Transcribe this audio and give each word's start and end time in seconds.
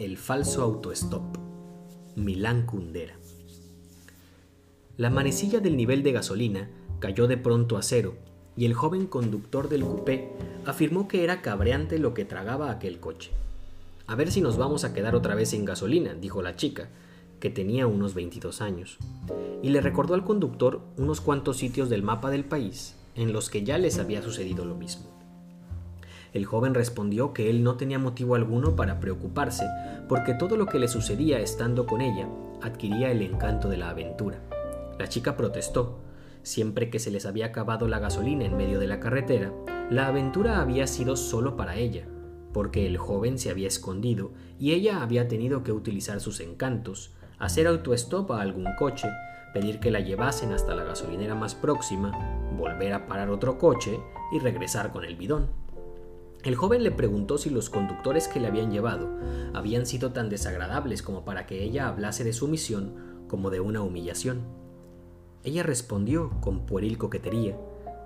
El 0.00 0.16
falso 0.16 0.62
autostop. 0.62 1.36
Milán 2.16 2.64
Kundera. 2.64 3.18
La 4.96 5.10
manecilla 5.10 5.60
del 5.60 5.76
nivel 5.76 6.02
de 6.02 6.12
gasolina 6.12 6.70
cayó 7.00 7.26
de 7.26 7.36
pronto 7.36 7.76
a 7.76 7.82
cero 7.82 8.14
y 8.56 8.64
el 8.64 8.72
joven 8.72 9.06
conductor 9.06 9.68
del 9.68 9.82
coupé 9.82 10.32
afirmó 10.64 11.06
que 11.06 11.22
era 11.22 11.42
cabreante 11.42 11.98
lo 11.98 12.14
que 12.14 12.24
tragaba 12.24 12.70
aquel 12.70 12.98
coche. 12.98 13.30
A 14.06 14.14
ver 14.14 14.32
si 14.32 14.40
nos 14.40 14.56
vamos 14.56 14.84
a 14.84 14.94
quedar 14.94 15.14
otra 15.14 15.34
vez 15.34 15.50
sin 15.50 15.66
gasolina, 15.66 16.14
dijo 16.14 16.40
la 16.40 16.56
chica, 16.56 16.88
que 17.38 17.50
tenía 17.50 17.86
unos 17.86 18.14
22 18.14 18.62
años, 18.62 18.96
y 19.62 19.68
le 19.68 19.82
recordó 19.82 20.14
al 20.14 20.24
conductor 20.24 20.80
unos 20.96 21.20
cuantos 21.20 21.58
sitios 21.58 21.90
del 21.90 22.02
mapa 22.02 22.30
del 22.30 22.46
país 22.46 22.96
en 23.16 23.34
los 23.34 23.50
que 23.50 23.64
ya 23.64 23.76
les 23.76 23.98
había 23.98 24.22
sucedido 24.22 24.64
lo 24.64 24.76
mismo. 24.76 25.19
El 26.32 26.46
joven 26.46 26.74
respondió 26.74 27.32
que 27.32 27.50
él 27.50 27.64
no 27.64 27.76
tenía 27.76 27.98
motivo 27.98 28.34
alguno 28.34 28.76
para 28.76 29.00
preocuparse, 29.00 29.66
porque 30.08 30.34
todo 30.34 30.56
lo 30.56 30.66
que 30.66 30.78
le 30.78 30.88
sucedía 30.88 31.40
estando 31.40 31.86
con 31.86 32.00
ella 32.00 32.28
adquiría 32.62 33.10
el 33.10 33.22
encanto 33.22 33.68
de 33.68 33.76
la 33.76 33.90
aventura. 33.90 34.40
La 34.98 35.08
chica 35.08 35.36
protestó. 35.36 35.98
Siempre 36.42 36.88
que 36.88 36.98
se 36.98 37.10
les 37.10 37.26
había 37.26 37.46
acabado 37.46 37.88
la 37.88 37.98
gasolina 37.98 38.44
en 38.44 38.56
medio 38.56 38.78
de 38.78 38.86
la 38.86 39.00
carretera, 39.00 39.52
la 39.90 40.06
aventura 40.06 40.60
había 40.60 40.86
sido 40.86 41.16
solo 41.16 41.56
para 41.56 41.76
ella, 41.76 42.06
porque 42.52 42.86
el 42.86 42.96
joven 42.96 43.38
se 43.38 43.50
había 43.50 43.68
escondido 43.68 44.32
y 44.58 44.72
ella 44.72 45.02
había 45.02 45.28
tenido 45.28 45.62
que 45.62 45.72
utilizar 45.72 46.20
sus 46.20 46.40
encantos, 46.40 47.12
hacer 47.38 47.66
autoestop 47.66 48.30
a 48.32 48.40
algún 48.40 48.68
coche, 48.78 49.08
pedir 49.52 49.80
que 49.80 49.90
la 49.90 50.00
llevasen 50.00 50.52
hasta 50.52 50.74
la 50.74 50.84
gasolinera 50.84 51.34
más 51.34 51.54
próxima, 51.54 52.12
volver 52.56 52.92
a 52.92 53.06
parar 53.06 53.30
otro 53.30 53.58
coche 53.58 53.98
y 54.32 54.38
regresar 54.38 54.92
con 54.92 55.04
el 55.04 55.16
bidón. 55.16 55.48
El 56.42 56.54
joven 56.54 56.82
le 56.82 56.90
preguntó 56.90 57.36
si 57.36 57.50
los 57.50 57.68
conductores 57.68 58.26
que 58.26 58.40
le 58.40 58.46
habían 58.46 58.70
llevado 58.70 59.10
habían 59.52 59.84
sido 59.84 60.12
tan 60.12 60.30
desagradables 60.30 61.02
como 61.02 61.24
para 61.24 61.44
que 61.46 61.62
ella 61.62 61.86
hablase 61.88 62.24
de 62.24 62.32
su 62.32 62.48
misión 62.48 63.24
como 63.28 63.50
de 63.50 63.60
una 63.60 63.82
humillación. 63.82 64.40
Ella 65.44 65.62
respondió 65.62 66.30
con 66.40 66.64
pueril 66.64 66.96
coquetería 66.96 67.58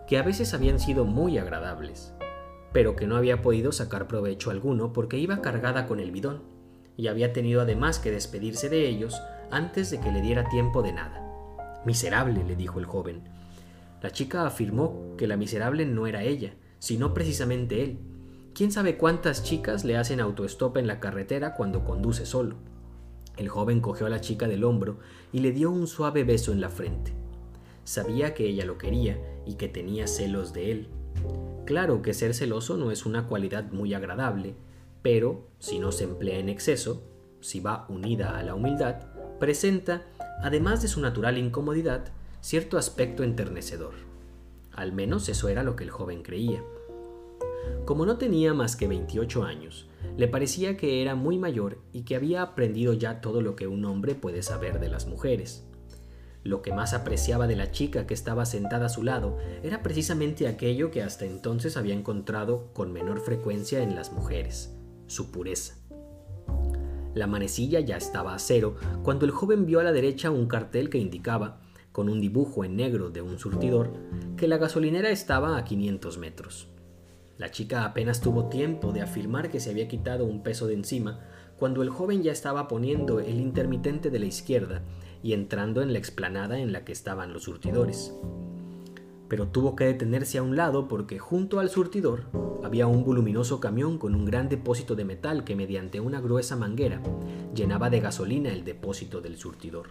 que 0.08 0.18
a 0.18 0.22
veces 0.22 0.52
habían 0.52 0.80
sido 0.80 1.04
muy 1.04 1.38
agradables, 1.38 2.12
pero 2.72 2.96
que 2.96 3.06
no 3.06 3.16
había 3.16 3.40
podido 3.40 3.70
sacar 3.70 4.08
provecho 4.08 4.50
alguno 4.50 4.92
porque 4.92 5.18
iba 5.18 5.40
cargada 5.40 5.86
con 5.86 6.00
el 6.00 6.10
bidón, 6.10 6.42
y 6.96 7.06
había 7.06 7.32
tenido 7.32 7.60
además 7.60 7.98
que 7.98 8.10
despedirse 8.10 8.68
de 8.68 8.88
ellos 8.88 9.20
antes 9.50 9.90
de 9.90 10.00
que 10.00 10.12
le 10.12 10.20
diera 10.20 10.48
tiempo 10.48 10.82
de 10.82 10.92
nada. 10.92 11.20
Miserable, 11.86 12.44
le 12.44 12.56
dijo 12.56 12.78
el 12.78 12.86
joven. 12.86 13.22
La 14.02 14.10
chica 14.10 14.46
afirmó 14.46 15.14
que 15.16 15.26
la 15.26 15.36
miserable 15.36 15.86
no 15.86 16.06
era 16.06 16.22
ella, 16.22 16.54
sino 16.78 17.14
precisamente 17.14 17.82
él, 17.82 17.98
¿Quién 18.54 18.70
sabe 18.70 18.96
cuántas 18.96 19.42
chicas 19.42 19.84
le 19.84 19.96
hacen 19.96 20.20
autostop 20.20 20.76
en 20.76 20.86
la 20.86 21.00
carretera 21.00 21.56
cuando 21.56 21.84
conduce 21.84 22.24
solo? 22.24 22.54
El 23.36 23.48
joven 23.48 23.80
cogió 23.80 24.06
a 24.06 24.10
la 24.10 24.20
chica 24.20 24.46
del 24.46 24.62
hombro 24.62 25.00
y 25.32 25.40
le 25.40 25.50
dio 25.50 25.72
un 25.72 25.88
suave 25.88 26.22
beso 26.22 26.52
en 26.52 26.60
la 26.60 26.68
frente. 26.68 27.12
Sabía 27.82 28.32
que 28.32 28.46
ella 28.46 28.64
lo 28.64 28.78
quería 28.78 29.18
y 29.44 29.54
que 29.54 29.66
tenía 29.66 30.06
celos 30.06 30.52
de 30.52 30.70
él. 30.70 30.88
Claro 31.64 32.00
que 32.00 32.14
ser 32.14 32.32
celoso 32.32 32.76
no 32.76 32.92
es 32.92 33.06
una 33.06 33.26
cualidad 33.26 33.72
muy 33.72 33.92
agradable, 33.92 34.54
pero 35.02 35.48
si 35.58 35.80
no 35.80 35.90
se 35.90 36.04
emplea 36.04 36.38
en 36.38 36.48
exceso, 36.48 37.02
si 37.40 37.58
va 37.58 37.86
unida 37.88 38.38
a 38.38 38.44
la 38.44 38.54
humildad, 38.54 39.00
presenta, 39.40 40.06
además 40.44 40.80
de 40.80 40.86
su 40.86 41.00
natural 41.00 41.38
incomodidad, 41.38 42.12
cierto 42.40 42.78
aspecto 42.78 43.24
enternecedor. 43.24 43.94
Al 44.70 44.92
menos 44.92 45.28
eso 45.28 45.48
era 45.48 45.64
lo 45.64 45.74
que 45.74 45.82
el 45.82 45.90
joven 45.90 46.22
creía. 46.22 46.62
Como 47.84 48.06
no 48.06 48.16
tenía 48.16 48.54
más 48.54 48.76
que 48.76 48.88
28 48.88 49.44
años, 49.44 49.88
le 50.16 50.28
parecía 50.28 50.76
que 50.76 51.02
era 51.02 51.14
muy 51.14 51.38
mayor 51.38 51.78
y 51.92 52.02
que 52.02 52.16
había 52.16 52.42
aprendido 52.42 52.92
ya 52.92 53.20
todo 53.20 53.40
lo 53.40 53.56
que 53.56 53.66
un 53.66 53.84
hombre 53.84 54.14
puede 54.14 54.42
saber 54.42 54.80
de 54.80 54.88
las 54.88 55.06
mujeres. 55.06 55.66
Lo 56.44 56.60
que 56.60 56.72
más 56.72 56.92
apreciaba 56.92 57.46
de 57.46 57.56
la 57.56 57.70
chica 57.70 58.06
que 58.06 58.14
estaba 58.14 58.44
sentada 58.44 58.86
a 58.86 58.90
su 58.90 59.02
lado 59.02 59.38
era 59.62 59.82
precisamente 59.82 60.46
aquello 60.46 60.90
que 60.90 61.02
hasta 61.02 61.24
entonces 61.24 61.76
había 61.76 61.94
encontrado 61.94 62.68
con 62.74 62.92
menor 62.92 63.20
frecuencia 63.20 63.82
en 63.82 63.94
las 63.94 64.12
mujeres, 64.12 64.76
su 65.06 65.32
pureza. 65.32 65.76
La 67.14 67.26
manecilla 67.26 67.80
ya 67.80 67.96
estaba 67.96 68.34
a 68.34 68.38
cero 68.38 68.76
cuando 69.02 69.24
el 69.24 69.30
joven 69.30 69.66
vio 69.66 69.80
a 69.80 69.84
la 69.84 69.92
derecha 69.92 70.30
un 70.30 70.46
cartel 70.46 70.90
que 70.90 70.98
indicaba, 70.98 71.60
con 71.92 72.08
un 72.08 72.20
dibujo 72.20 72.64
en 72.64 72.76
negro 72.76 73.10
de 73.10 73.22
un 73.22 73.38
surtidor, 73.38 73.92
que 74.36 74.48
la 74.48 74.58
gasolinera 74.58 75.10
estaba 75.10 75.56
a 75.56 75.64
500 75.64 76.18
metros. 76.18 76.73
La 77.36 77.50
chica 77.50 77.84
apenas 77.84 78.20
tuvo 78.20 78.48
tiempo 78.48 78.92
de 78.92 79.02
afirmar 79.02 79.50
que 79.50 79.58
se 79.58 79.70
había 79.70 79.88
quitado 79.88 80.24
un 80.24 80.42
peso 80.42 80.68
de 80.68 80.74
encima 80.74 81.20
cuando 81.58 81.82
el 81.82 81.90
joven 81.90 82.22
ya 82.22 82.30
estaba 82.30 82.68
poniendo 82.68 83.18
el 83.18 83.40
intermitente 83.40 84.10
de 84.10 84.18
la 84.20 84.26
izquierda 84.26 84.82
y 85.22 85.32
entrando 85.32 85.82
en 85.82 85.92
la 85.92 85.98
explanada 85.98 86.58
en 86.58 86.72
la 86.72 86.84
que 86.84 86.92
estaban 86.92 87.32
los 87.32 87.44
surtidores. 87.44 88.14
Pero 89.28 89.48
tuvo 89.48 89.74
que 89.74 89.86
detenerse 89.86 90.38
a 90.38 90.42
un 90.42 90.54
lado 90.54 90.86
porque 90.86 91.18
junto 91.18 91.58
al 91.58 91.70
surtidor 91.70 92.26
había 92.62 92.86
un 92.86 93.04
voluminoso 93.04 93.58
camión 93.58 93.98
con 93.98 94.14
un 94.14 94.24
gran 94.24 94.48
depósito 94.48 94.94
de 94.94 95.04
metal 95.04 95.42
que 95.42 95.56
mediante 95.56 95.98
una 96.00 96.20
gruesa 96.20 96.54
manguera 96.56 97.02
llenaba 97.54 97.90
de 97.90 98.00
gasolina 98.00 98.50
el 98.52 98.64
depósito 98.64 99.20
del 99.20 99.36
surtidor. 99.36 99.88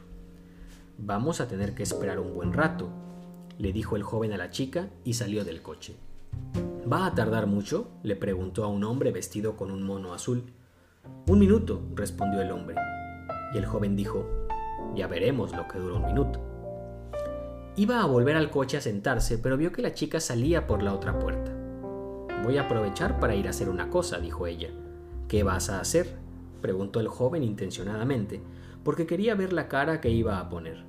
Vamos 0.97 1.41
a 1.41 1.47
tener 1.47 1.75
que 1.75 1.83
esperar 1.83 2.19
un 2.19 2.33
buen 2.33 2.53
rato, 2.53 2.89
le 3.57 3.73
dijo 3.73 3.95
el 3.95 4.03
joven 4.03 4.31
a 4.31 4.37
la 4.37 4.49
chica 4.49 4.89
y 5.03 5.15
salió 5.15 5.43
del 5.43 5.61
coche. 5.61 5.95
¿Va 6.91 7.05
a 7.05 7.15
tardar 7.15 7.47
mucho? 7.47 7.91
le 8.03 8.17
preguntó 8.17 8.65
a 8.65 8.67
un 8.67 8.83
hombre 8.83 9.11
vestido 9.11 9.55
con 9.55 9.71
un 9.71 9.83
mono 9.83 10.13
azul. 10.13 10.53
Un 11.27 11.39
minuto, 11.39 11.81
respondió 11.95 12.41
el 12.41 12.51
hombre. 12.51 12.75
Y 13.53 13.57
el 13.57 13.65
joven 13.65 13.95
dijo, 13.95 14.25
ya 14.93 15.07
veremos 15.07 15.55
lo 15.55 15.65
que 15.67 15.79
dura 15.79 15.95
un 15.95 16.05
minuto. 16.05 16.41
Iba 17.77 18.01
a 18.01 18.05
volver 18.05 18.35
al 18.35 18.51
coche 18.51 18.77
a 18.77 18.81
sentarse, 18.81 19.37
pero 19.37 19.55
vio 19.55 19.71
que 19.71 19.81
la 19.81 19.93
chica 19.93 20.19
salía 20.19 20.67
por 20.67 20.83
la 20.83 20.93
otra 20.93 21.17
puerta. 21.19 21.51
Voy 22.43 22.57
a 22.57 22.63
aprovechar 22.63 23.19
para 23.19 23.35
ir 23.35 23.47
a 23.47 23.51
hacer 23.51 23.69
una 23.69 23.89
cosa, 23.89 24.19
dijo 24.19 24.45
ella. 24.45 24.69
¿Qué 25.29 25.43
vas 25.43 25.69
a 25.69 25.79
hacer? 25.79 26.17
preguntó 26.61 26.99
el 26.99 27.07
joven 27.07 27.43
intencionadamente, 27.43 28.41
porque 28.83 29.07
quería 29.07 29.35
ver 29.35 29.53
la 29.53 29.69
cara 29.69 30.01
que 30.01 30.09
iba 30.09 30.39
a 30.39 30.49
poner. 30.49 30.83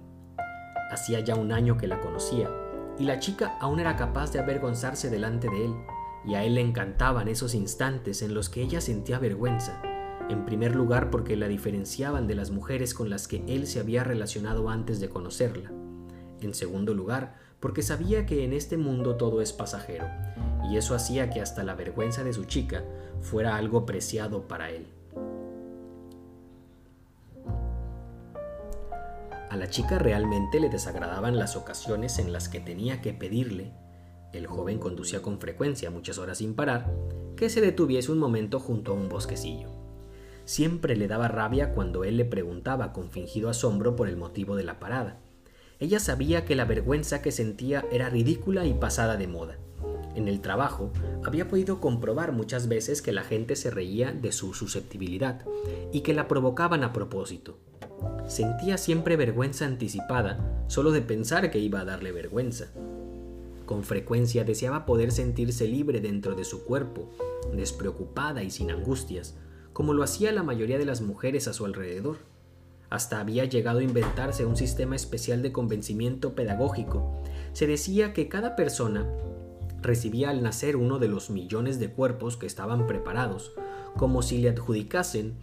Hacía 0.90 1.20
ya 1.20 1.36
un 1.36 1.52
año 1.52 1.76
que 1.76 1.86
la 1.86 2.00
conocía, 2.00 2.50
y 2.98 3.04
la 3.04 3.18
chica 3.18 3.56
aún 3.60 3.80
era 3.80 3.96
capaz 3.96 4.32
de 4.32 4.38
avergonzarse 4.38 5.10
delante 5.10 5.48
de 5.48 5.64
él, 5.64 5.74
y 6.26 6.34
a 6.34 6.44
él 6.44 6.54
le 6.54 6.60
encantaban 6.60 7.28
esos 7.28 7.54
instantes 7.54 8.22
en 8.22 8.34
los 8.34 8.48
que 8.48 8.62
ella 8.62 8.80
sentía 8.80 9.18
vergüenza, 9.18 9.82
en 10.28 10.46
primer 10.46 10.74
lugar 10.74 11.10
porque 11.10 11.36
la 11.36 11.48
diferenciaban 11.48 12.26
de 12.26 12.34
las 12.34 12.50
mujeres 12.50 12.94
con 12.94 13.10
las 13.10 13.28
que 13.28 13.44
él 13.46 13.66
se 13.66 13.80
había 13.80 14.04
relacionado 14.04 14.70
antes 14.70 15.00
de 15.00 15.08
conocerla, 15.08 15.70
en 16.40 16.54
segundo 16.54 16.94
lugar 16.94 17.36
porque 17.60 17.82
sabía 17.82 18.26
que 18.26 18.44
en 18.44 18.52
este 18.52 18.76
mundo 18.76 19.16
todo 19.16 19.40
es 19.40 19.52
pasajero, 19.52 20.06
y 20.70 20.76
eso 20.76 20.94
hacía 20.94 21.30
que 21.30 21.40
hasta 21.40 21.64
la 21.64 21.74
vergüenza 21.74 22.22
de 22.22 22.32
su 22.32 22.44
chica 22.44 22.84
fuera 23.20 23.56
algo 23.56 23.86
preciado 23.86 24.46
para 24.46 24.70
él. 24.70 24.86
A 29.54 29.56
la 29.56 29.70
chica 29.70 30.00
realmente 30.00 30.58
le 30.58 30.68
desagradaban 30.68 31.38
las 31.38 31.54
ocasiones 31.54 32.18
en 32.18 32.32
las 32.32 32.48
que 32.48 32.58
tenía 32.58 33.00
que 33.00 33.12
pedirle, 33.14 33.70
el 34.32 34.48
joven 34.48 34.80
conducía 34.80 35.22
con 35.22 35.38
frecuencia 35.38 35.92
muchas 35.92 36.18
horas 36.18 36.38
sin 36.38 36.54
parar, 36.54 36.92
que 37.36 37.48
se 37.48 37.60
detuviese 37.60 38.10
un 38.10 38.18
momento 38.18 38.58
junto 38.58 38.90
a 38.90 38.94
un 38.96 39.08
bosquecillo. 39.08 39.68
Siempre 40.44 40.96
le 40.96 41.06
daba 41.06 41.28
rabia 41.28 41.72
cuando 41.72 42.02
él 42.02 42.16
le 42.16 42.24
preguntaba 42.24 42.92
con 42.92 43.12
fingido 43.12 43.48
asombro 43.48 43.94
por 43.94 44.08
el 44.08 44.16
motivo 44.16 44.56
de 44.56 44.64
la 44.64 44.80
parada. 44.80 45.20
Ella 45.78 46.00
sabía 46.00 46.44
que 46.44 46.56
la 46.56 46.64
vergüenza 46.64 47.22
que 47.22 47.30
sentía 47.30 47.84
era 47.92 48.10
ridícula 48.10 48.66
y 48.66 48.74
pasada 48.74 49.16
de 49.16 49.28
moda. 49.28 49.58
En 50.16 50.26
el 50.26 50.40
trabajo 50.40 50.92
había 51.24 51.46
podido 51.46 51.80
comprobar 51.80 52.32
muchas 52.32 52.66
veces 52.66 53.02
que 53.02 53.12
la 53.12 53.22
gente 53.22 53.54
se 53.54 53.70
reía 53.70 54.10
de 54.10 54.32
su 54.32 54.52
susceptibilidad 54.52 55.44
y 55.92 56.00
que 56.00 56.12
la 56.12 56.26
provocaban 56.26 56.82
a 56.82 56.92
propósito. 56.92 57.60
Sentía 58.26 58.78
siempre 58.78 59.16
vergüenza 59.16 59.66
anticipada 59.66 60.64
solo 60.66 60.90
de 60.90 61.02
pensar 61.02 61.50
que 61.50 61.58
iba 61.58 61.80
a 61.80 61.84
darle 61.84 62.12
vergüenza. 62.12 62.66
Con 63.66 63.82
frecuencia 63.82 64.44
deseaba 64.44 64.84
poder 64.86 65.12
sentirse 65.12 65.66
libre 65.66 66.00
dentro 66.00 66.34
de 66.34 66.44
su 66.44 66.64
cuerpo, 66.64 67.10
despreocupada 67.54 68.42
y 68.42 68.50
sin 68.50 68.70
angustias, 68.70 69.36
como 69.72 69.92
lo 69.94 70.02
hacía 70.02 70.32
la 70.32 70.42
mayoría 70.42 70.78
de 70.78 70.84
las 70.84 71.00
mujeres 71.00 71.48
a 71.48 71.52
su 71.52 71.64
alrededor. 71.64 72.18
Hasta 72.90 73.20
había 73.20 73.44
llegado 73.44 73.80
a 73.80 73.84
inventarse 73.84 74.44
un 74.44 74.56
sistema 74.56 74.96
especial 74.96 75.42
de 75.42 75.52
convencimiento 75.52 76.34
pedagógico. 76.34 77.22
Se 77.52 77.66
decía 77.66 78.12
que 78.12 78.28
cada 78.28 78.54
persona 78.54 79.06
recibía 79.80 80.30
al 80.30 80.42
nacer 80.42 80.76
uno 80.76 80.98
de 80.98 81.08
los 81.08 81.30
millones 81.30 81.78
de 81.78 81.90
cuerpos 81.90 82.36
que 82.36 82.46
estaban 82.46 82.86
preparados, 82.86 83.52
como 83.96 84.22
si 84.22 84.38
le 84.38 84.50
adjudicasen 84.50 85.34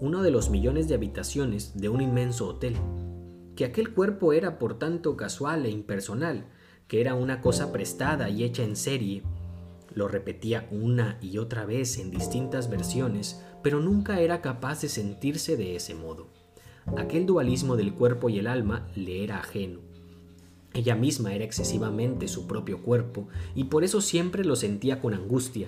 uno 0.00 0.22
de 0.22 0.30
los 0.30 0.50
millones 0.50 0.88
de 0.88 0.94
habitaciones 0.94 1.78
de 1.78 1.88
un 1.88 2.00
inmenso 2.00 2.48
hotel, 2.48 2.76
que 3.56 3.64
aquel 3.64 3.92
cuerpo 3.92 4.32
era 4.32 4.58
por 4.58 4.78
tanto 4.78 5.16
casual 5.16 5.66
e 5.66 5.70
impersonal, 5.70 6.46
que 6.86 7.00
era 7.00 7.14
una 7.14 7.40
cosa 7.40 7.72
prestada 7.72 8.30
y 8.30 8.44
hecha 8.44 8.62
en 8.62 8.76
serie. 8.76 9.22
Lo 9.92 10.08
repetía 10.08 10.68
una 10.70 11.18
y 11.20 11.38
otra 11.38 11.66
vez 11.66 11.98
en 11.98 12.10
distintas 12.10 12.70
versiones 12.70 13.42
pero 13.62 13.80
nunca 13.80 14.20
era 14.20 14.40
capaz 14.40 14.82
de 14.82 14.88
sentirse 14.88 15.56
de 15.56 15.76
ese 15.76 15.94
modo. 15.94 16.28
Aquel 16.96 17.26
dualismo 17.26 17.76
del 17.76 17.92
cuerpo 17.92 18.28
y 18.28 18.38
el 18.38 18.46
alma 18.46 18.88
le 18.94 19.24
era 19.24 19.38
ajeno. 19.38 19.80
Ella 20.74 20.94
misma 20.94 21.34
era 21.34 21.44
excesivamente 21.44 22.28
su 22.28 22.46
propio 22.46 22.82
cuerpo 22.82 23.28
y 23.54 23.64
por 23.64 23.84
eso 23.84 24.00
siempre 24.00 24.44
lo 24.44 24.56
sentía 24.56 25.00
con 25.00 25.14
angustia. 25.14 25.66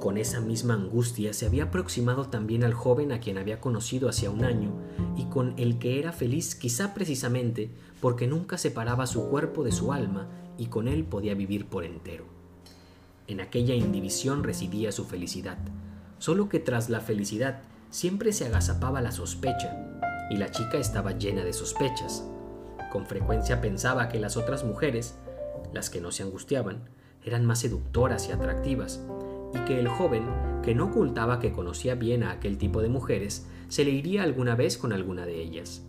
Con 0.00 0.16
esa 0.16 0.40
misma 0.40 0.74
angustia 0.74 1.32
se 1.32 1.46
había 1.46 1.64
aproximado 1.64 2.26
también 2.28 2.64
al 2.64 2.72
joven 2.72 3.12
a 3.12 3.20
quien 3.20 3.36
había 3.36 3.60
conocido 3.60 4.08
hacía 4.08 4.30
un 4.30 4.44
año 4.44 4.72
y 5.16 5.24
con 5.24 5.54
el 5.58 5.78
que 5.78 5.98
era 5.98 6.12
feliz 6.12 6.54
quizá 6.54 6.94
precisamente 6.94 7.70
porque 8.00 8.26
nunca 8.26 8.56
separaba 8.56 9.06
su 9.06 9.28
cuerpo 9.28 9.62
de 9.62 9.72
su 9.72 9.92
alma 9.92 10.28
y 10.56 10.66
con 10.66 10.88
él 10.88 11.04
podía 11.04 11.34
vivir 11.34 11.66
por 11.66 11.84
entero. 11.84 12.24
En 13.26 13.40
aquella 13.40 13.74
indivisión 13.74 14.42
residía 14.42 14.90
su 14.90 15.04
felicidad, 15.04 15.58
solo 16.18 16.48
que 16.48 16.58
tras 16.58 16.90
la 16.90 17.00
felicidad 17.00 17.62
siempre 17.90 18.32
se 18.32 18.46
agazapaba 18.46 19.00
la 19.00 19.12
sospecha, 19.12 20.00
y 20.30 20.36
la 20.36 20.50
chica 20.50 20.78
estaba 20.78 21.12
llena 21.12 21.44
de 21.44 21.52
sospechas. 21.52 22.24
Con 22.90 23.06
frecuencia 23.06 23.60
pensaba 23.60 24.08
que 24.08 24.18
las 24.20 24.36
otras 24.36 24.64
mujeres, 24.64 25.14
las 25.72 25.90
que 25.90 26.00
no 26.00 26.12
se 26.12 26.22
angustiaban, 26.22 26.88
eran 27.24 27.44
más 27.44 27.60
seductoras 27.60 28.28
y 28.28 28.32
atractivas, 28.32 29.00
y 29.54 29.58
que 29.64 29.78
el 29.78 29.88
joven, 29.88 30.24
que 30.62 30.74
no 30.74 30.86
ocultaba 30.86 31.40
que 31.40 31.52
conocía 31.52 31.94
bien 31.94 32.22
a 32.22 32.32
aquel 32.32 32.58
tipo 32.58 32.82
de 32.82 32.88
mujeres, 32.88 33.46
se 33.68 33.84
le 33.84 33.90
iría 33.90 34.22
alguna 34.22 34.54
vez 34.54 34.76
con 34.78 34.92
alguna 34.92 35.26
de 35.26 35.40
ellas. 35.40 35.82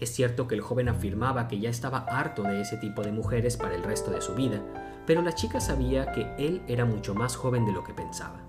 Es 0.00 0.10
cierto 0.10 0.48
que 0.48 0.54
el 0.54 0.60
joven 0.60 0.88
afirmaba 0.88 1.48
que 1.48 1.60
ya 1.60 1.70
estaba 1.70 1.98
harto 1.98 2.42
de 2.42 2.60
ese 2.60 2.76
tipo 2.76 3.02
de 3.02 3.12
mujeres 3.12 3.56
para 3.56 3.74
el 3.74 3.82
resto 3.82 4.10
de 4.10 4.20
su 4.20 4.34
vida, 4.34 4.60
pero 5.06 5.22
la 5.22 5.34
chica 5.34 5.60
sabía 5.60 6.12
que 6.12 6.26
él 6.38 6.62
era 6.68 6.84
mucho 6.84 7.14
más 7.14 7.36
joven 7.36 7.64
de 7.64 7.72
lo 7.72 7.84
que 7.84 7.94
pensaba. 7.94 8.40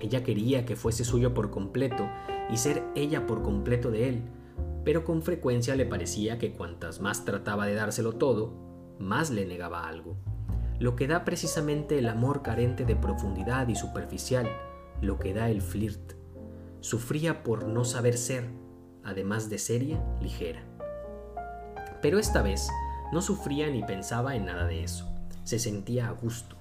Ella 0.00 0.24
quería 0.24 0.64
que 0.64 0.76
fuese 0.76 1.04
suyo 1.04 1.34
por 1.34 1.50
completo 1.50 2.08
y 2.50 2.56
ser 2.56 2.82
ella 2.94 3.26
por 3.26 3.42
completo 3.42 3.90
de 3.90 4.08
él, 4.08 4.22
pero 4.84 5.04
con 5.04 5.22
frecuencia 5.22 5.76
le 5.76 5.86
parecía 5.86 6.38
que 6.38 6.52
cuantas 6.52 7.00
más 7.00 7.24
trataba 7.24 7.66
de 7.66 7.74
dárselo 7.74 8.12
todo, 8.12 8.52
más 8.98 9.30
le 9.30 9.44
negaba 9.44 9.86
algo. 9.86 10.16
Lo 10.80 10.96
que 10.96 11.06
da 11.06 11.26
precisamente 11.26 11.98
el 11.98 12.08
amor 12.08 12.40
carente 12.40 12.86
de 12.86 12.96
profundidad 12.96 13.68
y 13.68 13.76
superficial, 13.76 14.48
lo 15.02 15.18
que 15.18 15.34
da 15.34 15.50
el 15.50 15.60
flirt. 15.60 16.14
Sufría 16.80 17.42
por 17.42 17.66
no 17.66 17.84
saber 17.84 18.16
ser, 18.16 18.48
además 19.04 19.50
de 19.50 19.58
seria, 19.58 20.02
ligera. 20.22 20.62
Pero 22.00 22.18
esta 22.18 22.40
vez 22.40 22.70
no 23.12 23.20
sufría 23.20 23.68
ni 23.68 23.82
pensaba 23.82 24.34
en 24.36 24.46
nada 24.46 24.64
de 24.64 24.82
eso. 24.82 25.06
Se 25.44 25.58
sentía 25.58 26.08
a 26.08 26.12
gusto. 26.12 26.56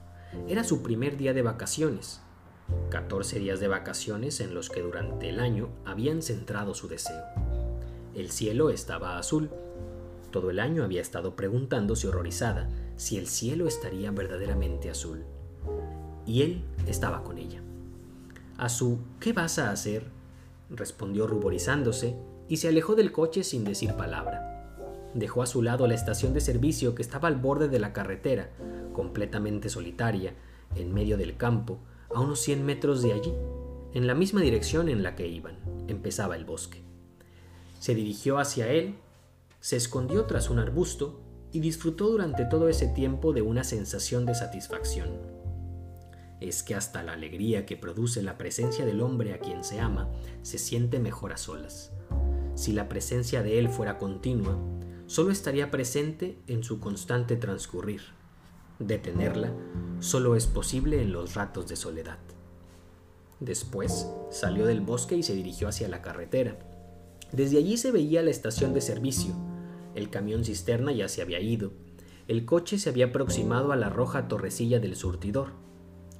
Era 0.50 0.65
su 0.65 0.83
primer 0.83 1.15
día 1.15 1.33
de 1.33 1.42
vacaciones. 1.42 2.19
14 2.89 3.39
días 3.39 3.62
de 3.62 3.69
vacaciones 3.69 4.42
en 4.42 4.54
los 4.54 4.69
que 4.69 4.81
durante 4.81 5.30
el 5.30 5.39
año 5.39 5.69
habían 5.86 6.22
centrado 6.24 6.74
su 6.74 6.89
deseo. 6.89 7.24
El 8.13 8.31
cielo 8.31 8.69
estaba 8.69 9.18
azul. 9.18 9.50
Todo 10.30 10.50
el 10.50 10.60
año 10.60 10.83
había 10.83 11.01
estado 11.01 11.38
preguntándose 11.38 12.10
horrorizada 12.10 12.68
si 13.00 13.18
el 13.18 13.28
cielo 13.28 13.66
estaría 13.66 14.12
verdaderamente 14.12 14.90
azul. 14.90 15.24
Y 16.25 16.42
él 16.42 16.66
estaba 16.86 17.24
con 17.24 17.38
ella. 17.38 17.62
A 18.57 18.68
su 18.68 19.00
¿qué 19.22 19.31
vas 19.31 19.57
a 19.57 19.72
hacer? 19.72 20.04
respondió 20.69 21.25
ruborizándose 21.25 22.18
y 22.50 22.57
se 22.57 22.68
alejó 22.68 22.96
del 22.96 23.13
coche 23.13 23.46
sin 23.46 23.63
decir 23.63 23.94
palabra. 23.94 24.75
Dejó 25.13 25.42
a 25.42 25.46
su 25.46 25.62
lado 25.62 25.88
la 25.88 25.96
estación 25.96 26.34
de 26.34 26.42
servicio 26.42 26.94
que 26.94 27.01
estaba 27.01 27.30
al 27.30 27.38
borde 27.38 27.69
de 27.69 27.80
la 27.80 27.94
carretera, 27.94 28.50
completamente 28.92 29.69
solitaria, 29.69 30.34
en 30.75 30.94
medio 30.94 31.18
del 31.18 31.38
campo, 31.38 31.80
a 32.13 32.19
unos 32.19 32.42
100 32.42 32.66
metros 32.66 33.01
de 33.01 33.13
allí, 33.13 33.34
en 33.94 34.07
la 34.07 34.13
misma 34.13 34.42
dirección 34.42 34.90
en 34.90 35.04
la 35.04 35.16
que 35.16 35.25
iban. 35.25 35.57
Empezaba 35.88 36.36
el 36.36 36.44
bosque. 36.44 36.81
Se 37.80 37.96
dirigió 37.96 38.40
hacia 38.40 38.68
él, 38.68 38.98
se 39.62 39.78
escondió 39.78 40.25
tras 40.25 40.50
un 40.50 40.60
arbusto 40.60 41.22
y 41.51 41.60
disfrutó 41.60 42.10
durante 42.10 42.46
todo 42.46 42.69
ese 42.69 42.88
tiempo 42.88 43.34
de 43.34 43.42
una 43.42 43.63
sensación 43.63 44.25
de 44.25 44.36
satisfacción. 44.36 45.10
Es 46.40 46.63
que 46.63 46.75
hasta 46.75 47.04
la 47.04 47.13
alegría 47.13 47.66
que 47.66 47.75
produce 47.75 48.24
la 48.24 48.38
presencia 48.38 48.86
del 48.86 49.01
hombre 49.01 49.34
a 49.34 49.40
quien 49.40 49.63
se 49.63 49.80
ama 49.80 50.10
se 50.42 50.57
siente 50.57 51.00
mejor 51.00 51.34
a 51.34 51.38
solas. 51.38 51.92
Si 52.56 52.72
la 52.72 52.88
presencia 52.88 53.44
de 53.44 53.60
él 53.60 53.69
fuera 53.69 53.98
continua, 53.98 54.57
solo 55.07 55.31
estaría 55.31 55.72
presente 55.72 56.38
en 56.48 56.63
su 56.63 56.80
constante 56.80 57.36
transcurrir. 57.36 58.01
Detenerla 58.80 59.51
solo 60.00 60.36
es 60.36 60.48
posible 60.48 61.01
en 61.01 61.12
los 61.12 61.36
ratos 61.36 61.68
de 61.68 61.75
soledad. 61.75 62.19
Después 63.40 64.07
salió 64.31 64.66
del 64.66 64.81
bosque 64.81 65.16
y 65.16 65.24
se 65.24 65.34
dirigió 65.34 65.68
hacia 65.68 65.88
la 65.88 66.01
carretera. 66.01 66.57
Desde 67.31 67.57
allí 67.57 67.78
se 67.78 67.92
veía 67.92 68.22
la 68.22 68.31
estación 68.31 68.74
de 68.74 68.81
servicio. 68.81 69.34
El 70.00 70.10
camión 70.10 70.46
cisterna 70.46 70.94
ya 70.94 71.10
se 71.10 71.22
había 71.22 71.42
ido. 71.42 71.74
El 72.30 72.46
coche 72.46 72.80
se 72.80 72.90
había 72.90 73.07
aproximado 73.07 73.74
a 73.74 73.75
la 73.75 73.90
roja 73.90 74.30
torrecilla 74.30 74.80
del 74.80 74.96
surtidor. 74.96 75.51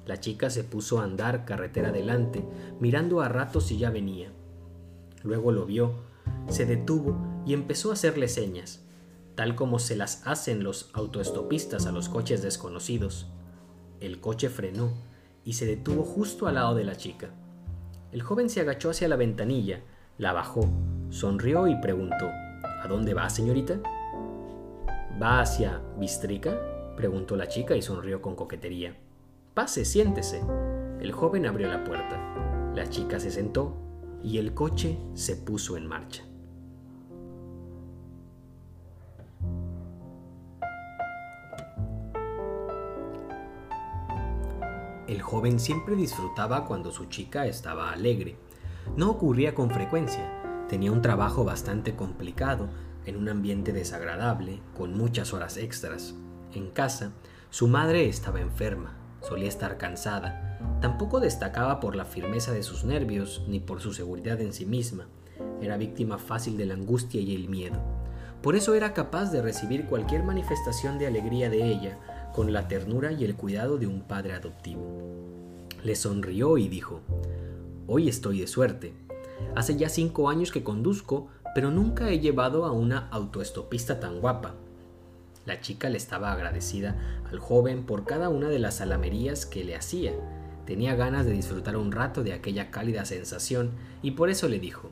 La 0.04 0.20
chica 0.20 0.50
se 0.50 0.64
puso 0.64 1.00
a 1.00 1.04
andar 1.04 1.46
carretera 1.46 1.88
adelante, 1.88 2.44
mirando 2.78 3.22
a 3.22 3.30
ratos 3.30 3.68
si 3.68 3.78
ya 3.78 3.88
venía. 3.88 4.32
Luego 5.22 5.50
lo 5.50 5.64
vio, 5.64 5.94
se 6.50 6.66
detuvo 6.66 7.16
y 7.46 7.54
empezó 7.54 7.88
a 7.88 7.94
hacerle 7.94 8.28
señas, 8.28 8.84
tal 9.34 9.54
como 9.54 9.78
se 9.78 9.96
las 9.96 10.26
hacen 10.26 10.62
los 10.62 10.90
autoestopistas 10.92 11.86
a 11.86 11.92
los 11.92 12.10
coches 12.10 12.42
desconocidos. 12.42 13.28
El 13.98 14.20
coche 14.20 14.50
frenó 14.50 14.92
y 15.42 15.54
se 15.54 15.64
detuvo 15.64 16.04
justo 16.04 16.48
al 16.48 16.56
lado 16.56 16.74
de 16.74 16.84
la 16.84 16.96
chica. 16.96 17.30
El 18.12 18.20
joven 18.20 18.50
se 18.50 18.60
agachó 18.60 18.90
hacia 18.90 19.08
la 19.08 19.16
ventanilla, 19.16 19.80
la 20.18 20.34
bajó, 20.34 20.68
sonrió 21.08 21.66
y 21.66 21.80
preguntó, 21.80 22.28
¿A 22.80 22.88
dónde 22.88 23.12
va, 23.12 23.28
señorita? 23.28 23.78
¿Va 25.22 25.40
hacia 25.40 25.82
Bistrica? 25.98 26.58
preguntó 26.96 27.36
la 27.36 27.46
chica 27.46 27.76
y 27.76 27.82
sonrió 27.82 28.22
con 28.22 28.34
coquetería. 28.34 28.96
Pase, 29.52 29.84
siéntese. 29.84 30.42
El 30.98 31.12
joven 31.12 31.46
abrió 31.46 31.68
la 31.68 31.84
puerta. 31.84 32.72
La 32.74 32.88
chica 32.88 33.20
se 33.20 33.30
sentó 33.30 33.76
y 34.22 34.38
el 34.38 34.54
coche 34.54 34.98
se 35.12 35.36
puso 35.36 35.76
en 35.76 35.86
marcha. 35.86 36.24
El 45.06 45.20
joven 45.20 45.58
siempre 45.58 45.96
disfrutaba 45.96 46.64
cuando 46.64 46.92
su 46.92 47.06
chica 47.06 47.44
estaba 47.46 47.90
alegre. 47.90 48.36
No 48.96 49.10
ocurría 49.10 49.54
con 49.54 49.68
frecuencia. 49.70 50.40
Tenía 50.70 50.92
un 50.92 51.02
trabajo 51.02 51.42
bastante 51.42 51.96
complicado, 51.96 52.68
en 53.04 53.16
un 53.16 53.28
ambiente 53.28 53.72
desagradable, 53.72 54.60
con 54.76 54.96
muchas 54.96 55.34
horas 55.34 55.56
extras. 55.56 56.14
En 56.54 56.70
casa, 56.70 57.10
su 57.50 57.66
madre 57.66 58.08
estaba 58.08 58.40
enferma, 58.40 58.94
solía 59.20 59.48
estar 59.48 59.78
cansada. 59.78 60.60
Tampoco 60.80 61.18
destacaba 61.18 61.80
por 61.80 61.96
la 61.96 62.04
firmeza 62.04 62.52
de 62.52 62.62
sus 62.62 62.84
nervios 62.84 63.44
ni 63.48 63.58
por 63.58 63.80
su 63.80 63.92
seguridad 63.92 64.40
en 64.40 64.52
sí 64.52 64.64
misma. 64.64 65.08
Era 65.60 65.76
víctima 65.76 66.18
fácil 66.18 66.56
de 66.56 66.66
la 66.66 66.74
angustia 66.74 67.20
y 67.20 67.34
el 67.34 67.48
miedo. 67.48 67.80
Por 68.40 68.54
eso 68.54 68.74
era 68.74 68.94
capaz 68.94 69.32
de 69.32 69.42
recibir 69.42 69.86
cualquier 69.86 70.22
manifestación 70.22 71.00
de 71.00 71.08
alegría 71.08 71.50
de 71.50 71.66
ella, 71.66 71.98
con 72.32 72.52
la 72.52 72.68
ternura 72.68 73.10
y 73.10 73.24
el 73.24 73.34
cuidado 73.34 73.76
de 73.76 73.88
un 73.88 74.02
padre 74.02 74.34
adoptivo. 74.34 74.86
Le 75.82 75.96
sonrió 75.96 76.58
y 76.58 76.68
dijo, 76.68 77.00
Hoy 77.88 78.08
estoy 78.08 78.38
de 78.38 78.46
suerte. 78.46 79.09
Hace 79.54 79.76
ya 79.76 79.88
cinco 79.88 80.28
años 80.28 80.52
que 80.52 80.62
conduzco, 80.62 81.28
pero 81.54 81.70
nunca 81.70 82.10
he 82.10 82.20
llevado 82.20 82.64
a 82.64 82.72
una 82.72 83.08
autoestopista 83.10 84.00
tan 84.00 84.20
guapa. 84.20 84.54
La 85.46 85.60
chica 85.60 85.88
le 85.88 85.96
estaba 85.96 86.32
agradecida 86.32 86.96
al 87.30 87.38
joven 87.38 87.84
por 87.84 88.04
cada 88.04 88.28
una 88.28 88.48
de 88.48 88.58
las 88.58 88.80
alamerías 88.80 89.46
que 89.46 89.64
le 89.64 89.74
hacía. 89.74 90.12
Tenía 90.66 90.94
ganas 90.94 91.26
de 91.26 91.32
disfrutar 91.32 91.76
un 91.76 91.90
rato 91.90 92.22
de 92.22 92.32
aquella 92.32 92.70
cálida 92.70 93.04
sensación 93.04 93.72
y 94.02 94.12
por 94.12 94.30
eso 94.30 94.48
le 94.48 94.60
dijo, 94.60 94.90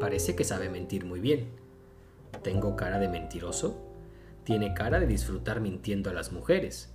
Parece 0.00 0.36
que 0.36 0.44
sabe 0.44 0.68
mentir 0.68 1.04
muy 1.04 1.18
bien. 1.18 1.48
¿Tengo 2.42 2.76
cara 2.76 2.98
de 2.98 3.08
mentiroso? 3.08 3.76
Tiene 4.44 4.72
cara 4.72 5.00
de 5.00 5.06
disfrutar 5.06 5.60
mintiendo 5.60 6.08
a 6.08 6.12
las 6.12 6.32
mujeres, 6.32 6.90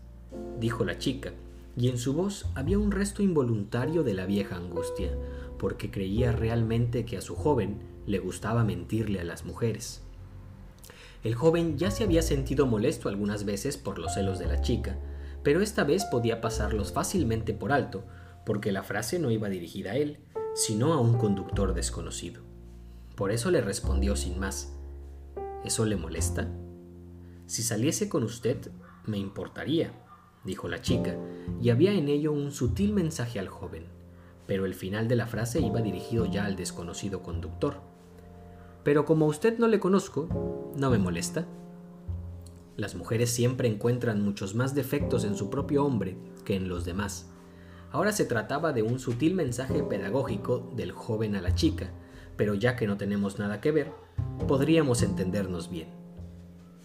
dijo 0.60 0.86
la 0.86 0.98
chica, 0.98 1.34
y 1.76 1.90
en 1.90 1.98
su 1.98 2.14
voz 2.14 2.46
había 2.56 2.78
un 2.78 2.92
resto 2.92 3.24
involuntario 3.24 4.04
de 4.04 4.14
la 4.14 4.26
vieja 4.26 4.56
angustia, 4.56 5.12
porque 5.58 5.92
creía 5.92 6.32
realmente 6.32 7.06
que 7.06 7.18
a 7.18 7.22
su 7.22 7.36
joven 7.36 7.80
le 8.06 8.20
gustaba 8.20 8.64
mentirle 8.64 9.20
a 9.20 9.24
las 9.24 9.46
mujeres. 9.46 10.02
El 11.24 11.36
joven 11.36 11.78
ya 11.78 11.90
se 11.90 12.04
había 12.04 12.22
sentido 12.22 12.68
molesto 12.68 13.08
algunas 13.08 13.46
veces 13.46 13.78
por 13.78 13.98
los 13.98 14.14
celos 14.14 14.40
de 14.40 14.48
la 14.48 14.62
chica, 14.62 14.98
pero 15.42 15.62
esta 15.62 15.84
vez 15.84 16.06
podía 16.06 16.42
pasarlos 16.42 16.92
fácilmente 16.92 17.54
por 17.54 17.72
alto, 17.72 18.04
porque 18.46 18.72
la 18.72 18.84
frase 18.84 19.20
no 19.20 19.32
iba 19.32 19.50
dirigida 19.50 19.92
a 19.92 19.96
él, 19.96 20.20
sino 20.54 20.94
a 20.94 21.00
un 21.00 21.18
conductor 21.18 21.74
desconocido. 21.74 22.42
Por 23.16 23.32
eso 23.32 23.52
le 23.52 23.62
respondió 23.62 24.16
sin 24.16 24.40
más, 24.40 24.74
¿Eso 25.64 25.86
le 25.86 25.96
molesta? 25.96 26.50
Si 27.46 27.64
saliese 27.64 28.10
con 28.10 28.24
usted, 28.24 28.70
me 29.06 29.18
importaría, 29.18 29.94
dijo 30.44 30.68
la 30.68 30.82
chica, 30.82 31.16
y 31.62 31.70
había 31.70 31.94
en 31.94 32.10
ello 32.10 32.32
un 32.32 32.52
sutil 32.52 32.94
mensaje 32.94 33.40
al 33.40 33.48
joven, 33.48 33.86
pero 34.48 34.66
el 34.66 34.74
final 34.74 35.08
de 35.08 35.16
la 35.16 35.28
frase 35.28 35.62
iba 35.62 35.82
dirigido 35.82 36.26
ya 36.26 36.46
al 36.46 36.56
desconocido 36.56 37.22
conductor. 37.22 37.82
Pero 38.84 39.06
como 39.06 39.26
a 39.26 39.30
usted 39.30 39.58
no 39.58 39.68
le 39.68 39.80
conozco, 39.80 40.72
no 40.76 40.90
me 40.90 40.98
molesta. 40.98 41.46
Las 42.76 42.96
mujeres 42.96 43.30
siempre 43.30 43.68
encuentran 43.68 44.22
muchos 44.22 44.56
más 44.56 44.76
defectos 44.76 45.24
en 45.24 45.36
su 45.36 45.50
propio 45.50 45.86
hombre 45.86 46.18
que 46.44 46.56
en 46.56 46.68
los 46.68 46.84
demás. 46.86 47.30
Ahora 47.92 48.12
se 48.12 48.26
trataba 48.26 48.74
de 48.74 48.82
un 48.82 49.00
sutil 49.00 49.36
mensaje 49.36 49.84
pedagógico 49.84 50.72
del 50.76 50.92
joven 50.92 51.36
a 51.36 51.42
la 51.42 51.54
chica, 51.54 51.92
pero 52.36 52.56
ya 52.56 52.76
que 52.76 52.88
no 52.88 52.98
tenemos 52.98 53.38
nada 53.38 53.62
que 53.62 53.72
ver, 53.72 53.92
podríamos 54.48 55.04
entendernos 55.04 55.70
bien. 55.70 56.03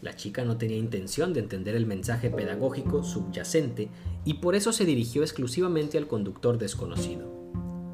La 0.00 0.14
chica 0.14 0.44
no 0.44 0.58
tenía 0.58 0.76
intención 0.76 1.32
de 1.32 1.40
entender 1.40 1.74
el 1.74 1.84
mensaje 1.84 2.30
pedagógico 2.30 3.02
subyacente 3.02 3.88
y 4.24 4.34
por 4.34 4.54
eso 4.54 4.72
se 4.72 4.84
dirigió 4.84 5.22
exclusivamente 5.22 5.98
al 5.98 6.06
conductor 6.06 6.56
desconocido. 6.56 7.32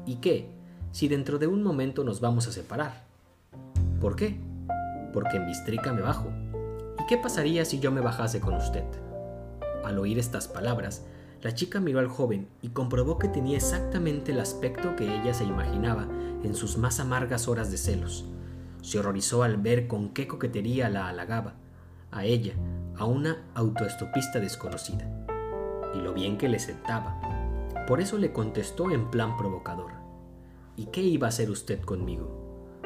¿Y 0.05 0.17
qué? 0.17 0.49
Si 0.91 1.07
dentro 1.07 1.39
de 1.39 1.47
un 1.47 1.63
momento 1.63 2.03
nos 2.03 2.21
vamos 2.21 2.47
a 2.47 2.51
separar. 2.51 3.05
¿Por 3.99 4.15
qué? 4.15 4.39
Porque 5.13 5.37
en 5.37 5.47
Bistrica 5.47 5.93
me 5.93 6.01
bajo. 6.01 6.31
¿Y 7.01 7.07
qué 7.07 7.17
pasaría 7.17 7.65
si 7.65 7.79
yo 7.79 7.91
me 7.91 8.01
bajase 8.01 8.39
con 8.39 8.53
usted? 8.53 8.83
Al 9.83 9.97
oír 9.97 10.19
estas 10.19 10.47
palabras, 10.47 11.03
la 11.41 11.53
chica 11.55 11.79
miró 11.79 11.99
al 11.99 12.07
joven 12.07 12.47
y 12.61 12.69
comprobó 12.69 13.17
que 13.17 13.27
tenía 13.27 13.57
exactamente 13.57 14.31
el 14.31 14.39
aspecto 14.39 14.95
que 14.95 15.05
ella 15.05 15.33
se 15.33 15.43
imaginaba 15.43 16.07
en 16.43 16.53
sus 16.53 16.77
más 16.77 16.99
amargas 16.99 17.47
horas 17.47 17.71
de 17.71 17.77
celos. 17.77 18.25
Se 18.81 18.99
horrorizó 18.99 19.41
al 19.41 19.57
ver 19.57 19.87
con 19.87 20.09
qué 20.09 20.27
coquetería 20.27 20.89
la 20.89 21.07
halagaba, 21.07 21.55
a 22.15 22.23
ella, 22.23 22.53
a 22.97 23.05
una 23.05 23.45
autoestopista 23.53 24.39
desconocida, 24.39 25.05
y 25.93 25.99
lo 25.99 26.13
bien 26.13 26.37
que 26.37 26.49
le 26.49 26.59
sentaba. 26.59 27.19
Por 27.87 27.99
eso 28.01 28.17
le 28.17 28.31
contestó 28.31 28.89
en 28.89 29.11
plan 29.11 29.37
provocador. 29.37 29.91
¿Y 30.77 30.87
qué 30.87 31.01
iba 31.01 31.27
a 31.27 31.29
hacer 31.29 31.51
usted 31.51 31.81
conmigo? 31.81 32.79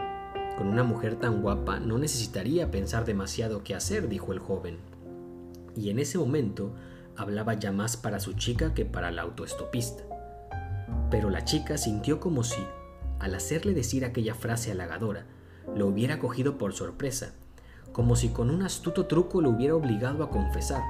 Con 0.57 0.67
una 0.67 0.83
mujer 0.83 1.15
tan 1.15 1.41
guapa 1.41 1.79
no 1.79 1.97
necesitaría 1.97 2.69
pensar 2.69 3.05
demasiado 3.05 3.63
qué 3.63 3.75
hacer, 3.75 4.09
dijo 4.09 4.33
el 4.33 4.39
joven. 4.39 4.77
Y 5.75 5.89
en 5.89 5.99
ese 5.99 6.17
momento 6.17 6.73
hablaba 7.15 7.53
ya 7.53 7.71
más 7.71 7.97
para 7.97 8.19
su 8.19 8.33
chica 8.33 8.73
que 8.73 8.83
para 8.83 9.11
la 9.11 9.21
autoestopista. 9.21 10.03
Pero 11.11 11.29
la 11.29 11.45
chica 11.45 11.77
sintió 11.77 12.19
como 12.19 12.43
si, 12.43 12.61
al 13.19 13.35
hacerle 13.35 13.73
decir 13.73 14.05
aquella 14.05 14.33
frase 14.33 14.71
halagadora, 14.71 15.25
lo 15.75 15.87
hubiera 15.87 16.19
cogido 16.19 16.57
por 16.57 16.73
sorpresa, 16.73 17.33
como 17.91 18.15
si 18.15 18.29
con 18.29 18.49
un 18.49 18.63
astuto 18.63 19.05
truco 19.05 19.41
lo 19.41 19.49
hubiera 19.49 19.75
obligado 19.75 20.23
a 20.23 20.29
confesar. 20.29 20.83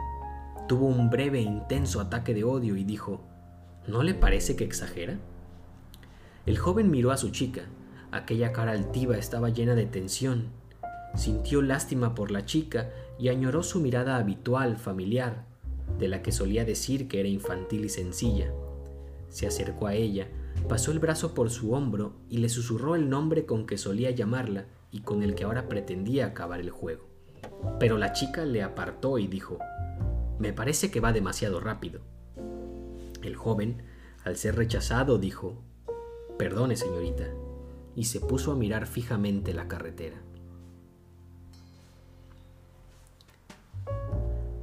Tuvo 0.68 0.86
un 0.86 1.10
breve 1.10 1.40
e 1.40 1.44
intenso 1.44 2.02
ataque 2.02 2.34
de 2.34 2.44
odio 2.44 2.76
y 2.76 2.84
dijo, 2.84 3.22
¿No 3.88 4.04
le 4.04 4.14
parece 4.14 4.56
que 4.56 4.64
exagera? 4.64 5.18
El 6.46 6.58
joven 6.58 6.92
miró 6.92 7.12
a 7.12 7.18
su 7.18 7.30
chica. 7.30 7.64
Aquella 8.12 8.52
cara 8.52 8.72
altiva 8.72 9.18
estaba 9.18 9.50
llena 9.50 9.76
de 9.76 9.86
tensión. 9.86 10.50
Sintió 11.16 11.62
lástima 11.62 12.14
por 12.14 12.32
la 12.32 12.46
chica 12.46 12.90
y 13.18 13.30
añoró 13.30 13.64
su 13.64 13.80
mirada 13.80 14.18
habitual, 14.18 14.78
familiar, 14.78 15.46
de 15.98 16.08
la 16.08 16.22
que 16.22 16.32
solía 16.32 16.66
decir 16.66 17.08
que 17.08 17.20
era 17.20 17.30
infantil 17.30 17.86
y 17.86 17.90
sencilla. 17.90 18.52
Se 19.30 19.48
acercó 19.48 19.88
a 19.88 19.96
ella, 19.96 20.28
pasó 20.68 20.92
el 20.92 21.00
brazo 21.00 21.34
por 21.34 21.50
su 21.50 21.74
hombro 21.74 22.14
y 22.30 22.38
le 22.38 22.50
susurró 22.50 22.96
el 22.96 23.10
nombre 23.10 23.46
con 23.46 23.66
que 23.66 23.78
solía 23.78 24.12
llamarla 24.12 24.66
y 24.92 25.02
con 25.02 25.24
el 25.24 25.36
que 25.36 25.44
ahora 25.44 25.68
pretendía 25.68 26.28
acabar 26.28 26.60
el 26.60 26.70
juego. 26.70 27.08
Pero 27.80 27.98
la 27.98 28.14
chica 28.14 28.46
le 28.46 28.64
apartó 28.64 29.18
y 29.18 29.28
dijo, 29.28 29.60
Me 30.40 30.54
parece 30.54 30.92
que 30.92 31.00
va 31.00 31.14
demasiado 31.14 31.60
rápido. 31.60 32.02
El 33.22 33.36
joven, 33.36 33.84
al 34.24 34.38
ser 34.38 34.56
rechazado, 34.56 35.18
dijo, 35.18 35.62
Perdone, 36.38 36.76
señorita, 36.76 37.28
y 37.96 38.06
se 38.06 38.20
puso 38.20 38.52
a 38.52 38.56
mirar 38.56 38.88
fijamente 38.88 39.54
la 39.54 39.68
carretera. 39.68 40.22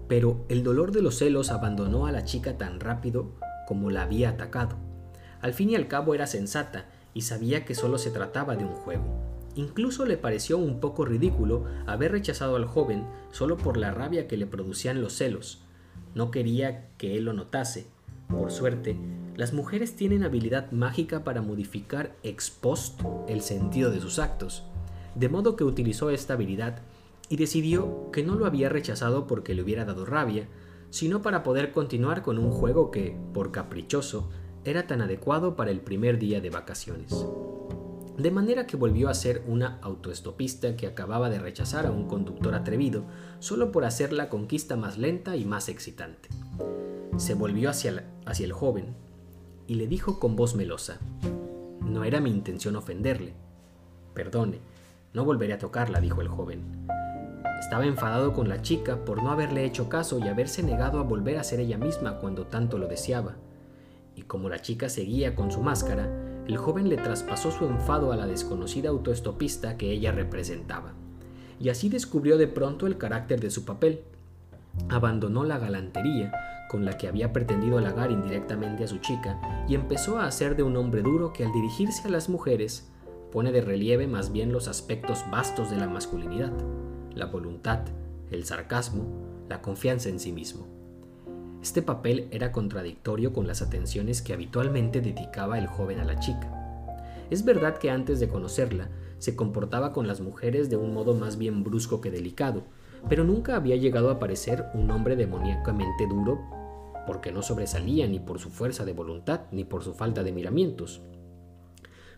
pero 0.09 0.45
el 0.49 0.63
dolor 0.63 0.93
de 0.93 1.03
los 1.03 1.19
celos 1.19 1.51
abandonó 1.51 2.07
a 2.07 2.13
la 2.13 2.25
chica 2.25 2.57
tan 2.57 2.81
rápido 2.81 3.33
como 3.67 3.91
la 3.91 4.03
había 4.03 4.31
atacado. 4.31 4.77
Al 5.41 5.53
fin 5.53 5.71
y 5.71 5.75
al 5.75 5.89
cabo 5.89 6.15
era 6.15 6.27
sensata 6.27 6.87
y 7.13 7.23
sabía 7.23 7.65
que 7.65 7.75
solo 7.75 7.99
se 7.99 8.11
trataba 8.11 8.57
de 8.57 8.65
un 8.65 8.73
juego. 8.73 9.05
Incluso 9.57 10.05
le 10.05 10.19
pareció 10.19 10.59
un 10.59 10.81
poco 10.81 11.07
ridículo 11.07 11.65
haber 11.87 12.13
rechazado 12.13 12.57
al 12.57 12.67
joven 12.67 13.07
solo 13.33 13.57
por 13.57 13.79
la 13.79 13.91
rabia 13.91 14.29
que 14.29 14.37
le 14.37 14.47
producían 14.47 15.01
los 15.01 15.15
celos. 15.15 15.63
No 16.15 16.31
quería 16.31 16.91
que 16.99 17.17
él 17.17 17.25
lo 17.25 17.33
notase. 17.33 17.87
Por 18.29 18.51
suerte, 18.51 18.99
las 19.35 19.55
mujeres 19.55 19.97
tienen 19.97 20.25
habilidad 20.25 20.71
mágica 20.73 21.25
para 21.25 21.41
modificar 21.41 22.15
ex 22.23 22.51
post 22.51 23.01
el 23.29 23.41
sentido 23.41 23.91
de 23.91 24.01
sus 24.01 24.19
actos, 24.19 24.65
de 25.15 25.31
modo 25.31 25.57
que 25.57 25.65
utilizó 25.65 26.11
esta 26.11 26.35
habilidad 26.35 26.83
y 27.31 27.37
decidió 27.37 28.11
que 28.13 28.23
no 28.23 28.35
lo 28.35 28.45
había 28.45 28.69
rechazado 28.69 29.27
porque 29.27 29.55
le 29.55 29.63
hubiera 29.63 29.87
dado 29.87 30.05
rabia, 30.05 30.49
sino 30.91 31.23
para 31.23 31.43
poder 31.43 31.73
continuar 31.73 32.23
con 32.23 32.39
un 32.39 32.51
juego 32.51 32.91
que, 32.91 33.17
por 33.33 33.53
caprichoso, 33.53 34.29
era 34.65 34.87
tan 34.87 35.01
adecuado 35.01 35.57
para 35.57 35.71
el 35.71 35.81
primer 35.81 36.19
día 36.19 36.41
de 36.41 36.51
vacaciones. 36.51 37.27
De 38.17 38.31
manera 38.31 38.67
que 38.67 38.79
volvió 38.79 39.11
a 39.11 39.15
ser 39.15 39.43
una 39.47 39.79
autoestopista 39.83 40.75
que 40.75 40.87
acababa 40.87 41.29
de 41.29 41.39
rechazar 41.39 41.85
a 41.85 41.91
un 41.91 42.09
conductor 42.09 42.55
atrevido 42.55 43.05
solo 43.41 43.71
por 43.73 43.85
hacer 43.85 44.15
la 44.15 44.31
conquista 44.31 44.75
más 44.75 44.97
lenta 44.97 45.37
y 45.37 45.45
más 45.45 45.69
excitante. 45.69 46.31
Se 47.19 47.35
volvió 47.35 47.69
hacia, 47.69 48.05
hacia 48.25 48.47
el 48.47 48.53
joven 48.53 48.95
y 49.67 49.75
le 49.75 49.87
dijo 49.87 50.19
con 50.19 50.35
voz 50.35 50.55
melosa, 50.55 50.99
No 51.83 52.05
era 52.05 52.21
mi 52.21 52.31
intención 52.31 52.77
ofenderle. 52.77 53.35
Perdone, 54.15 54.61
no 55.13 55.27
volveré 55.27 55.53
a 55.53 55.59
tocarla, 55.59 56.01
dijo 56.01 56.23
el 56.23 56.29
joven. 56.29 56.87
Estaba 57.61 57.85
enfadado 57.85 58.33
con 58.33 58.49
la 58.49 58.63
chica 58.63 59.05
por 59.05 59.23
no 59.23 59.31
haberle 59.31 59.67
hecho 59.67 59.91
caso 59.91 60.19
y 60.19 60.29
haberse 60.29 60.63
negado 60.63 61.01
a 61.01 61.03
volver 61.03 61.37
a 61.37 61.45
ser 61.45 61.61
ella 61.61 61.77
misma 61.77 62.19
cuando 62.19 62.47
tanto 62.47 62.79
lo 62.79 62.87
deseaba. 62.87 63.37
Y 64.15 64.23
como 64.23 64.49
la 64.49 64.61
chica 64.61 64.89
seguía 64.89 65.35
con 65.35 65.51
su 65.51 65.61
máscara, 65.61 66.26
el 66.47 66.57
joven 66.57 66.89
le 66.89 66.97
traspasó 66.97 67.51
su 67.51 67.67
enfado 67.67 68.13
a 68.13 68.17
la 68.17 68.27
desconocida 68.27 68.91
autoestopista 68.91 69.77
que 69.77 69.91
ella 69.91 70.13
representaba. 70.13 70.93
Y 71.59 71.71
así 71.71 71.89
descubrió 71.89 72.39
de 72.39 72.49
pronto 72.49 72.87
el 72.87 72.99
carácter 72.99 73.41
de 73.41 73.51
su 73.51 73.65
papel. 73.65 74.03
Abandonó 74.89 75.45
la 75.45 75.59
galantería 75.59 76.33
con 76.69 76.85
la 76.85 76.99
que 76.99 77.09
había 77.09 77.33
pretendido 77.33 77.79
halagar 77.79 78.11
indirectamente 78.11 78.85
a 78.85 78.89
su 78.89 78.99
chica 78.99 79.41
y 79.69 79.75
empezó 79.75 80.19
a 80.19 80.27
hacer 80.27 80.57
de 80.57 80.63
un 80.63 80.77
hombre 80.77 81.03
duro 81.03 81.33
que 81.33 81.45
al 81.45 81.53
dirigirse 81.53 82.09
a 82.09 82.11
las 82.11 82.29
mujeres 82.29 82.91
pone 83.33 83.53
de 83.53 83.61
relieve 83.61 84.07
más 84.07 84.33
bien 84.33 84.53
los 84.53 84.69
aspectos 84.69 85.25
vastos 85.31 85.71
de 85.71 85.77
la 85.77 85.89
masculinidad 85.89 86.53
la 87.17 87.27
voluntad, 87.27 87.81
el 88.31 88.45
sarcasmo, 88.45 89.07
la 89.49 89.63
confianza 89.63 90.11
en 90.11 90.21
sí 90.21 90.33
mismo. 90.33 90.76
Este 91.67 91.83
papel 91.83 92.29
era 92.31 92.53
contradictorio 92.53 93.33
con 93.33 93.49
las 93.49 93.61
atenciones 93.61 94.23
que 94.23 94.33
habitualmente 94.33 95.01
dedicaba 95.01 95.59
el 95.59 95.67
joven 95.67 95.99
a 95.99 96.05
la 96.05 96.17
chica. 96.21 96.49
Es 97.29 97.45
verdad 97.45 97.79
que 97.79 97.91
antes 97.91 98.21
de 98.21 98.29
conocerla, 98.29 98.89
se 99.19 99.35
comportaba 99.35 99.93
con 99.93 100.07
las 100.07 100.21
mujeres 100.21 100.71
de 100.71 100.77
un 100.77 100.95
modo 100.95 101.15
más 101.15 101.39
bien 101.39 101.65
brusco 101.65 102.01
que 102.01 102.13
delicado, 102.13 102.63
pero 103.09 103.25
nunca 103.25 103.57
había 103.57 103.75
llegado 103.75 104.11
a 104.11 104.21
parecer 104.21 104.67
un 104.75 104.89
hombre 104.93 105.17
demoníacamente 105.17 106.07
duro 106.07 106.39
porque 107.05 107.33
no 107.33 107.43
sobresalía 107.43 108.07
ni 108.07 108.21
por 108.21 108.39
su 108.39 108.51
fuerza 108.51 108.85
de 108.85 108.93
voluntad 108.93 109.41
ni 109.51 109.65
por 109.65 109.83
su 109.83 109.93
falta 109.93 110.23
de 110.23 110.31
miramientos. 110.31 111.03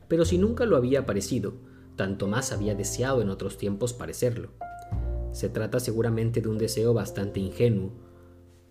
Pero 0.08 0.26
si 0.26 0.36
nunca 0.36 0.66
lo 0.66 0.76
había 0.76 1.06
parecido, 1.06 1.54
tanto 1.96 2.28
más 2.28 2.52
había 2.52 2.74
deseado 2.74 3.22
en 3.22 3.30
otros 3.30 3.56
tiempos 3.56 3.94
parecerlo. 3.94 4.50
Se 5.32 5.48
trata 5.48 5.80
seguramente 5.80 6.42
de 6.42 6.50
un 6.50 6.58
deseo 6.58 6.92
bastante 6.92 7.40
ingenuo. 7.40 8.07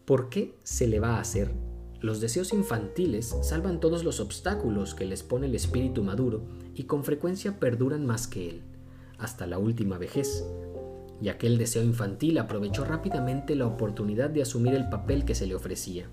¿Por 0.07 0.29
qué 0.29 0.55
se 0.63 0.87
le 0.87 1.01
va 1.01 1.17
a 1.17 1.19
hacer? 1.19 1.51
Los 1.99 2.21
deseos 2.21 2.53
infantiles 2.53 3.35
salvan 3.41 3.81
todos 3.81 4.05
los 4.05 4.21
obstáculos 4.21 4.95
que 4.95 5.03
les 5.03 5.21
pone 5.21 5.47
el 5.47 5.55
espíritu 5.55 6.01
maduro 6.01 6.43
y 6.75 6.83
con 6.83 7.03
frecuencia 7.03 7.59
perduran 7.59 8.05
más 8.05 8.25
que 8.25 8.47
él, 8.47 8.61
hasta 9.17 9.45
la 9.45 9.59
última 9.59 9.97
vejez. 9.97 10.45
Y 11.21 11.27
aquel 11.27 11.57
deseo 11.57 11.83
infantil 11.83 12.37
aprovechó 12.37 12.85
rápidamente 12.85 13.53
la 13.57 13.67
oportunidad 13.67 14.29
de 14.29 14.43
asumir 14.43 14.75
el 14.75 14.87
papel 14.87 15.25
que 15.25 15.35
se 15.35 15.45
le 15.45 15.55
ofrecía. 15.55 16.07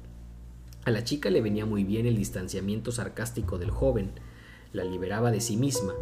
A 0.84 0.90
la 0.90 1.04
chica 1.04 1.30
le 1.30 1.40
venía 1.40 1.64
muy 1.64 1.84
bien 1.84 2.04
el 2.04 2.16
distanciamiento 2.16 2.90
sarcástico 2.90 3.58
del 3.58 3.70
joven, 3.70 4.10
la 4.72 4.82
liberaba 4.82 5.30
de 5.30 5.40
sí 5.40 5.56
misma, 5.56 5.94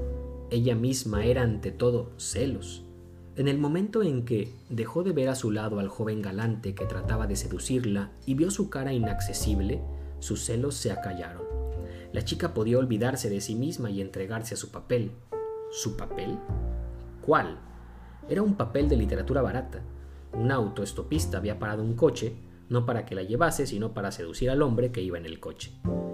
ella 0.51 0.75
misma 0.75 1.27
era 1.27 1.43
ante 1.43 1.73
todo 1.73 2.13
celos, 2.17 2.85
en 3.35 3.49
el 3.49 3.59
momento 3.59 4.03
en 4.03 4.25
que 4.25 4.53
dejó 4.69 5.03
de 5.03 5.13
ver 5.13 5.31
a 5.31 5.35
su 5.35 5.51
lado 5.51 5.79
al 5.79 5.89
joven 5.89 6.21
galante 6.21 6.75
que 6.75 6.85
trataba 6.85 7.27
de 7.27 7.37
seducirla 7.37 8.11
y 8.27 8.35
vio 8.35 8.51
su 8.51 8.69
cara 8.69 8.93
inaccesible, 8.93 9.81
sus 10.19 10.45
celos 10.45 10.75
se 10.75 10.93
acallaron. 10.93 11.43
La 12.13 12.25
chica 12.25 12.53
podía 12.53 12.79
olvidarse 12.79 13.31
de 13.31 13.41
sí 13.41 13.55
misma 13.55 13.91
y 13.91 14.03
entregarse 14.03 14.55
a 14.55 14.59
su 14.59 14.71
papel. 14.71 15.13
¿Su 15.71 15.97
papel? 15.97 16.39
¿Cuál? 17.25 17.59
Era 18.29 18.43
un 18.43 18.55
papel 18.55 18.91
de 18.91 18.97
literatura 18.97 19.41
barata. 19.41 19.81
Un 20.35 20.53
autoestopista 20.53 21.39
había 21.39 21.59
parado 21.59 21.83
un 21.83 21.95
coche, 21.95 22.35
no 22.69 22.85
para 22.85 23.07
que 23.07 23.15
la 23.15 23.23
llevase, 23.23 23.67
sino 23.67 23.95
para 23.95 24.13
seducir 24.13 24.51
al 24.51 24.61
hombre 24.61 24.93
que 24.93 25.01
iba 25.01 25.17
en 25.17 25.25
el 25.25 25.41
coche. 25.41 25.73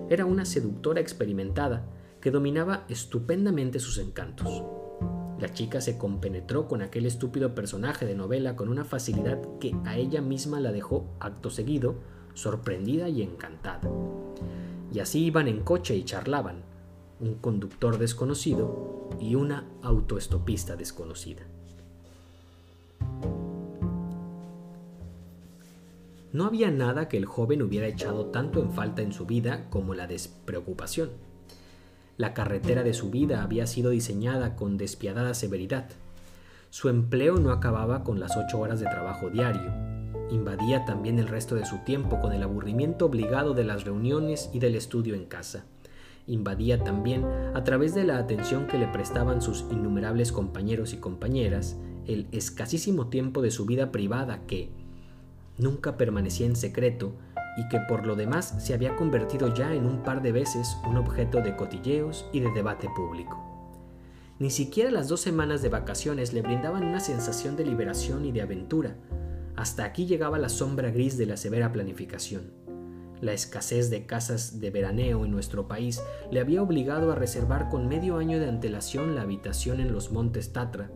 Era 0.08 0.24
una 0.24 0.44
seductora 0.44 1.00
experimentada 1.00 1.84
que 2.20 2.30
dominaba 2.30 2.84
estupendamente 2.88 3.80
sus 3.80 3.98
encantos. 3.98 4.62
La 5.40 5.52
chica 5.52 5.80
se 5.80 5.98
compenetró 5.98 6.66
con 6.66 6.82
aquel 6.82 7.06
estúpido 7.06 7.54
personaje 7.54 8.06
de 8.06 8.16
novela 8.16 8.56
con 8.56 8.68
una 8.68 8.84
facilidad 8.84 9.40
que 9.60 9.74
a 9.84 9.96
ella 9.96 10.20
misma 10.20 10.58
la 10.58 10.72
dejó 10.72 11.04
acto 11.20 11.50
seguido, 11.50 11.94
sorprendida 12.34 13.08
y 13.08 13.22
encantada. 13.22 13.88
Y 14.92 14.98
así 14.98 15.24
iban 15.24 15.46
en 15.46 15.60
coche 15.60 15.94
y 15.94 16.04
charlaban, 16.04 16.62
un 17.20 17.34
conductor 17.34 17.98
desconocido 17.98 19.10
y 19.20 19.36
una 19.36 19.64
autoestopista 19.82 20.74
desconocida. 20.74 21.42
No 26.32 26.44
había 26.44 26.70
nada 26.70 27.08
que 27.08 27.16
el 27.16 27.26
joven 27.26 27.62
hubiera 27.62 27.86
echado 27.86 28.26
tanto 28.26 28.60
en 28.60 28.72
falta 28.72 29.02
en 29.02 29.12
su 29.12 29.24
vida 29.24 29.70
como 29.70 29.94
la 29.94 30.06
despreocupación. 30.06 31.27
La 32.18 32.34
carretera 32.34 32.82
de 32.82 32.94
su 32.94 33.10
vida 33.10 33.44
había 33.44 33.68
sido 33.68 33.90
diseñada 33.90 34.56
con 34.56 34.76
despiadada 34.76 35.34
severidad. 35.34 35.88
Su 36.68 36.88
empleo 36.88 37.36
no 37.36 37.52
acababa 37.52 38.02
con 38.02 38.18
las 38.18 38.36
ocho 38.36 38.58
horas 38.58 38.80
de 38.80 38.86
trabajo 38.86 39.30
diario. 39.30 39.72
Invadía 40.28 40.84
también 40.84 41.20
el 41.20 41.28
resto 41.28 41.54
de 41.54 41.64
su 41.64 41.78
tiempo 41.84 42.18
con 42.18 42.32
el 42.32 42.42
aburrimiento 42.42 43.06
obligado 43.06 43.54
de 43.54 43.62
las 43.62 43.84
reuniones 43.84 44.50
y 44.52 44.58
del 44.58 44.74
estudio 44.74 45.14
en 45.14 45.26
casa. 45.26 45.64
Invadía 46.26 46.82
también, 46.82 47.24
a 47.54 47.62
través 47.62 47.94
de 47.94 48.02
la 48.02 48.18
atención 48.18 48.66
que 48.66 48.78
le 48.78 48.88
prestaban 48.88 49.40
sus 49.40 49.64
innumerables 49.70 50.32
compañeros 50.32 50.94
y 50.94 50.96
compañeras, 50.96 51.76
el 52.08 52.26
escasísimo 52.32 53.06
tiempo 53.06 53.42
de 53.42 53.52
su 53.52 53.64
vida 53.64 53.92
privada 53.92 54.40
que, 54.48 54.70
nunca 55.56 55.96
permanecía 55.96 56.46
en 56.46 56.56
secreto 56.56 57.12
y 57.58 57.68
que 57.68 57.80
por 57.80 58.06
lo 58.06 58.14
demás 58.14 58.54
se 58.58 58.72
había 58.72 58.94
convertido 58.94 59.52
ya 59.52 59.74
en 59.74 59.84
un 59.84 60.04
par 60.04 60.22
de 60.22 60.30
veces 60.30 60.78
un 60.88 60.96
objeto 60.96 61.42
de 61.42 61.56
cotilleos 61.56 62.26
y 62.32 62.38
de 62.38 62.52
debate 62.52 62.88
público. 62.94 63.44
Ni 64.38 64.50
siquiera 64.50 64.92
las 64.92 65.08
dos 65.08 65.20
semanas 65.20 65.60
de 65.60 65.68
vacaciones 65.68 66.32
le 66.32 66.42
brindaban 66.42 66.84
una 66.84 67.00
sensación 67.00 67.56
de 67.56 67.66
liberación 67.66 68.24
y 68.24 68.30
de 68.30 68.42
aventura. 68.42 68.94
Hasta 69.56 69.84
aquí 69.84 70.06
llegaba 70.06 70.38
la 70.38 70.48
sombra 70.48 70.92
gris 70.92 71.18
de 71.18 71.26
la 71.26 71.36
severa 71.36 71.72
planificación. 71.72 72.52
La 73.20 73.32
escasez 73.32 73.90
de 73.90 74.06
casas 74.06 74.60
de 74.60 74.70
veraneo 74.70 75.24
en 75.24 75.32
nuestro 75.32 75.66
país 75.66 76.00
le 76.30 76.38
había 76.38 76.62
obligado 76.62 77.10
a 77.10 77.16
reservar 77.16 77.68
con 77.68 77.88
medio 77.88 78.18
año 78.18 78.38
de 78.38 78.48
antelación 78.48 79.16
la 79.16 79.22
habitación 79.22 79.80
en 79.80 79.92
los 79.92 80.12
montes 80.12 80.52
Tatra, 80.52 80.92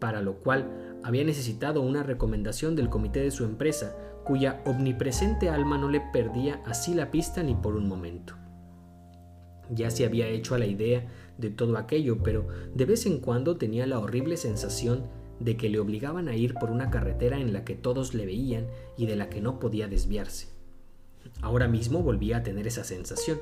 para 0.00 0.20
lo 0.20 0.40
cual 0.40 0.98
había 1.04 1.22
necesitado 1.22 1.80
una 1.80 2.02
recomendación 2.02 2.74
del 2.74 2.88
comité 2.88 3.20
de 3.20 3.30
su 3.30 3.44
empresa, 3.44 3.94
cuya 4.24 4.62
omnipresente 4.64 5.48
alma 5.48 5.78
no 5.78 5.88
le 5.88 6.00
perdía 6.00 6.62
así 6.66 6.94
la 6.94 7.10
pista 7.10 7.42
ni 7.42 7.54
por 7.54 7.76
un 7.76 7.88
momento. 7.88 8.34
Ya 9.70 9.90
se 9.90 10.04
había 10.04 10.28
hecho 10.28 10.54
a 10.54 10.58
la 10.58 10.66
idea 10.66 11.06
de 11.38 11.50
todo 11.50 11.76
aquello, 11.76 12.22
pero 12.22 12.46
de 12.74 12.84
vez 12.84 13.06
en 13.06 13.18
cuando 13.18 13.56
tenía 13.56 13.86
la 13.86 13.98
horrible 13.98 14.36
sensación 14.36 15.04
de 15.40 15.56
que 15.56 15.68
le 15.68 15.80
obligaban 15.80 16.28
a 16.28 16.36
ir 16.36 16.54
por 16.54 16.70
una 16.70 16.90
carretera 16.90 17.40
en 17.40 17.52
la 17.52 17.64
que 17.64 17.74
todos 17.74 18.14
le 18.14 18.26
veían 18.26 18.66
y 18.96 19.06
de 19.06 19.16
la 19.16 19.28
que 19.28 19.40
no 19.40 19.58
podía 19.58 19.88
desviarse. 19.88 20.48
Ahora 21.40 21.68
mismo 21.68 22.02
volvía 22.02 22.38
a 22.38 22.42
tener 22.42 22.66
esa 22.66 22.84
sensación. 22.84 23.38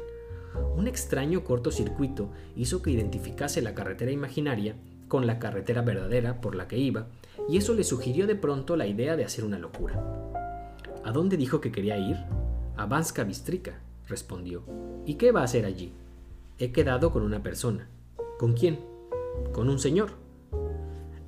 Un 0.77 0.87
extraño 0.87 1.45
cortocircuito 1.45 2.31
hizo 2.57 2.83
que 2.83 2.91
identificase 2.91 3.63
la 3.63 3.75
carretera 3.75 4.11
imaginaria 4.11 4.77
con 5.09 5.27
la 5.27 5.39
carretera 5.39 5.83
verdadera 5.83 6.41
por 6.41 6.55
la 6.55 6.69
que 6.69 6.79
iba, 6.79 7.09
y 7.49 7.57
eso 7.57 7.75
le 7.75 7.85
sugirió 7.85 8.27
de 8.27 8.37
pronto 8.37 8.77
la 8.77 8.87
idea 8.87 9.17
de 9.17 9.25
hacer 9.25 9.45
una 9.45 9.59
locura. 9.59 10.32
¿A 11.05 11.13
dónde 11.13 11.37
dijo 11.37 11.61
que 11.61 11.73
quería 11.73 11.99
ir? 11.99 12.17
A 12.77 12.87
Banska 12.87 13.25
Bistrica, 13.25 13.81
respondió. 14.07 14.65
¿Y 15.05 15.15
qué 15.15 15.33
va 15.33 15.41
a 15.41 15.45
hacer 15.45 15.65
allí? 15.65 15.93
He 16.59 16.73
quedado 16.73 17.13
con 17.13 17.23
una 17.23 17.43
persona. 17.43 17.89
¿Con 18.39 18.55
quién? 18.55 18.81
Con 19.53 19.69
un 19.69 19.79
señor. 19.79 20.11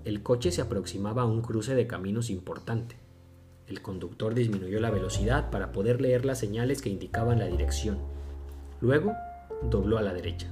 El 0.04 0.22
coche 0.22 0.50
se 0.50 0.60
aproximaba 0.60 1.22
a 1.22 1.26
un 1.26 1.42
cruce 1.42 1.74
de 1.74 1.86
caminos 1.86 2.30
importante. 2.30 2.96
El 3.66 3.82
conductor 3.82 4.34
disminuyó 4.34 4.80
la 4.80 4.90
velocidad 4.90 5.50
para 5.50 5.72
poder 5.72 6.00
leer 6.00 6.24
las 6.24 6.38
señales 6.38 6.82
que 6.82 6.90
indicaban 6.90 7.38
la 7.38 7.46
dirección. 7.46 7.98
Luego 8.80 9.12
dobló 9.70 9.98
a 9.98 10.02
la 10.02 10.12
derecha. 10.12 10.48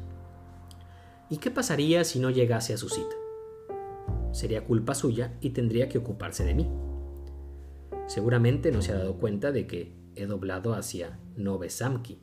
¿Y 1.29 1.37
qué 1.37 1.51
pasaría 1.51 2.05
si 2.05 2.19
no 2.19 2.31
llegase 2.31 2.75
a 2.75 2.79
su 2.79 2.89
cita? 2.89 3.15
sería 4.33 4.65
culpa 4.65 4.95
suya 4.95 5.35
y 5.41 5.51
tendría 5.51 5.89
que 5.89 5.99
ocuparse 5.99 6.45
de 6.45 6.55
mí. 6.55 6.69
Seguramente 8.07 8.73
no 8.73 8.83
se 8.83 8.93
ha 8.93 8.99
dado 8.99 9.19
cuenta 9.19 9.53
de 9.53 9.67
que 9.67 9.97
he 10.17 10.27
doblado 10.27 10.75
hacia 10.75 11.19
Nove 11.37 11.71
Samki. 11.71 12.23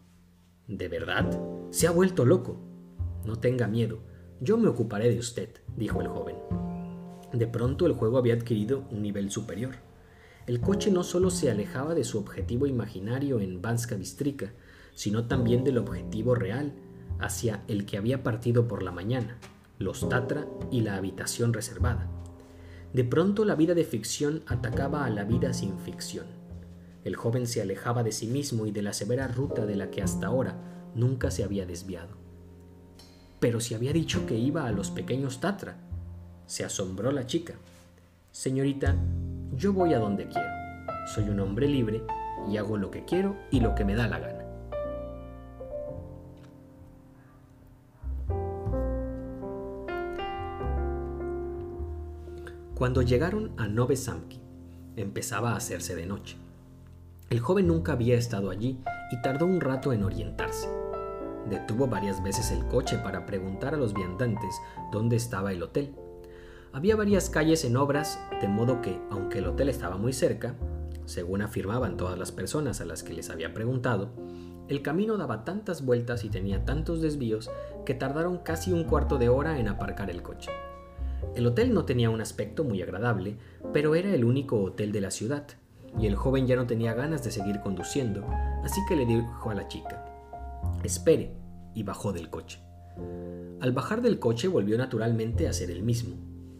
¿De 0.67 0.87
verdad? 0.87 1.29
Se 1.71 1.87
ha 1.87 1.91
vuelto 1.91 2.25
loco. 2.25 2.57
No 3.25 3.37
tenga 3.37 3.67
miedo, 3.67 4.01
yo 4.39 4.57
me 4.57 4.67
ocuparé 4.67 5.09
de 5.09 5.19
usted, 5.19 5.49
dijo 5.75 6.01
el 6.01 6.07
joven. 6.07 6.37
De 7.33 7.47
pronto 7.47 7.85
el 7.85 7.93
juego 7.93 8.17
había 8.17 8.33
adquirido 8.33 8.85
un 8.91 9.01
nivel 9.01 9.31
superior. 9.31 9.75
El 10.47 10.61
coche 10.61 10.91
no 10.91 11.03
solo 11.03 11.29
se 11.29 11.51
alejaba 11.51 11.93
de 11.93 12.03
su 12.03 12.17
objetivo 12.17 12.65
imaginario 12.65 13.39
en 13.39 13.61
Banska 13.61 13.95
Bistrika, 13.95 14.53
sino 14.93 15.27
también 15.27 15.63
del 15.63 15.77
objetivo 15.77 16.35
real, 16.35 16.73
hacia 17.19 17.63
el 17.67 17.85
que 17.85 17.97
había 17.97 18.23
partido 18.23 18.67
por 18.67 18.81
la 18.81 18.91
mañana 18.91 19.39
los 19.79 20.09
Tatra 20.09 20.45
y 20.71 20.81
la 20.81 20.97
habitación 20.97 21.53
reservada. 21.53 22.09
De 22.93 23.03
pronto 23.03 23.45
la 23.45 23.55
vida 23.55 23.75
de 23.75 23.83
ficción 23.83 24.41
atacaba 24.47 25.05
a 25.05 25.09
la 25.09 25.23
vida 25.23 25.53
sin 25.53 25.77
ficción. 25.79 26.25
El 27.03 27.15
joven 27.15 27.47
se 27.47 27.61
alejaba 27.61 28.03
de 28.03 28.11
sí 28.11 28.27
mismo 28.27 28.65
y 28.65 28.71
de 28.71 28.81
la 28.81 28.93
severa 28.93 29.27
ruta 29.27 29.65
de 29.65 29.75
la 29.75 29.91
que 29.91 30.01
hasta 30.01 30.27
ahora 30.27 30.55
nunca 30.95 31.31
se 31.31 31.43
había 31.43 31.65
desviado. 31.65 32.17
Pero 33.39 33.59
si 33.59 33.73
había 33.73 33.93
dicho 33.93 34.25
que 34.25 34.35
iba 34.35 34.65
a 34.65 34.71
los 34.71 34.91
pequeños 34.91 35.39
Tatra, 35.39 35.77
se 36.45 36.65
asombró 36.65 37.11
la 37.11 37.25
chica. 37.25 37.53
Señorita, 38.31 38.95
yo 39.55 39.71
voy 39.71 39.93
a 39.93 39.99
donde 39.99 40.27
quiero. 40.27 40.49
Soy 41.13 41.29
un 41.29 41.39
hombre 41.39 41.67
libre 41.67 42.03
y 42.49 42.57
hago 42.57 42.77
lo 42.77 42.91
que 42.91 43.05
quiero 43.05 43.37
y 43.51 43.59
lo 43.59 43.75
que 43.75 43.85
me 43.85 43.95
da 43.95 44.07
la 44.07 44.19
gana. 44.19 44.38
Cuando 52.79 53.01
llegaron 53.01 53.51
a 53.57 53.67
Nove 53.67 53.97
Samki, 53.97 54.39
empezaba 54.95 55.51
a 55.51 55.57
hacerse 55.57 55.97
de 55.97 56.05
noche. 56.05 56.37
El 57.29 57.41
joven 57.41 57.67
nunca 57.67 57.91
había 57.91 58.15
estado 58.15 58.49
allí 58.49 58.79
y 59.11 59.21
tardó 59.21 59.47
un 59.47 59.59
rato 59.59 59.91
en 59.91 60.05
orientarse. 60.05 60.69
Detuvo 61.49 61.87
varias 61.87 62.23
veces 62.23 62.51
el 62.51 62.65
coche 62.67 62.97
para 62.97 63.25
preguntar 63.25 63.73
a 63.73 63.77
los 63.77 63.93
viandantes 63.93 64.61
dónde 64.93 65.17
estaba 65.17 65.51
el 65.51 65.61
hotel. 65.61 65.93
Había 66.71 66.95
varias 66.95 67.29
calles 67.29 67.65
en 67.65 67.75
obras, 67.75 68.17
de 68.39 68.47
modo 68.47 68.81
que, 68.81 68.97
aunque 69.11 69.39
el 69.39 69.47
hotel 69.47 69.67
estaba 69.67 69.97
muy 69.97 70.13
cerca, 70.13 70.55
según 71.03 71.41
afirmaban 71.41 71.97
todas 71.97 72.17
las 72.17 72.31
personas 72.31 72.79
a 72.79 72.85
las 72.85 73.03
que 73.03 73.11
les 73.11 73.29
había 73.29 73.53
preguntado, 73.53 74.13
el 74.69 74.81
camino 74.81 75.17
daba 75.17 75.43
tantas 75.43 75.83
vueltas 75.83 76.23
y 76.23 76.29
tenía 76.29 76.63
tantos 76.63 77.01
desvíos 77.01 77.51
que 77.85 77.93
tardaron 77.93 78.37
casi 78.37 78.71
un 78.71 78.85
cuarto 78.85 79.17
de 79.17 79.27
hora 79.27 79.59
en 79.59 79.67
aparcar 79.67 80.09
el 80.09 80.21
coche. 80.21 80.49
El 81.35 81.45
hotel 81.45 81.73
no 81.73 81.85
tenía 81.85 82.09
un 82.09 82.21
aspecto 82.21 82.63
muy 82.63 82.81
agradable, 82.81 83.37
pero 83.71 83.95
era 83.95 84.13
el 84.13 84.25
único 84.25 84.61
hotel 84.61 84.91
de 84.91 85.01
la 85.01 85.11
ciudad, 85.11 85.45
y 85.99 86.07
el 86.07 86.15
joven 86.15 86.47
ya 86.47 86.55
no 86.55 86.67
tenía 86.67 86.93
ganas 86.93 87.23
de 87.23 87.31
seguir 87.31 87.59
conduciendo, 87.61 88.25
así 88.63 88.81
que 88.87 88.95
le 88.95 89.05
dijo 89.05 89.49
a 89.49 89.55
la 89.55 89.67
chica, 89.67 90.05
espere, 90.83 91.33
y 91.75 91.83
bajó 91.83 92.11
del 92.11 92.29
coche. 92.29 92.59
Al 93.61 93.71
bajar 93.71 94.01
del 94.01 94.19
coche 94.19 94.47
volvió 94.47 94.77
naturalmente 94.77 95.47
a 95.47 95.53
ser 95.53 95.69
el 95.71 95.83
mismo, 95.83 96.15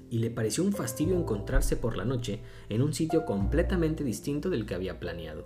y 0.10 0.20
le 0.20 0.30
pareció 0.30 0.64
un 0.64 0.72
fastidio 0.72 1.18
encontrarse 1.18 1.76
por 1.76 1.98
la 1.98 2.06
noche 2.06 2.40
en 2.70 2.82
un 2.82 2.94
sitio 2.94 3.26
completamente 3.26 4.04
distinto 4.04 4.50
del 4.50 4.66
que 4.66 4.76
había 4.76 5.00
planeado, 5.00 5.46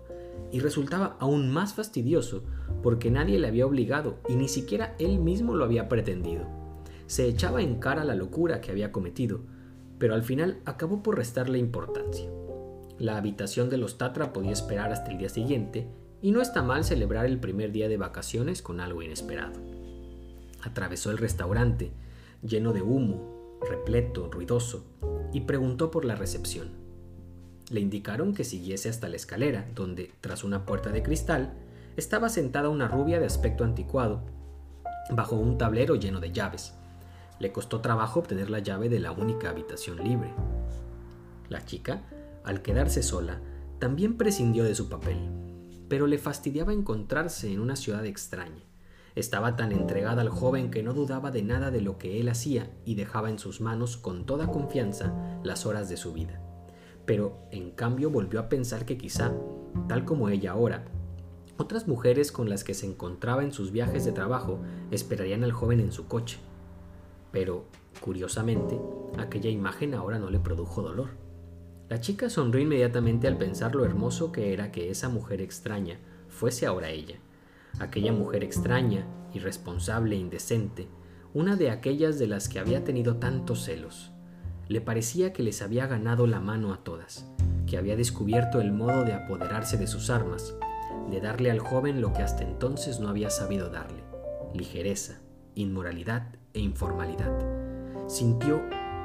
y 0.51 0.59
resultaba 0.59 1.15
aún 1.19 1.49
más 1.49 1.73
fastidioso 1.73 2.43
porque 2.81 3.09
nadie 3.09 3.39
le 3.39 3.47
había 3.47 3.65
obligado 3.65 4.19
y 4.27 4.35
ni 4.35 4.47
siquiera 4.47 4.95
él 4.99 5.19
mismo 5.19 5.55
lo 5.55 5.63
había 5.63 5.89
pretendido 5.89 6.62
se 7.07 7.27
echaba 7.27 7.61
en 7.61 7.75
cara 7.79 8.03
la 8.03 8.15
locura 8.15 8.61
que 8.61 8.71
había 8.71 8.91
cometido, 8.91 9.41
pero 9.99 10.15
al 10.15 10.23
final 10.23 10.61
acabó 10.65 11.03
por 11.03 11.17
restarle 11.17 11.59
importancia. 11.59 12.29
La 12.99 13.17
habitación 13.17 13.69
de 13.69 13.77
los 13.77 13.97
Tatra 13.97 14.33
podía 14.33 14.51
esperar 14.51 14.91
hasta 14.91 15.11
el 15.11 15.17
día 15.17 15.29
siguiente, 15.29 15.87
y 16.21 16.31
no 16.31 16.41
está 16.41 16.63
mal 16.63 16.85
celebrar 16.85 17.25
el 17.25 17.39
primer 17.39 17.73
día 17.73 17.89
de 17.89 17.97
vacaciones 17.97 18.61
con 18.61 18.79
algo 18.79 19.01
inesperado. 19.01 19.59
Atravesó 20.61 21.11
el 21.11 21.17
restaurante, 21.17 21.91
lleno 22.41 22.71
de 22.71 22.81
humo, 22.81 23.59
repleto, 23.69 24.29
ruidoso, 24.31 24.85
y 25.33 25.41
preguntó 25.41 25.91
por 25.91 26.05
la 26.05 26.15
recepción. 26.15 26.69
Le 27.69 27.81
indicaron 27.81 28.33
que 28.33 28.45
siguiese 28.45 28.87
hasta 28.87 29.09
la 29.09 29.17
escalera, 29.17 29.67
donde, 29.75 30.11
tras 30.21 30.43
una 30.43 30.65
puerta 30.65 30.91
de 30.91 31.03
cristal, 31.03 31.53
estaba 31.97 32.29
sentada 32.29 32.69
una 32.69 32.87
rubia 32.87 33.19
de 33.19 33.25
aspecto 33.25 33.63
anticuado, 33.63 34.21
bajo 35.11 35.35
un 35.35 35.57
tablero 35.57 35.95
lleno 35.95 36.19
de 36.19 36.31
llaves. 36.31 36.73
Le 37.43 37.51
costó 37.51 37.81
trabajo 37.81 38.21
obtener 38.21 38.49
la 38.49 38.59
llave 38.59 38.87
de 38.87 39.01
la 39.01 39.11
única 39.11 39.49
habitación 39.49 40.01
libre. 40.01 40.33
La 41.49 41.65
chica, 41.65 42.03
al 42.45 42.61
quedarse 42.61 43.03
sola, 43.03 43.41
también 43.79 44.15
prescindió 44.15 44.63
de 44.63 44.73
su 44.75 44.87
papel, 44.87 45.17
pero 45.89 46.07
le 46.07 46.17
fastidiaba 46.17 46.71
encontrarse 46.71 47.51
en 47.51 47.59
una 47.59 47.75
ciudad 47.75 48.05
extraña, 48.05 48.63
Estaba 49.15 49.57
tan 49.57 49.73
entregada 49.73 50.21
al 50.21 50.29
joven 50.29 50.71
que 50.71 50.83
no 50.83 50.93
dudaba 50.93 51.31
de 51.31 51.43
nada 51.43 51.69
de 51.69 51.81
lo 51.81 51.97
que 51.97 52.21
él 52.21 52.29
hacía 52.29 52.71
y 52.85 52.95
dejaba 52.95 53.29
en 53.29 53.39
sus 53.39 53.59
manos 53.59 53.97
con 53.97 54.25
toda 54.25 54.47
confianza 54.47 55.13
las 55.43 55.65
horas 55.65 55.89
de 55.89 55.97
su 55.97 56.13
vida. 56.13 56.39
Pero 57.05 57.37
en 57.51 57.71
cambio 57.71 58.09
volvió 58.09 58.39
a 58.39 58.47
pensar 58.47 58.85
que 58.85 58.97
quizá, 58.97 59.33
tal 59.89 60.05
como 60.05 60.29
ella 60.29 60.51
ahora, 60.53 60.85
otras 61.57 61.89
mujeres 61.89 62.31
con 62.31 62.49
las 62.49 62.63
que 62.63 62.73
se 62.73 62.85
encontraba 62.85 63.43
en 63.43 63.51
sus 63.51 63.73
viajes 63.73 64.05
de 64.05 64.13
trabajo 64.13 64.61
esperarían 64.91 65.43
al 65.43 65.51
joven 65.51 65.81
en 65.81 65.91
su 65.91 66.07
coche. 66.07 66.39
Pero, 67.33 67.65
curiosamente, 67.99 68.79
aquella 69.17 69.49
imagen 69.49 69.93
ahora 69.93 70.17
no 70.17 70.29
le 70.29 70.39
produjo 70.39 70.81
dolor. 70.81 71.09
La 71.89 71.99
chica 71.99 72.29
sonrió 72.29 72.61
inmediatamente 72.61 73.27
al 73.27 73.37
pensar 73.37 73.75
lo 73.75 73.83
hermoso 73.83 74.31
que 74.31 74.53
era 74.53 74.71
que 74.71 74.89
esa 74.89 75.09
mujer 75.09 75.41
extraña 75.41 75.99
fuese 76.29 76.65
ahora 76.65 76.89
ella 76.89 77.19
aquella 77.79 78.11
mujer 78.11 78.43
extraña, 78.43 79.05
irresponsable 79.33 80.15
e 80.15 80.19
indecente, 80.19 80.87
una 81.33 81.55
de 81.55 81.71
aquellas 81.71 82.19
de 82.19 82.27
las 82.27 82.49
que 82.49 82.59
había 82.59 82.83
tenido 82.83 83.17
tantos 83.17 83.63
celos. 83.63 84.11
Le 84.67 84.81
parecía 84.81 85.33
que 85.33 85.43
les 85.43 85.61
había 85.61 85.87
ganado 85.87 86.27
la 86.27 86.39
mano 86.39 86.73
a 86.73 86.83
todas, 86.83 87.27
que 87.67 87.77
había 87.77 87.95
descubierto 87.95 88.61
el 88.61 88.71
modo 88.71 89.03
de 89.03 89.13
apoderarse 89.13 89.77
de 89.77 89.87
sus 89.87 90.09
armas, 90.09 90.55
de 91.09 91.19
darle 91.19 91.51
al 91.51 91.59
joven 91.59 92.01
lo 92.01 92.13
que 92.13 92.21
hasta 92.21 92.43
entonces 92.43 92.99
no 92.99 93.09
había 93.09 93.29
sabido 93.29 93.69
darle, 93.69 94.03
ligereza, 94.53 95.19
inmoralidad 95.55 96.35
e 96.53 96.59
informalidad. 96.59 97.31
Sintió 98.07 98.61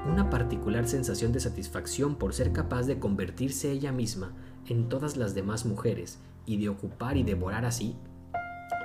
una 0.06 0.30
particular 0.30 0.87
sensación 0.87 1.32
de 1.32 1.40
satisfacción 1.40 2.16
por 2.16 2.34
ser 2.34 2.52
capaz 2.52 2.87
de 2.87 2.98
convertirse 2.98 3.70
ella 3.70 3.92
misma 3.92 4.32
en 4.66 4.88
todas 4.88 5.16
las 5.16 5.34
demás 5.34 5.66
mujeres 5.66 6.18
y 6.46 6.56
de 6.56 6.68
ocupar 6.68 7.16
y 7.16 7.22
devorar 7.22 7.64
así 7.64 7.96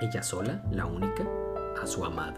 ella 0.01 0.23
sola, 0.23 0.65
la 0.71 0.85
única, 0.85 1.27
a 1.81 1.87
su 1.87 2.03
amado. 2.03 2.35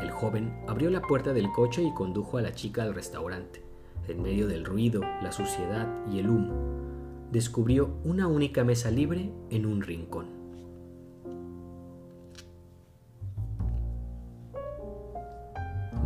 El 0.00 0.10
joven 0.10 0.54
abrió 0.66 0.90
la 0.90 1.02
puerta 1.02 1.32
del 1.32 1.50
coche 1.52 1.82
y 1.82 1.92
condujo 1.92 2.38
a 2.38 2.42
la 2.42 2.52
chica 2.52 2.82
al 2.82 2.94
restaurante. 2.94 3.62
En 4.06 4.22
medio 4.22 4.46
del 4.46 4.64
ruido, 4.64 5.02
la 5.22 5.32
suciedad 5.32 5.86
y 6.10 6.20
el 6.20 6.30
humo, 6.30 6.54
descubrió 7.30 7.98
una 8.04 8.26
única 8.26 8.64
mesa 8.64 8.90
libre 8.90 9.30
en 9.50 9.66
un 9.66 9.82
rincón. 9.82 10.37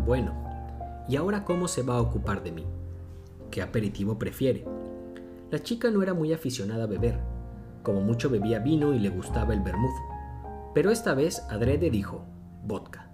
Bueno, 0.05 0.35
¿y 1.09 1.17
ahora 1.17 1.45
cómo 1.45 1.69
se 1.69 1.83
va 1.83 1.97
a 1.97 2.01
ocupar 2.01 2.43
de 2.43 2.53
mí? 2.53 2.67
¿Qué 3.51 3.63
aperitivo 3.63 4.19
prefiere? 4.19 4.65
La 5.51 5.63
chica 5.63 5.91
no 5.91 6.03
era 6.03 6.13
muy 6.13 6.33
aficionada 6.33 6.85
a 6.85 6.89
beber, 6.89 7.21
como 7.83 8.01
mucho 8.01 8.29
bebía 8.29 8.59
vino 8.59 8.95
y 8.95 8.99
le 8.99 9.11
gustaba 9.11 9.55
el 9.55 9.61
bermud. 9.61 9.93
Pero 10.75 10.91
esta 10.91 11.15
vez 11.15 11.43
Adrede 11.51 11.91
dijo, 11.91 12.25
vodka. 12.65 13.11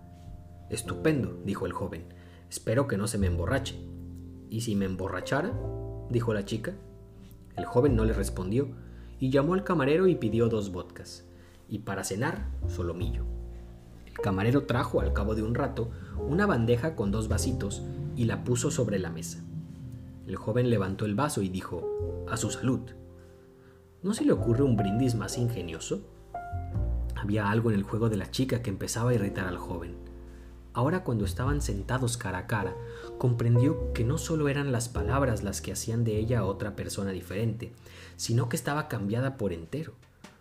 Estupendo, 0.70 1.42
dijo 1.44 1.66
el 1.66 1.72
joven. 1.72 2.05
Espero 2.48 2.87
que 2.87 2.96
no 2.96 3.07
se 3.07 3.18
me 3.18 3.27
emborrache. 3.27 3.77
¿Y 4.48 4.62
si 4.62 4.74
me 4.74 4.87
emborrachara? 4.87 5.53
dijo 6.09 6.33
la 6.33 6.44
chica. 6.44 6.72
El 7.57 7.66
joven 7.66 7.96
no 7.96 8.05
le 8.05 8.12
respondió 8.12 8.68
y 9.18 9.31
llamó 9.31 9.55
al 9.55 9.64
camarero 9.64 10.07
y 10.07 10.14
pidió 10.14 10.48
dos 10.48 10.72
vodkas. 10.72 11.27
Y 11.68 11.81
para 11.81 12.05
cenar, 12.05 12.46
solomillo. 12.66 13.38
Camarero 14.22 14.64
trajo 14.64 15.00
al 15.00 15.12
cabo 15.12 15.35
de 15.35 15.42
un 15.42 15.54
rato 15.54 15.90
una 16.18 16.46
bandeja 16.46 16.96
con 16.96 17.11
dos 17.11 17.28
vasitos 17.28 17.83
y 18.16 18.24
la 18.24 18.42
puso 18.42 18.70
sobre 18.70 18.98
la 18.98 19.11
mesa. 19.11 19.44
El 20.26 20.37
joven 20.37 20.70
levantó 20.70 21.04
el 21.04 21.14
vaso 21.14 21.40
y 21.40 21.48
dijo, 21.48 22.26
a 22.28 22.37
su 22.37 22.50
salud. 22.50 22.81
¿No 24.02 24.14
se 24.14 24.24
le 24.24 24.33
ocurre 24.33 24.62
un 24.62 24.76
brindis 24.76 25.14
más 25.14 25.38
ingenioso? 25.38 26.02
Había 27.16 27.50
algo 27.50 27.70
en 27.70 27.76
el 27.76 27.83
juego 27.83 28.09
de 28.09 28.16
la 28.16 28.31
chica 28.31 28.62
que 28.62 28.70
empezaba 28.70 29.11
a 29.11 29.14
irritar 29.14 29.46
al 29.46 29.59
joven. 29.59 29.96
Ahora 30.72 31.02
cuando 31.02 31.24
estaban 31.24 31.61
sentados 31.61 32.16
cara 32.16 32.38
a 32.38 32.46
cara, 32.46 32.76
comprendió 33.18 33.92
que 33.92 34.04
no 34.04 34.18
solo 34.18 34.48
eran 34.48 34.70
las 34.70 34.88
palabras 34.88 35.42
las 35.42 35.61
que 35.61 35.72
hacían 35.72 36.04
de 36.04 36.18
ella 36.18 36.44
otra 36.44 36.76
persona 36.76 37.11
diferente, 37.11 37.72
sino 38.16 38.48
que 38.48 38.57
estaba 38.57 38.87
cambiada 38.87 39.37
por 39.37 39.52
entero, 39.52 39.94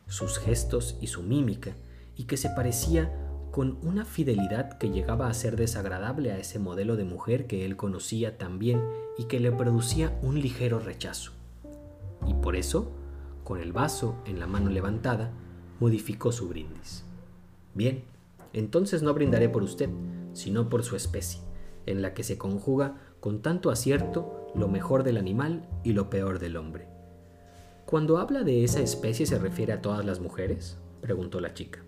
sus 0.07 0.37
gestos 0.37 0.97
y 1.01 1.07
su 1.07 1.23
mímica, 1.23 1.75
y 2.15 2.25
que 2.25 2.37
se 2.37 2.49
parecía 2.49 3.26
con 3.57 3.79
una 3.81 4.05
fidelidad 4.05 4.77
que 4.77 4.91
llegaba 4.91 5.27
a 5.27 5.33
ser 5.33 5.55
desagradable 5.55 6.31
a 6.31 6.37
ese 6.37 6.59
modelo 6.59 6.95
de 6.95 7.05
mujer 7.05 7.47
que 7.47 7.65
él 7.65 7.75
conocía 7.75 8.37
tan 8.37 8.59
bien 8.59 8.83
y 9.17 9.23
que 9.23 9.39
le 9.39 9.51
producía 9.51 10.15
un 10.21 10.39
ligero 10.39 10.77
rechazo. 10.77 11.31
Y 12.27 12.35
por 12.35 12.55
eso, 12.55 12.91
con 13.43 13.59
el 13.59 13.73
vaso 13.73 14.21
en 14.27 14.39
la 14.39 14.45
mano 14.45 14.69
levantada, 14.69 15.31
modificó 15.79 16.31
su 16.31 16.47
brindis. 16.47 17.03
Bien, 17.73 18.03
entonces 18.53 19.01
no 19.01 19.15
brindaré 19.15 19.49
por 19.49 19.63
usted, 19.63 19.89
sino 20.33 20.69
por 20.69 20.83
su 20.83 20.95
especie, 20.95 21.41
en 21.87 22.03
la 22.03 22.13
que 22.13 22.21
se 22.21 22.37
conjuga 22.37 22.97
con 23.19 23.41
tanto 23.41 23.71
acierto 23.71 24.51
lo 24.53 24.67
mejor 24.67 25.01
del 25.01 25.17
animal 25.17 25.67
y 25.83 25.93
lo 25.93 26.11
peor 26.11 26.37
del 26.37 26.57
hombre. 26.57 26.85
Cuando 27.87 28.19
habla 28.19 28.43
de 28.43 28.63
esa 28.63 28.81
especie 28.81 29.25
se 29.25 29.39
refiere 29.39 29.73
a 29.73 29.81
todas 29.81 30.05
las 30.05 30.19
mujeres? 30.19 30.77
preguntó 31.01 31.39
la 31.39 31.55
chica. 31.55 31.86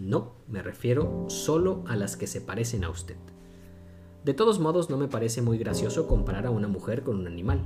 No, 0.00 0.32
me 0.48 0.62
refiero 0.62 1.26
solo 1.28 1.84
a 1.86 1.94
las 1.94 2.16
que 2.16 2.26
se 2.26 2.40
parecen 2.40 2.84
a 2.84 2.88
usted. 2.90 3.16
De 4.24 4.32
todos 4.32 4.58
modos, 4.58 4.88
no 4.88 4.96
me 4.96 5.08
parece 5.08 5.42
muy 5.42 5.58
gracioso 5.58 6.06
comparar 6.06 6.46
a 6.46 6.50
una 6.50 6.68
mujer 6.68 7.02
con 7.02 7.18
un 7.18 7.26
animal. 7.26 7.60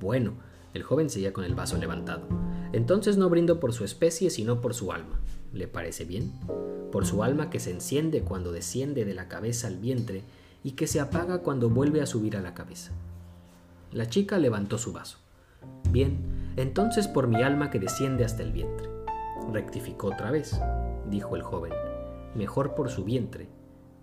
Bueno, 0.00 0.32
el 0.74 0.82
joven 0.82 1.08
seguía 1.08 1.32
con 1.32 1.44
el 1.44 1.54
vaso 1.54 1.76
levantado. 1.78 2.26
Entonces 2.72 3.16
no 3.16 3.28
brindo 3.30 3.60
por 3.60 3.72
su 3.72 3.84
especie, 3.84 4.28
sino 4.28 4.60
por 4.60 4.74
su 4.74 4.90
alma. 4.90 5.20
¿Le 5.52 5.68
parece 5.68 6.04
bien? 6.04 6.32
Por 6.90 7.06
su 7.06 7.22
alma 7.22 7.48
que 7.48 7.60
se 7.60 7.70
enciende 7.70 8.22
cuando 8.22 8.50
desciende 8.50 9.04
de 9.04 9.14
la 9.14 9.28
cabeza 9.28 9.68
al 9.68 9.76
vientre 9.76 10.24
y 10.64 10.72
que 10.72 10.88
se 10.88 10.98
apaga 10.98 11.42
cuando 11.42 11.70
vuelve 11.70 12.00
a 12.02 12.06
subir 12.06 12.36
a 12.36 12.40
la 12.40 12.54
cabeza. 12.54 12.90
La 13.92 14.08
chica 14.08 14.36
levantó 14.40 14.78
su 14.78 14.92
vaso. 14.92 15.18
Bien, 15.92 16.18
entonces 16.56 17.06
por 17.06 17.28
mi 17.28 17.40
alma 17.40 17.70
que 17.70 17.78
desciende 17.78 18.24
hasta 18.24 18.42
el 18.42 18.50
vientre. 18.50 18.99
Rectificó 19.52 20.08
otra 20.08 20.30
vez, 20.30 20.60
dijo 21.08 21.36
el 21.36 21.42
joven. 21.42 21.72
Mejor 22.34 22.74
por 22.74 22.90
su 22.90 23.04
vientre, 23.04 23.48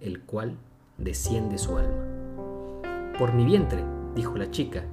el 0.01 0.21
cual 0.21 0.57
desciende 0.97 1.57
su 1.57 1.77
alma. 1.77 3.13
Por 3.17 3.33
mi 3.33 3.45
vientre, 3.45 3.83
dijo 4.15 4.37
la 4.37 4.51
chica, 4.51 4.83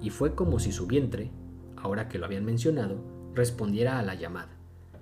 y 0.00 0.10
fue 0.10 0.34
como 0.34 0.58
si 0.58 0.72
su 0.72 0.86
vientre, 0.86 1.30
ahora 1.76 2.08
que 2.08 2.18
lo 2.18 2.26
habían 2.26 2.44
mencionado, 2.44 2.96
respondiera 3.34 3.98
a 3.98 4.02
la 4.02 4.14
llamada. 4.14 4.50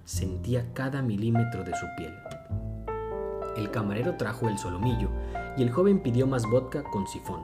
Sentía 0.05 0.73
cada 0.75 1.03
milímetro 1.03 1.65
de 1.65 1.75
su 1.75 1.87
piel. 1.97 2.15
El 3.57 3.71
camarero 3.71 4.17
trajo 4.17 4.49
el 4.49 4.59
solomillo 4.59 5.09
y 5.57 5.63
el 5.63 5.71
joven 5.71 6.03
pidió 6.03 6.27
más 6.27 6.49
vodka 6.49 6.83
con 6.85 7.07
sifón. 7.07 7.43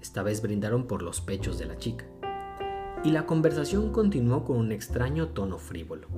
Esta 0.00 0.22
vez 0.22 0.42
brindaron 0.42 0.86
por 0.86 1.02
los 1.02 1.20
pechos 1.20 1.58
de 1.58 1.66
la 1.66 1.76
chica. 1.76 2.06
Y 3.04 3.10
la 3.10 3.26
conversación 3.26 3.92
continuó 3.92 4.44
con 4.44 4.56
un 4.56 4.72
extraño 4.72 5.28
tono 5.28 5.58
frívolo. 5.58 6.08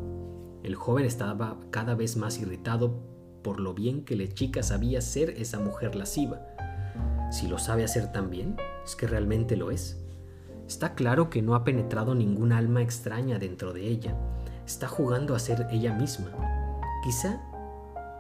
El 0.63 0.77
joven 0.77 1.05
estaba 1.05 1.57
cada 1.71 1.95
vez 1.95 2.17
más 2.17 2.39
irritado 2.39 3.01
por 3.43 3.59
lo 3.59 3.75
bien 3.75 4.05
que 4.05 4.15
la 4.15 4.29
chica 4.29 4.63
sabía 4.63 5.01
ser 5.01 5.31
esa 5.31 5.59
mujer 5.59 5.97
lasciva. 5.97 6.41
Si 7.33 7.49
lo 7.49 7.59
sabe 7.59 7.83
hacer 7.83 8.13
tan 8.13 8.31
bien, 8.31 8.57
es 8.85 8.95
que 8.95 9.07
realmente 9.07 9.57
lo 9.57 9.71
es. 9.71 9.99
Está 10.69 10.95
claro 10.95 11.31
que 11.31 11.43
no 11.43 11.55
ha 11.55 11.65
penetrado 11.65 12.15
ningún 12.15 12.53
alma 12.53 12.83
extraña 12.83 13.39
dentro 13.39 13.73
de 13.73 13.89
ella. 13.89 14.17
Está 14.65 14.87
jugando 14.87 15.35
a 15.35 15.41
ser 15.41 15.67
ella 15.71 15.93
misma. 15.93 16.31
Quizá 17.03 17.41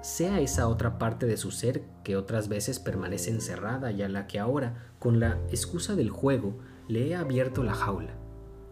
sea 0.00 0.40
esa 0.40 0.66
otra 0.66 0.98
parte 0.98 1.26
de 1.26 1.36
su 1.36 1.52
ser 1.52 1.84
que 2.02 2.16
otras 2.16 2.48
veces 2.48 2.80
permanece 2.80 3.30
encerrada 3.30 3.92
y 3.92 4.02
a 4.02 4.08
la 4.08 4.26
que 4.26 4.40
ahora, 4.40 4.92
con 4.98 5.20
la 5.20 5.38
excusa 5.48 5.94
del 5.94 6.10
juego, 6.10 6.58
le 6.88 7.06
he 7.06 7.14
abierto 7.14 7.62
la 7.62 7.74
jaula. 7.74 8.14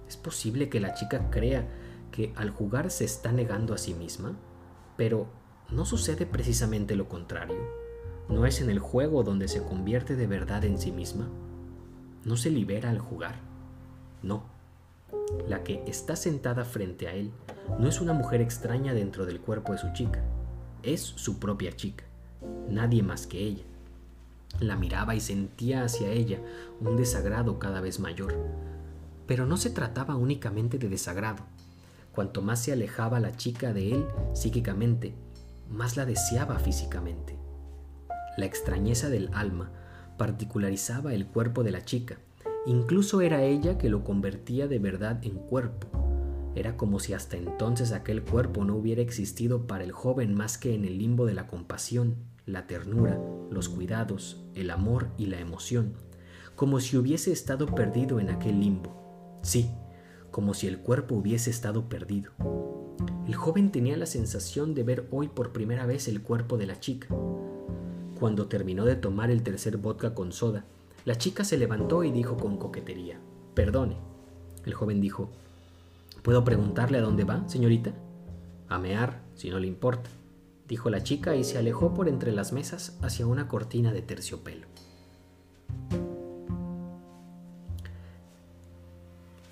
¿Es 0.09 0.17
posible 0.17 0.69
que 0.69 0.81
la 0.81 0.95
chica 0.95 1.31
crea 1.31 1.69
que 2.11 2.33
al 2.37 2.51
jugar 2.51 2.91
se 2.91 3.05
está 3.05 3.33
negando 3.33 3.75
a 3.75 3.79
sí 3.79 3.95
misma? 3.95 4.37
Pero 4.97 5.29
¿no 5.71 5.85
sucede 5.85 6.27
precisamente 6.27 6.97
lo 6.97 7.09
contrario? 7.09 7.59
¿No 8.29 8.47
es 8.47 8.61
en 8.61 8.71
el 8.71 8.79
juego 8.79 9.23
donde 9.23 9.49
se 9.49 9.63
convierte 9.63 10.17
de 10.17 10.27
verdad 10.27 10.65
en 10.65 10.79
sí 10.79 10.93
misma? 10.93 11.29
¿No 12.25 12.37
se 12.37 12.51
libera 12.51 12.91
al 12.91 12.99
jugar? 12.99 13.37
No. 14.23 14.45
La 15.49 15.63
que 15.63 15.83
está 15.87 16.17
sentada 16.17 16.65
frente 16.65 17.09
a 17.09 17.15
él 17.15 17.33
no 17.79 17.89
es 17.89 18.01
una 18.01 18.13
mujer 18.13 18.41
extraña 18.41 18.95
dentro 18.95 19.27
del 19.27 19.41
cuerpo 19.41 19.73
de 19.73 19.79
su 19.79 19.93
chica, 19.93 20.23
es 20.83 21.01
su 21.01 21.39
propia 21.39 21.75
chica, 21.75 22.05
nadie 22.69 23.03
más 23.03 23.27
que 23.27 23.39
ella. 23.39 23.65
La 24.59 24.77
miraba 24.77 25.15
y 25.15 25.21
sentía 25.21 25.85
hacia 25.85 26.11
ella 26.11 26.41
un 26.81 26.97
desagrado 26.97 27.59
cada 27.59 27.81
vez 27.81 28.01
mayor. 28.01 28.35
Pero 29.27 29.47
no 29.47 29.57
se 29.57 29.71
trataba 29.71 30.17
únicamente 30.17 30.79
de 30.79 30.89
desagrado. 30.89 31.45
Cuanto 32.13 32.43
más 32.43 32.61
se 32.61 32.73
alejaba 32.73 33.21
la 33.21 33.37
chica 33.37 33.73
de 33.73 33.93
él 33.93 34.07
psíquicamente, 34.35 35.15
más 35.69 35.97
la 35.97 36.07
deseaba 36.07 36.59
físicamente. 36.59 37.39
La 38.37 38.47
extrañeza 38.47 39.09
del 39.09 39.31
alma 39.33 39.73
particularizaba 40.19 41.15
el 41.15 41.27
cuerpo 41.27 41.63
de 41.63 41.71
la 41.71 41.85
chica 41.85 42.19
Incluso 42.67 43.23
era 43.23 43.43
ella 43.43 43.79
que 43.79 43.89
lo 43.89 44.05
convertía 44.05 44.69
de 44.69 44.79
verdad 44.79 45.19
en 45.23 45.37
cuerpo. 45.37 45.89
Era 46.55 46.77
como 46.77 46.99
si 46.99 47.15
hasta 47.15 47.37
entonces 47.37 47.93
aquel 47.93 48.23
cuerpo 48.23 48.65
no 48.65 48.77
hubiera 48.77 49.01
existido 49.01 49.67
para 49.67 49.85
el 49.85 49.93
joven 49.93 50.35
más 50.35 50.59
que 50.59 50.75
en 50.75 50.85
el 50.85 50.99
limbo 50.99 51.25
de 51.25 51.35
la 51.35 51.47
compasión, 51.47 52.17
la 52.45 52.67
ternura, 52.67 53.19
los 53.51 53.69
cuidados, 53.69 54.45
el 54.55 54.71
amor 54.71 55.09
y 55.17 55.27
la 55.27 55.41
emoción, 55.41 55.95
como 56.55 56.81
si 56.81 56.97
hubiese 56.97 57.33
estado 57.33 57.67
perdido 57.67 58.21
en 58.21 58.29
aquel 58.29 58.61
limbo. 58.61 59.39
Sí, 59.43 59.71
como 60.31 60.55
si 60.55 60.67
el 60.67 60.79
cuerpo 60.79 61.15
hubiese 61.15 61.51
estado 61.51 61.89
perdido. 61.89 62.33
El 63.27 63.35
joven 63.35 63.71
tenía 63.71 63.97
la 63.97 64.07
sensación 64.07 64.75
de 64.75 64.83
ver 64.83 65.07
hoy 65.11 65.29
por 65.29 65.53
primera 65.53 65.87
vez 65.87 66.09
el 66.09 66.23
cuerpo 66.23 66.57
de 66.59 66.67
la 66.67 66.81
chica. 66.81 67.09
Cuando 68.19 68.49
terminó 68.49 68.85
de 68.85 68.97
tomar 68.97 69.31
el 69.31 69.43
tercer 69.43 69.77
vodka 69.77 70.15
con 70.15 70.33
soda, 70.33 70.65
la 71.05 71.17
chica 71.17 71.45
se 71.45 71.57
levantó 71.57 72.05
y 72.05 72.11
dijo 72.11 72.37
con 72.37 72.57
coquetería, 72.59 73.19
Perdone. 73.55 73.97
El 74.65 74.75
joven 74.75 75.01
dijo, 75.01 75.31
¿Puedo 76.23 76.45
preguntarle 76.45 76.99
a 76.99 77.03
dónde 77.03 77.25
va, 77.25 77.49
señorita? 77.49 77.93
A 78.69 78.79
mear, 78.79 79.23
si 79.35 79.51
no 79.51 79.59
le 79.59 79.67
importa, 79.67 80.11
dijo 80.69 80.91
la 80.91 81.03
chica 81.03 81.35
y 81.35 81.45
se 81.45 81.59
alejó 81.59 81.95
por 81.95 82.09
entre 82.09 82.33
las 82.33 82.53
mesas 82.53 82.99
hacia 83.01 83.27
una 83.27 83.49
cortina 83.49 83.93
de 83.93 84.03
terciopelo. 84.03 84.67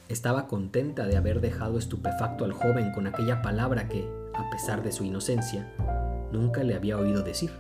Estaba 0.09 0.47
contenta 0.47 1.07
de 1.07 1.19
haber 1.19 1.43
dejado 1.43 1.79
estupefacto 1.79 2.47
al 2.47 2.53
joven 2.53 2.93
con 2.93 3.07
aquella 3.07 3.43
palabra 3.43 3.89
que, 3.89 4.09
a 4.35 4.49
pesar 4.49 4.83
de 4.83 4.91
su 4.91 5.05
inocencia, 5.05 5.71
nunca 6.33 6.63
le 6.63 6.75
había 6.75 6.97
oído 6.97 7.23
decir. 7.23 7.51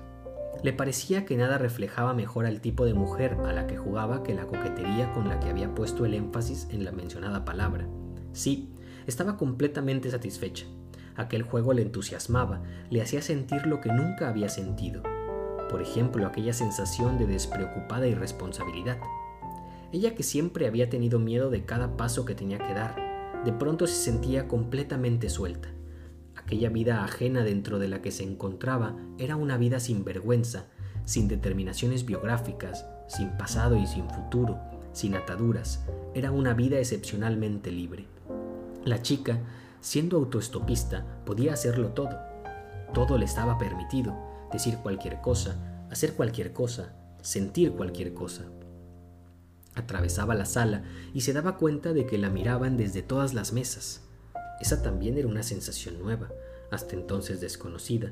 Le 0.62 0.72
parecía 0.72 1.26
que 1.26 1.36
nada 1.36 1.58
reflejaba 1.58 2.14
mejor 2.14 2.46
al 2.46 2.62
tipo 2.62 2.86
de 2.86 2.94
mujer 2.94 3.36
a 3.44 3.52
la 3.52 3.66
que 3.66 3.76
jugaba 3.76 4.22
que 4.22 4.34
la 4.34 4.46
coquetería 4.46 5.12
con 5.12 5.28
la 5.28 5.40
que 5.40 5.50
había 5.50 5.74
puesto 5.74 6.06
el 6.06 6.14
énfasis 6.14 6.68
en 6.70 6.84
la 6.84 6.90
mencionada 6.90 7.44
palabra. 7.44 7.86
Sí, 8.32 8.72
estaba 9.06 9.36
completamente 9.36 10.10
satisfecha. 10.10 10.66
Aquel 11.16 11.42
juego 11.42 11.74
le 11.74 11.82
entusiasmaba, 11.82 12.62
le 12.88 13.02
hacía 13.02 13.20
sentir 13.20 13.66
lo 13.66 13.80
que 13.82 13.92
nunca 13.92 14.28
había 14.28 14.48
sentido. 14.48 15.02
Por 15.68 15.82
ejemplo, 15.82 16.26
aquella 16.26 16.54
sensación 16.54 17.18
de 17.18 17.26
despreocupada 17.26 18.06
irresponsabilidad. 18.06 18.98
Ella 19.92 20.14
que 20.14 20.22
siempre 20.22 20.66
había 20.66 20.90
tenido 20.90 21.18
miedo 21.18 21.50
de 21.50 21.64
cada 21.64 21.96
paso 21.96 22.24
que 22.24 22.34
tenía 22.34 22.58
que 22.58 22.74
dar, 22.74 23.42
de 23.44 23.52
pronto 23.52 23.86
se 23.86 23.94
sentía 23.94 24.46
completamente 24.46 25.30
suelta. 25.30 25.70
Aquella 26.36 26.68
vida 26.68 27.04
ajena 27.04 27.42
dentro 27.42 27.78
de 27.78 27.88
la 27.88 28.02
que 28.02 28.10
se 28.10 28.22
encontraba 28.22 28.96
era 29.18 29.36
una 29.36 29.56
vida 29.56 29.80
sin 29.80 30.04
vergüenza, 30.04 30.66
sin 31.04 31.26
determinaciones 31.26 32.04
biográficas, 32.04 32.86
sin 33.06 33.30
pasado 33.38 33.76
y 33.76 33.86
sin 33.86 34.08
futuro, 34.10 34.58
sin 34.92 35.14
ataduras. 35.14 35.84
Era 36.14 36.32
una 36.32 36.52
vida 36.52 36.78
excepcionalmente 36.78 37.70
libre. 37.70 38.04
La 38.84 39.00
chica, 39.00 39.38
siendo 39.80 40.18
autoestopista, 40.18 41.22
podía 41.24 41.54
hacerlo 41.54 41.88
todo. 41.90 42.18
Todo 42.92 43.16
le 43.16 43.24
estaba 43.24 43.56
permitido, 43.56 44.14
decir 44.52 44.76
cualquier 44.82 45.20
cosa, 45.22 45.86
hacer 45.90 46.14
cualquier 46.14 46.52
cosa, 46.52 46.94
sentir 47.22 47.72
cualquier 47.72 48.12
cosa. 48.12 48.44
Atravesaba 49.78 50.34
la 50.34 50.44
sala 50.44 50.82
y 51.14 51.20
se 51.20 51.32
daba 51.32 51.56
cuenta 51.56 51.92
de 51.92 52.04
que 52.04 52.18
la 52.18 52.30
miraban 52.30 52.76
desde 52.76 53.00
todas 53.00 53.32
las 53.32 53.52
mesas. 53.52 54.02
Esa 54.60 54.82
también 54.82 55.16
era 55.16 55.28
una 55.28 55.44
sensación 55.44 56.00
nueva, 56.00 56.30
hasta 56.72 56.96
entonces 56.96 57.40
desconocida, 57.40 58.10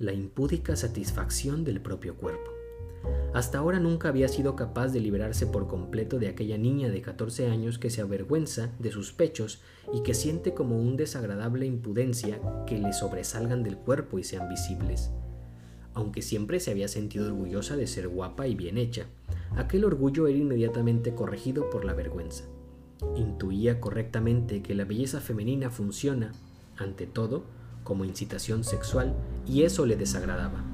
la 0.00 0.12
impúdica 0.12 0.74
satisfacción 0.74 1.62
del 1.62 1.80
propio 1.80 2.16
cuerpo. 2.16 2.50
Hasta 3.34 3.58
ahora 3.58 3.78
nunca 3.78 4.08
había 4.08 4.26
sido 4.26 4.56
capaz 4.56 4.88
de 4.88 4.98
liberarse 4.98 5.46
por 5.46 5.68
completo 5.68 6.18
de 6.18 6.26
aquella 6.26 6.58
niña 6.58 6.88
de 6.88 7.02
14 7.02 7.50
años 7.50 7.78
que 7.78 7.90
se 7.90 8.00
avergüenza 8.00 8.72
de 8.80 8.90
sus 8.90 9.12
pechos 9.12 9.60
y 9.92 10.02
que 10.02 10.12
siente 10.12 10.54
como 10.54 10.76
un 10.76 10.96
desagradable 10.96 11.66
impudencia 11.66 12.40
que 12.66 12.78
le 12.78 12.92
sobresalgan 12.92 13.62
del 13.62 13.76
cuerpo 13.76 14.18
y 14.18 14.24
sean 14.24 14.48
visibles. 14.48 15.12
Aunque 15.94 16.20
siempre 16.20 16.58
se 16.58 16.72
había 16.72 16.88
sentido 16.88 17.26
orgullosa 17.26 17.76
de 17.76 17.86
ser 17.86 18.08
guapa 18.08 18.48
y 18.48 18.56
bien 18.56 18.76
hecha, 18.76 19.06
aquel 19.56 19.84
orgullo 19.84 20.26
era 20.26 20.38
inmediatamente 20.38 21.14
corregido 21.14 21.70
por 21.70 21.84
la 21.84 21.94
vergüenza. 21.94 22.44
Intuía 23.14 23.80
correctamente 23.80 24.62
que 24.62 24.74
la 24.74 24.84
belleza 24.84 25.20
femenina 25.20 25.70
funciona, 25.70 26.32
ante 26.76 27.06
todo, 27.06 27.44
como 27.84 28.04
incitación 28.04 28.64
sexual 28.64 29.14
y 29.46 29.62
eso 29.62 29.86
le 29.86 29.96
desagradaba. 29.96 30.64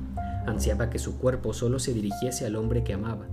Ansiaba 0.47 0.91
que 0.91 0.99
su 0.99 1.19
cuerpo 1.19 1.53
solo 1.53 1.79
se 1.79 1.93
dirigiese 1.93 2.47
al 2.47 2.57
hombre 2.57 2.83
que 2.83 2.95
amaba. 2.95 3.29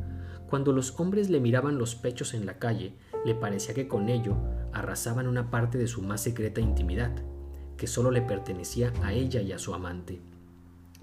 Cuando 0.50 0.74
los 0.74 1.00
hombres 1.00 1.30
le 1.30 1.40
miraban 1.40 1.78
los 1.78 1.96
pechos 1.96 2.34
en 2.34 2.46
la 2.46 2.60
calle, 2.60 2.94
le 3.26 3.36
parecía 3.36 3.74
que 3.74 3.88
con 3.88 4.10
ello 4.10 4.36
arrasaban 4.74 5.28
una 5.28 5.50
parte 5.50 5.78
de 5.78 5.88
su 5.88 6.02
más 6.02 6.22
secreta 6.22 6.62
intimidad, 6.62 7.12
que 7.78 7.88
solo 7.88 8.12
le 8.12 8.22
pertenecía 8.22 8.92
a 9.02 9.14
ella 9.14 9.42
y 9.42 9.52
a 9.52 9.60
su 9.60 9.74
amante. 9.74 10.22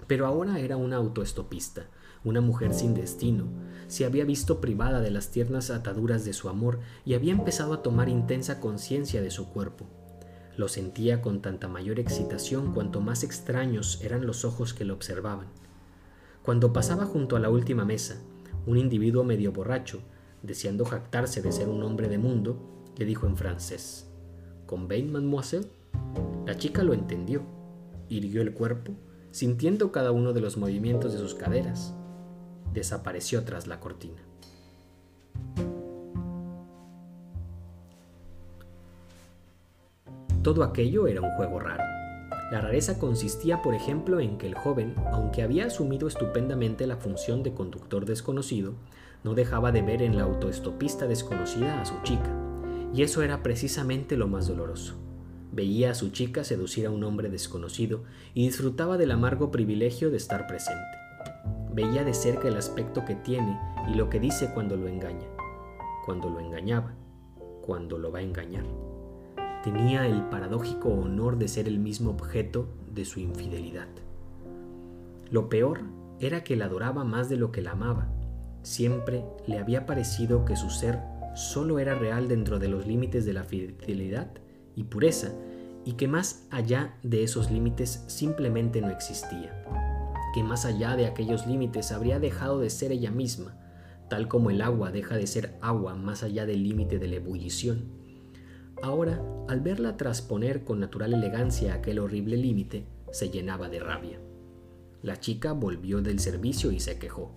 Pero 0.05 0.25
ahora 0.25 0.59
era 0.59 0.77
una 0.77 0.97
autoestopista, 0.97 1.87
una 2.27 2.41
mujer 2.41 2.73
sin 2.73 2.93
destino, 2.93 3.45
se 3.87 4.05
había 4.05 4.25
visto 4.25 4.59
privada 4.59 4.99
de 4.99 5.11
las 5.11 5.29
tiernas 5.29 5.69
ataduras 5.69 6.25
de 6.25 6.33
su 6.33 6.49
amor 6.49 6.79
y 7.05 7.13
había 7.13 7.31
empezado 7.31 7.73
a 7.73 7.81
tomar 7.81 8.09
intensa 8.09 8.59
conciencia 8.59 9.21
de 9.21 9.31
su 9.31 9.49
cuerpo. 9.49 9.85
Lo 10.57 10.67
sentía 10.67 11.21
con 11.21 11.41
tanta 11.41 11.67
mayor 11.67 11.99
excitación 11.99 12.73
cuanto 12.73 12.99
más 12.99 13.23
extraños 13.23 13.99
eran 14.03 14.25
los 14.25 14.43
ojos 14.43 14.73
que 14.73 14.85
lo 14.85 14.93
observaban. 14.93 15.47
Cuando 16.43 16.73
pasaba 16.73 17.05
junto 17.05 17.35
a 17.35 17.39
la 17.39 17.49
última 17.49 17.85
mesa, 17.85 18.17
un 18.65 18.77
individuo 18.77 19.23
medio 19.23 19.53
borracho, 19.53 20.01
deseando 20.43 20.83
jactarse 20.83 21.41
de 21.41 21.51
ser 21.51 21.69
un 21.69 21.83
hombre 21.83 22.09
de 22.09 22.17
mundo, 22.17 22.57
le 22.97 23.05
dijo 23.05 23.27
en 23.27 23.37
francés, 23.37 24.07
¿Convein, 24.65 25.11
mademoiselle? 25.11 25.67
La 26.45 26.57
chica 26.57 26.83
lo 26.83 26.93
entendió, 26.93 27.43
irguió 28.09 28.41
el 28.41 28.53
cuerpo, 28.53 28.93
sintiendo 29.31 29.91
cada 29.91 30.11
uno 30.11 30.33
de 30.33 30.41
los 30.41 30.57
movimientos 30.57 31.13
de 31.13 31.19
sus 31.19 31.35
caderas, 31.35 31.93
desapareció 32.77 33.43
tras 33.43 33.67
la 33.67 33.79
cortina. 33.79 34.21
Todo 40.43 40.63
aquello 40.63 41.07
era 41.07 41.21
un 41.21 41.31
juego 41.31 41.59
raro. 41.59 41.83
La 42.51 42.61
rareza 42.61 42.97
consistía, 42.99 43.61
por 43.61 43.75
ejemplo, 43.75 44.21
en 44.21 44.37
que 44.37 44.47
el 44.47 44.55
joven, 44.55 44.95
aunque 45.11 45.41
había 45.41 45.65
asumido 45.65 46.07
estupendamente 46.07 46.87
la 46.87 46.95
función 46.95 47.43
de 47.43 47.53
conductor 47.53 48.05
desconocido, 48.05 48.75
no 49.25 49.33
dejaba 49.33 49.73
de 49.73 49.81
ver 49.81 50.01
en 50.01 50.15
la 50.15 50.23
autoestopista 50.23 51.07
desconocida 51.07 51.81
a 51.81 51.85
su 51.85 52.01
chica, 52.03 52.31
y 52.93 53.01
eso 53.01 53.23
era 53.23 53.43
precisamente 53.43 54.15
lo 54.15 54.29
más 54.29 54.47
doloroso. 54.47 54.95
Veía 55.51 55.91
a 55.91 55.95
su 55.95 56.11
chica 56.11 56.45
seducir 56.45 56.85
a 56.85 56.91
un 56.91 57.03
hombre 57.03 57.29
desconocido 57.29 58.03
y 58.33 58.45
disfrutaba 58.45 58.97
del 58.97 59.11
amargo 59.11 59.51
privilegio 59.51 60.11
de 60.11 60.17
estar 60.17 60.47
presente. 60.47 60.96
Veía 61.73 62.03
de 62.03 62.13
cerca 62.13 62.47
el 62.47 62.57
aspecto 62.57 63.05
que 63.05 63.15
tiene 63.15 63.59
y 63.87 63.93
lo 63.93 64.09
que 64.09 64.19
dice 64.19 64.51
cuando 64.53 64.75
lo 64.75 64.87
engaña, 64.87 65.27
cuando 66.05 66.29
lo 66.29 66.39
engañaba, 66.39 66.93
cuando 67.61 67.97
lo 67.97 68.11
va 68.11 68.19
a 68.19 68.23
engañar. 68.23 68.65
Tenía 69.63 70.07
el 70.07 70.23
paradójico 70.29 70.89
honor 70.89 71.37
de 71.37 71.47
ser 71.47 71.67
el 71.67 71.79
mismo 71.79 72.11
objeto 72.11 72.67
de 72.93 73.05
su 73.05 73.19
infidelidad. 73.19 73.87
Lo 75.29 75.49
peor 75.49 75.81
era 76.19 76.43
que 76.43 76.55
la 76.55 76.65
adoraba 76.65 77.03
más 77.03 77.29
de 77.29 77.35
lo 77.35 77.51
que 77.51 77.61
la 77.61 77.71
amaba. 77.71 78.07
Siempre 78.63 79.23
le 79.45 79.59
había 79.59 79.85
parecido 79.85 80.45
que 80.45 80.55
su 80.55 80.69
ser 80.69 80.99
solo 81.35 81.79
era 81.79 81.93
real 81.95 82.27
dentro 82.27 82.57
de 82.59 82.69
los 82.69 82.87
límites 82.87 83.25
de 83.25 83.33
la 83.33 83.43
fidelidad 83.43 84.31
y 84.75 84.85
pureza, 84.85 85.31
y 85.85 85.93
que 85.93 86.07
más 86.07 86.47
allá 86.49 86.95
de 87.03 87.23
esos 87.23 87.51
límites 87.51 88.03
simplemente 88.07 88.81
no 88.81 88.89
existía 88.89 89.63
que 90.37 90.43
más 90.43 90.65
allá 90.65 90.95
de 90.95 91.07
aquellos 91.07 91.47
límites 91.47 91.91
habría 91.91 92.19
dejado 92.19 92.59
de 92.59 92.69
ser 92.69 92.91
ella 92.91 93.09
misma, 93.09 93.57
tal 94.07 94.27
como 94.27 94.51
el 94.51 94.61
agua 94.61 94.91
deja 94.91 95.17
de 95.17 95.25
ser 95.25 95.57
agua 95.61 95.95
más 95.95 96.21
allá 96.21 96.45
del 96.45 96.61
límite 96.61 96.99
de 96.99 97.07
la 97.07 97.15
ebullición. 97.15 97.85
Ahora, 98.83 99.19
al 99.47 99.61
verla 99.61 99.97
trasponer 99.97 100.63
con 100.63 100.79
natural 100.79 101.15
elegancia 101.15 101.73
aquel 101.73 101.97
horrible 101.97 102.37
límite, 102.37 102.85
se 103.09 103.31
llenaba 103.31 103.67
de 103.67 103.79
rabia. 103.79 104.19
La 105.01 105.19
chica 105.19 105.53
volvió 105.53 106.03
del 106.03 106.19
servicio 106.19 106.71
y 106.71 106.79
se 106.81 106.99
quejó. 106.99 107.31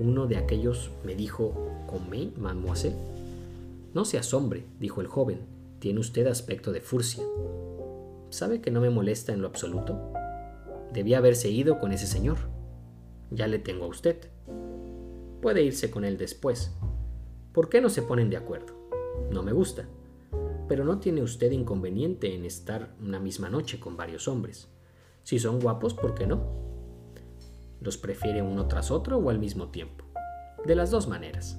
Uno 0.00 0.26
de 0.26 0.38
aquellos 0.38 0.90
me 1.04 1.14
dijo, 1.14 1.54
¿Comé, 1.86 2.32
mademoiselle? 2.36 2.96
No 3.94 4.04
se 4.04 4.18
asombre, 4.18 4.64
dijo 4.80 5.02
el 5.02 5.06
joven, 5.06 5.42
tiene 5.78 6.00
usted 6.00 6.26
aspecto 6.26 6.72
de 6.72 6.80
furcia. 6.80 7.22
¿Sabe 8.30 8.60
que 8.60 8.72
no 8.72 8.80
me 8.80 8.90
molesta 8.90 9.32
en 9.32 9.40
lo 9.40 9.46
absoluto? 9.46 10.17
Debía 10.92 11.18
haberse 11.18 11.50
ido 11.50 11.78
con 11.78 11.92
ese 11.92 12.06
señor. 12.06 12.38
Ya 13.30 13.46
le 13.46 13.58
tengo 13.58 13.84
a 13.84 13.88
usted. 13.88 14.30
Puede 15.42 15.62
irse 15.62 15.90
con 15.90 16.04
él 16.04 16.16
después. 16.16 16.72
¿Por 17.52 17.68
qué 17.68 17.80
no 17.80 17.90
se 17.90 18.02
ponen 18.02 18.30
de 18.30 18.36
acuerdo? 18.36 18.74
No 19.30 19.42
me 19.42 19.52
gusta. 19.52 19.86
Pero 20.68 20.84
no 20.84 20.98
tiene 20.98 21.22
usted 21.22 21.50
inconveniente 21.50 22.34
en 22.34 22.44
estar 22.44 22.94
una 23.00 23.20
misma 23.20 23.50
noche 23.50 23.78
con 23.80 23.96
varios 23.96 24.28
hombres. 24.28 24.68
Si 25.22 25.38
son 25.38 25.60
guapos, 25.60 25.94
¿por 25.94 26.14
qué 26.14 26.26
no? 26.26 26.42
¿Los 27.80 27.98
prefiere 27.98 28.42
uno 28.42 28.66
tras 28.66 28.90
otro 28.90 29.18
o 29.18 29.30
al 29.30 29.38
mismo 29.38 29.68
tiempo? 29.68 30.04
De 30.64 30.74
las 30.74 30.90
dos 30.90 31.06
maneras. 31.06 31.58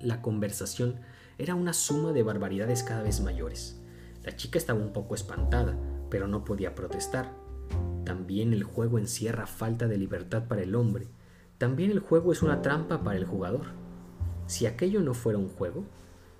La 0.00 0.20
conversación 0.20 1.00
era 1.38 1.54
una 1.54 1.72
suma 1.72 2.12
de 2.12 2.22
barbaridades 2.22 2.82
cada 2.82 3.02
vez 3.02 3.20
mayores. 3.20 3.80
La 4.22 4.36
chica 4.36 4.58
estaba 4.58 4.80
un 4.80 4.92
poco 4.92 5.14
espantada, 5.14 5.76
pero 6.10 6.28
no 6.28 6.44
podía 6.44 6.74
protestar. 6.74 7.45
También 8.06 8.52
el 8.52 8.62
juego 8.62 9.00
encierra 9.00 9.48
falta 9.48 9.88
de 9.88 9.98
libertad 9.98 10.44
para 10.46 10.62
el 10.62 10.76
hombre. 10.76 11.08
También 11.58 11.90
el 11.90 11.98
juego 11.98 12.30
es 12.30 12.40
una 12.40 12.62
trampa 12.62 13.02
para 13.02 13.18
el 13.18 13.24
jugador. 13.24 13.66
Si 14.46 14.64
aquello 14.64 15.00
no 15.00 15.12
fuera 15.12 15.40
un 15.40 15.48
juego, 15.48 15.82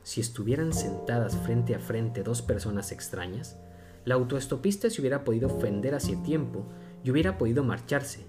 si 0.04 0.20
estuvieran 0.20 0.72
sentadas 0.72 1.36
frente 1.36 1.74
a 1.74 1.80
frente 1.80 2.22
dos 2.22 2.40
personas 2.40 2.92
extrañas, 2.92 3.58
la 4.04 4.14
autoestopista 4.14 4.88
se 4.90 5.00
hubiera 5.00 5.24
podido 5.24 5.48
ofender 5.48 5.96
hace 5.96 6.14
tiempo 6.14 6.64
y 7.02 7.10
hubiera 7.10 7.36
podido 7.36 7.64
marcharse. 7.64 8.26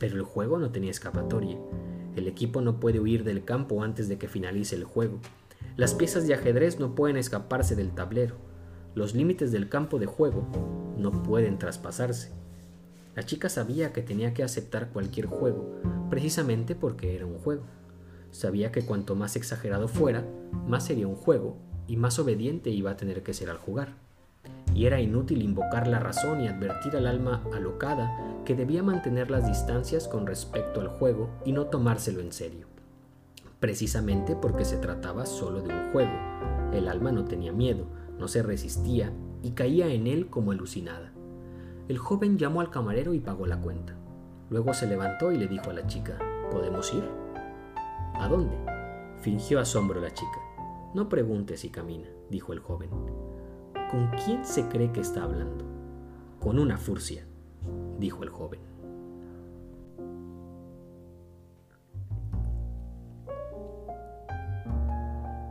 Pero 0.00 0.16
el 0.16 0.22
juego 0.22 0.58
no 0.58 0.72
tenía 0.72 0.90
escapatoria. 0.90 1.56
El 2.16 2.26
equipo 2.26 2.62
no 2.62 2.80
puede 2.80 2.98
huir 2.98 3.22
del 3.22 3.44
campo 3.44 3.84
antes 3.84 4.08
de 4.08 4.18
que 4.18 4.26
finalice 4.26 4.74
el 4.74 4.82
juego. 4.82 5.20
Las 5.76 5.94
piezas 5.94 6.26
de 6.26 6.34
ajedrez 6.34 6.80
no 6.80 6.96
pueden 6.96 7.16
escaparse 7.16 7.76
del 7.76 7.94
tablero. 7.94 8.34
Los 8.96 9.14
límites 9.14 9.52
del 9.52 9.68
campo 9.68 10.00
de 10.00 10.06
juego 10.06 10.48
no 10.98 11.22
pueden 11.22 11.60
traspasarse. 11.60 12.35
La 13.16 13.22
chica 13.22 13.48
sabía 13.48 13.94
que 13.94 14.02
tenía 14.02 14.34
que 14.34 14.42
aceptar 14.42 14.90
cualquier 14.90 15.24
juego, 15.24 15.80
precisamente 16.10 16.74
porque 16.74 17.16
era 17.16 17.24
un 17.24 17.38
juego. 17.38 17.64
Sabía 18.30 18.70
que 18.70 18.84
cuanto 18.84 19.16
más 19.16 19.36
exagerado 19.36 19.88
fuera, 19.88 20.22
más 20.68 20.84
sería 20.84 21.08
un 21.08 21.16
juego 21.16 21.56
y 21.88 21.96
más 21.96 22.18
obediente 22.18 22.68
iba 22.68 22.90
a 22.90 22.98
tener 22.98 23.22
que 23.22 23.32
ser 23.32 23.48
al 23.48 23.56
jugar. 23.56 23.94
Y 24.74 24.84
era 24.84 25.00
inútil 25.00 25.40
invocar 25.40 25.88
la 25.88 25.98
razón 25.98 26.42
y 26.42 26.48
advertir 26.48 26.94
al 26.94 27.06
alma 27.06 27.42
alocada 27.54 28.42
que 28.44 28.54
debía 28.54 28.82
mantener 28.82 29.30
las 29.30 29.46
distancias 29.46 30.08
con 30.08 30.26
respecto 30.26 30.82
al 30.82 30.88
juego 30.88 31.30
y 31.46 31.52
no 31.52 31.68
tomárselo 31.68 32.20
en 32.20 32.32
serio. 32.32 32.66
Precisamente 33.60 34.36
porque 34.36 34.66
se 34.66 34.76
trataba 34.76 35.24
solo 35.24 35.62
de 35.62 35.72
un 35.72 35.90
juego. 35.90 36.12
El 36.74 36.86
alma 36.86 37.12
no 37.12 37.24
tenía 37.24 37.52
miedo, 37.52 37.86
no 38.18 38.28
se 38.28 38.42
resistía 38.42 39.10
y 39.42 39.52
caía 39.52 39.86
en 39.88 40.06
él 40.06 40.28
como 40.28 40.52
alucinada. 40.52 41.15
El 41.88 41.98
joven 41.98 42.36
llamó 42.36 42.60
al 42.60 42.70
camarero 42.70 43.14
y 43.14 43.20
pagó 43.20 43.46
la 43.46 43.60
cuenta. 43.60 43.94
Luego 44.50 44.74
se 44.74 44.88
levantó 44.88 45.30
y 45.30 45.38
le 45.38 45.46
dijo 45.46 45.70
a 45.70 45.72
la 45.72 45.86
chica, 45.86 46.18
¿podemos 46.50 46.92
ir? 46.92 47.08
¿A 48.14 48.26
dónde? 48.28 48.56
Fingió 49.20 49.60
asombro 49.60 50.00
la 50.00 50.12
chica. 50.12 50.40
No 50.94 51.08
pregunte 51.08 51.56
si 51.56 51.70
camina, 51.70 52.08
dijo 52.28 52.52
el 52.52 52.58
joven. 52.58 52.90
¿Con 53.88 54.08
quién 54.24 54.44
se 54.44 54.66
cree 54.66 54.90
que 54.90 55.00
está 55.00 55.22
hablando? 55.22 55.64
Con 56.40 56.58
una 56.58 56.76
furcia, 56.76 57.24
dijo 58.00 58.24
el 58.24 58.30
joven. 58.30 58.60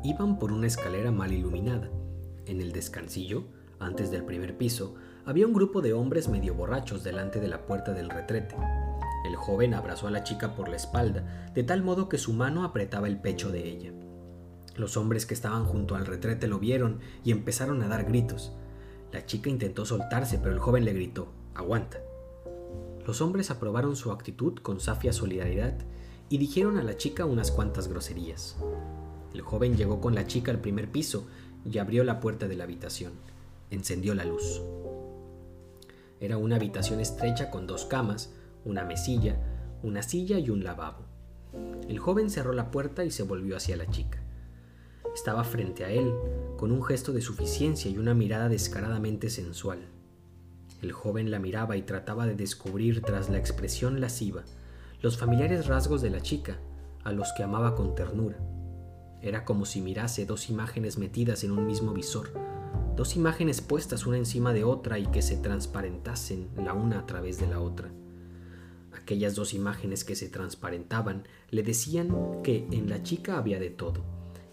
Iban 0.04 0.38
por 0.38 0.52
una 0.52 0.68
escalera 0.68 1.12
mal 1.12 1.32
iluminada. 1.32 1.90
En 2.46 2.60
el 2.60 2.74
descansillo, 2.74 3.46
antes 3.80 4.12
del 4.12 4.26
primer 4.26 4.58
piso, 4.58 4.96
había 5.26 5.48
un 5.48 5.54
grupo 5.54 5.82
de 5.82 5.94
hombres 5.94 6.28
medio 6.30 6.54
borrachos 6.54 7.04
delante 7.04 7.40
de 7.40 7.48
la 7.48 7.66
puerta 7.66 7.94
del 7.94 8.12
retrete. 8.12 8.56
El 9.26 9.36
joven 9.36 9.74
abrazó 9.74 10.08
a 10.08 10.12
la 10.12 10.24
chica 10.24 10.56
por 10.56 10.70
la 10.70 10.76
espalda, 10.76 11.50
de 11.56 11.64
tal 11.64 11.82
modo 11.82 12.10
que 12.10 12.20
su 12.20 12.32
mano 12.32 12.64
apretaba 12.64 13.08
el 13.08 13.20
pecho 13.20 13.52
de 13.52 13.68
ella. 13.68 13.92
Los 14.76 14.98
hombres 14.98 15.26
que 15.26 15.34
estaban 15.34 15.66
junto 15.66 15.96
al 15.96 16.06
retrete 16.06 16.48
lo 16.48 16.60
vieron 16.60 17.00
y 17.24 17.32
empezaron 17.32 17.82
a 17.82 17.88
dar 17.88 18.06
gritos. 18.06 18.54
La 19.12 19.26
chica 19.26 19.50
intentó 19.50 19.86
soltarse, 19.86 20.38
pero 20.38 20.52
el 20.52 20.60
joven 20.60 20.86
le 20.86 20.94
gritó, 20.94 21.28
Aguanta. 21.56 21.98
Los 23.08 23.22
hombres 23.22 23.50
aprobaron 23.50 23.96
su 23.96 24.12
actitud 24.12 24.60
con 24.60 24.80
safia 24.80 25.12
solidaridad 25.12 25.74
y 26.30 26.38
dijeron 26.38 26.78
a 26.78 26.84
la 26.84 26.98
chica 26.98 27.26
unas 27.26 27.52
cuantas 27.52 27.88
groserías. 27.88 28.58
El 29.34 29.42
joven 29.42 29.76
llegó 29.76 30.02
con 30.02 30.14
la 30.14 30.28
chica 30.28 30.52
al 30.52 30.60
primer 30.60 30.92
piso 30.92 31.26
y 31.66 31.80
abrió 31.80 32.04
la 32.04 32.20
puerta 32.20 32.48
de 32.48 32.58
la 32.58 32.66
habitación. 32.66 33.14
Encendió 33.72 34.14
la 34.14 34.26
luz. 34.26 34.62
Era 36.26 36.40
una 36.40 36.56
habitación 36.56 37.02
estrecha 37.02 37.52
con 37.52 37.68
dos 37.68 37.86
camas, 37.86 38.34
una 38.64 38.84
mesilla, 38.84 39.38
una 39.84 40.02
silla 40.02 40.40
y 40.40 40.50
un 40.50 40.64
lavabo. 40.64 41.06
El 41.88 42.00
joven 42.00 42.32
cerró 42.32 42.52
la 42.52 42.72
puerta 42.72 43.06
y 43.06 43.12
se 43.12 43.22
volvió 43.22 43.56
hacia 43.56 43.78
la 43.78 43.88
chica. 43.92 44.24
Estaba 45.14 45.44
frente 45.44 45.86
a 45.86 45.92
él, 45.92 46.12
con 46.58 46.72
un 46.72 46.84
gesto 46.84 47.14
de 47.14 47.22
suficiencia 47.22 47.92
y 47.92 48.00
una 48.00 48.16
mirada 48.16 48.50
descaradamente 48.50 49.30
sensual. 49.30 49.86
El 50.82 50.94
joven 50.94 51.30
la 51.30 51.38
miraba 51.38 51.78
y 51.78 51.84
trataba 51.84 52.26
de 52.26 52.34
descubrir 52.34 53.04
tras 53.04 53.30
la 53.30 53.38
expresión 53.38 54.02
lasciva 54.02 54.46
los 55.04 55.20
familiares 55.20 55.68
rasgos 55.68 56.02
de 56.02 56.10
la 56.10 56.22
chica, 56.22 56.58
a 57.04 57.12
los 57.12 57.34
que 57.34 57.44
amaba 57.44 57.76
con 57.76 57.94
ternura. 57.94 58.40
Era 59.22 59.46
como 59.46 59.66
si 59.66 59.80
mirase 59.80 60.26
dos 60.26 60.50
imágenes 60.50 60.98
metidas 60.98 61.44
en 61.44 61.52
un 61.52 61.68
mismo 61.68 61.94
visor, 61.94 62.32
dos 62.96 63.16
imágenes 63.16 63.62
puestas 63.62 64.06
una 64.06 64.18
encima 64.18 64.54
de 64.54 64.64
otra 64.64 65.00
y 65.00 65.06
que 65.08 65.22
se 65.22 65.38
transparentasen 65.38 66.50
la 66.56 66.74
una 66.74 67.00
a 67.00 67.06
través 67.06 67.40
de 67.40 67.48
la 67.48 67.60
otra. 67.60 67.92
Aquellas 68.94 69.36
dos 69.36 69.54
imágenes 69.54 70.04
que 70.04 70.16
se 70.16 70.30
transparentaban 70.30 71.28
le 71.50 71.64
decían 71.64 72.42
que 72.44 72.66
en 72.72 72.90
la 72.90 73.04
chica 73.04 73.38
había 73.38 73.60
de 73.60 73.70
todo, 73.70 74.04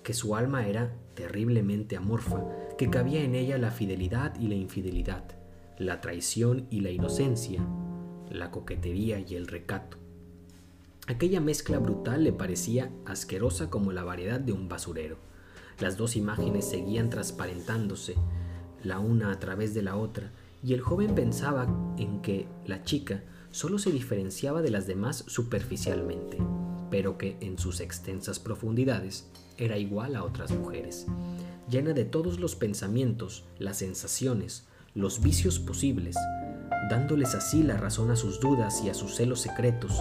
que 0.03 0.13
su 0.13 0.35
alma 0.35 0.67
era 0.67 0.93
terriblemente 1.15 1.97
amorfa, 1.97 2.43
que 2.77 2.91
cabía 2.91 3.23
en 3.23 3.35
ella 3.35 3.59
la 3.59 3.71
fidelidad 3.71 4.39
y 4.41 4.49
la 4.49 4.57
infidelidad, 4.57 5.25
la 5.79 6.01
traición 6.01 6.67
y 6.71 6.81
la 6.81 6.91
inocencia, 6.91 7.65
la 8.29 8.51
coquetería 8.51 9.21
y 9.21 9.37
el 9.37 9.47
recato. 9.47 9.99
Aquella 11.07 11.41
mezcla 11.41 11.79
brutal 11.79 12.25
le 12.25 12.33
parecía 12.33 12.91
asquerosa 13.05 13.71
como 13.71 13.93
la 13.93 14.05
variedad 14.05 14.41
de 14.41 14.53
un 14.53 14.69
basurero. 14.69 15.17
Las 15.81 15.97
dos 15.97 16.17
imágenes 16.17 16.69
seguían 16.69 17.11
transparentándose, 17.11 18.17
la 18.83 18.99
una 18.99 19.31
a 19.33 19.39
través 19.39 19.75
de 19.75 19.83
la 19.83 19.97
otra, 19.97 20.33
y 20.63 20.75
el 20.75 20.81
joven 20.81 21.15
pensaba 21.15 21.67
en 21.99 22.21
que 22.23 22.47
la 22.67 22.85
chica 22.85 23.23
solo 23.51 23.79
se 23.79 23.91
diferenciaba 23.91 24.63
de 24.63 24.71
las 24.71 24.87
demás 24.87 25.25
superficialmente, 25.27 26.39
pero 26.91 27.19
que 27.19 27.37
en 27.41 27.59
sus 27.59 27.81
extensas 27.81 28.39
profundidades 28.39 29.29
era 29.57 29.79
igual 29.79 30.17
a 30.17 30.25
otras 30.25 30.53
mujeres, 30.53 31.07
llena 31.69 31.93
de 31.93 32.05
todos 32.05 32.41
los 32.41 32.57
pensamientos, 32.57 33.45
las 33.59 33.79
sensaciones, 33.79 34.67
los 34.95 35.23
vicios 35.23 35.59
posibles, 35.59 36.17
dándoles 36.91 37.35
así 37.35 37.63
la 37.63 37.77
razón 37.77 38.11
a 38.11 38.17
sus 38.17 38.41
dudas 38.41 38.83
y 38.85 38.91
a 38.91 38.95
sus 38.95 39.17
celos 39.17 39.41
secretos, 39.41 40.01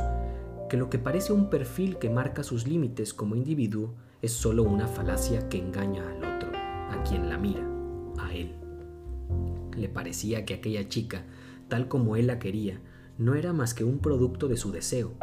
que 0.69 0.77
lo 0.77 0.89
que 0.89 0.99
parece 0.99 1.34
un 1.34 1.49
perfil 1.49 1.97
que 1.97 2.10
marca 2.10 2.43
sus 2.43 2.67
límites 2.67 3.13
como 3.13 3.36
individuo 3.36 3.93
es 4.21 4.34
solo 4.34 4.63
una 4.63 4.88
falacia 4.88 5.49
que 5.49 5.57
engaña 5.57 6.03
al 6.07 6.17
otro, 6.17 6.51
a 6.53 7.03
quien 7.07 7.27
la 7.29 7.38
mira, 7.38 7.65
a 8.19 8.31
él. 8.34 8.55
Le 9.75 9.89
parecía 9.89 10.45
que 10.45 10.53
aquella 10.53 10.88
chica, 10.88 11.23
tal 11.69 11.88
como 11.88 12.15
él 12.15 12.27
la 12.27 12.38
quería, 12.38 12.79
no 13.17 13.34
era 13.34 13.51
más 13.51 13.73
que 13.73 13.84
un 13.84 13.99
producto 13.99 14.47
de 14.47 14.57
su 14.57 14.71
deseo, 14.71 15.13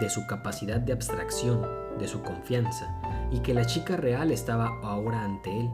de 0.00 0.08
su 0.08 0.26
capacidad 0.26 0.80
de 0.80 0.92
abstracción, 0.92 1.66
de 1.98 2.08
su 2.08 2.22
confianza, 2.22 2.98
y 3.30 3.40
que 3.40 3.52
la 3.52 3.66
chica 3.66 3.96
real 3.96 4.30
estaba 4.30 4.68
ahora 4.82 5.24
ante 5.24 5.60
él 5.60 5.68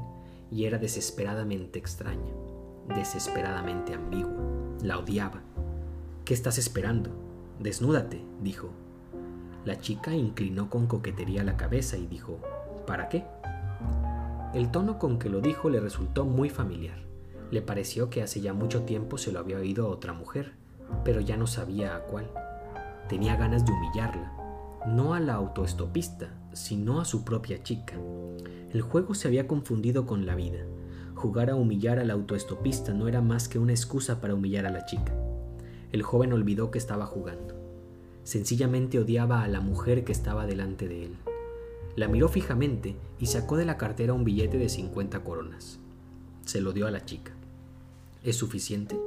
y 0.51 0.65
era 0.65 0.79
desesperadamente 0.79 1.79
extraña, 1.79 2.33
desesperadamente 2.97 3.95
ambigua. 3.95 4.33
La 4.83 4.99
odiaba. 4.99 5.43
¿Qué 6.25 6.35
estás 6.35 6.59
esperando? 6.59 7.11
Desnúdate, 7.61 8.25
dijo. 8.43 8.71
La 9.65 9.79
chica 9.79 10.13
inclinó 10.15 10.69
con 10.69 10.89
coquetería 10.89 11.45
la 11.45 11.57
cabeza 11.57 11.97
y 11.97 12.07
dijo, 12.07 12.41
¿para 12.87 13.09
qué? 13.09 13.25
El 14.55 14.71
tono 14.71 14.99
con 14.99 15.19
que 15.19 15.29
lo 15.29 15.41
dijo 15.41 15.71
le 15.71 15.81
resultó 15.81 16.25
muy 16.25 16.51
familiar. 16.51 16.99
Le 17.51 17.63
pareció 17.63 18.11
que 18.11 18.23
hace 18.23 18.41
ya 18.41 18.53
mucho 18.53 18.83
tiempo 18.83 19.19
se 19.19 19.33
lo 19.33 19.39
había 19.39 19.59
oído 19.59 19.87
a 19.87 19.91
otra 19.91 20.13
mujer, 20.13 20.53
pero 21.05 21.21
ya 21.21 21.37
no 21.37 21.47
sabía 21.47 21.97
a 21.97 22.01
cuál. 22.01 22.31
Tenía 23.09 23.37
ganas 23.37 23.65
de 23.65 23.73
humillarla, 23.73 24.33
no 24.87 25.15
a 25.15 25.21
la 25.21 25.35
autoestopista, 25.35 26.29
sino 26.53 27.01
a 27.01 27.05
su 27.05 27.25
propia 27.25 27.63
chica. 27.63 27.95
El 28.73 28.83
juego 28.83 29.15
se 29.15 29.29
había 29.29 29.47
confundido 29.47 30.07
con 30.07 30.27
la 30.27 30.35
vida. 30.35 30.61
Jugar 31.15 31.51
a 31.51 31.55
humillar 31.55 31.99
al 31.99 32.11
autoestopista 32.11 32.93
no 32.93 33.09
era 33.09 33.21
más 33.21 33.49
que 33.49 33.59
una 33.59 33.73
excusa 33.73 34.21
para 34.21 34.35
humillar 34.35 34.67
a 34.67 34.71
la 34.71 34.85
chica. 34.87 35.15
El 35.93 36.03
joven 36.03 36.33
olvidó 36.33 36.71
que 36.71 36.79
estaba 36.79 37.07
jugando. 37.07 37.55
Sencillamente 38.25 38.99
odiaba 38.99 39.43
a 39.43 39.49
la 39.49 39.61
mujer 39.61 40.05
que 40.05 40.13
estaba 40.13 40.47
delante 40.47 40.89
de 40.89 41.05
él. 41.05 41.17
La 41.95 42.09
miró 42.09 42.29
fijamente 42.29 42.97
y 43.19 43.27
sacó 43.27 43.57
de 43.57 43.67
la 43.67 43.77
cartera 43.77 44.15
un 44.15 44.25
billete 44.25 44.57
de 44.57 44.69
50 44.69 45.23
coronas. 45.25 45.79
Se 46.45 46.61
lo 46.61 46.73
dio 46.73 46.87
a 46.87 46.91
la 46.91 47.05
chica. 47.05 47.33
¿Es 48.23 48.37
suficiente? 48.37 48.99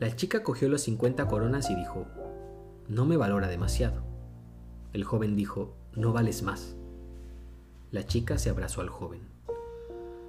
La 0.00 0.16
chica 0.16 0.42
cogió 0.42 0.68
las 0.68 0.82
50 0.82 1.28
coronas 1.28 1.70
y 1.70 1.76
dijo, 1.76 2.06
no 2.88 3.04
me 3.04 3.16
valora 3.16 3.46
demasiado. 3.46 4.02
El 4.92 5.04
joven 5.04 5.36
dijo, 5.36 5.74
no 5.94 6.12
vales 6.12 6.42
más. 6.42 6.74
La 7.92 8.04
chica 8.04 8.38
se 8.38 8.50
abrazó 8.50 8.80
al 8.80 8.88
joven. 8.88 9.20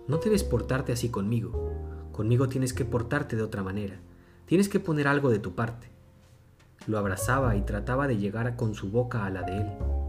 No 0.08 0.18
debes 0.18 0.44
portarte 0.44 0.92
así 0.92 1.10
conmigo. 1.10 1.72
Conmigo 2.12 2.50
tienes 2.50 2.74
que 2.74 2.86
portarte 2.86 3.36
de 3.36 3.44
otra 3.44 3.64
manera. 3.64 4.00
Tienes 4.46 4.70
que 4.70 4.80
poner 4.80 5.08
algo 5.08 5.30
de 5.30 5.39
tu 5.39 5.56
parte. 5.56 5.88
Lo 6.86 7.00
abrazaba 7.00 7.56
y 7.56 7.62
trataba 7.62 8.08
de 8.08 8.18
llegar 8.18 8.56
con 8.56 8.76
su 8.76 8.92
boca 8.92 9.26
a 9.26 9.30
la 9.30 9.44
de 9.44 9.58
él. 9.58 10.01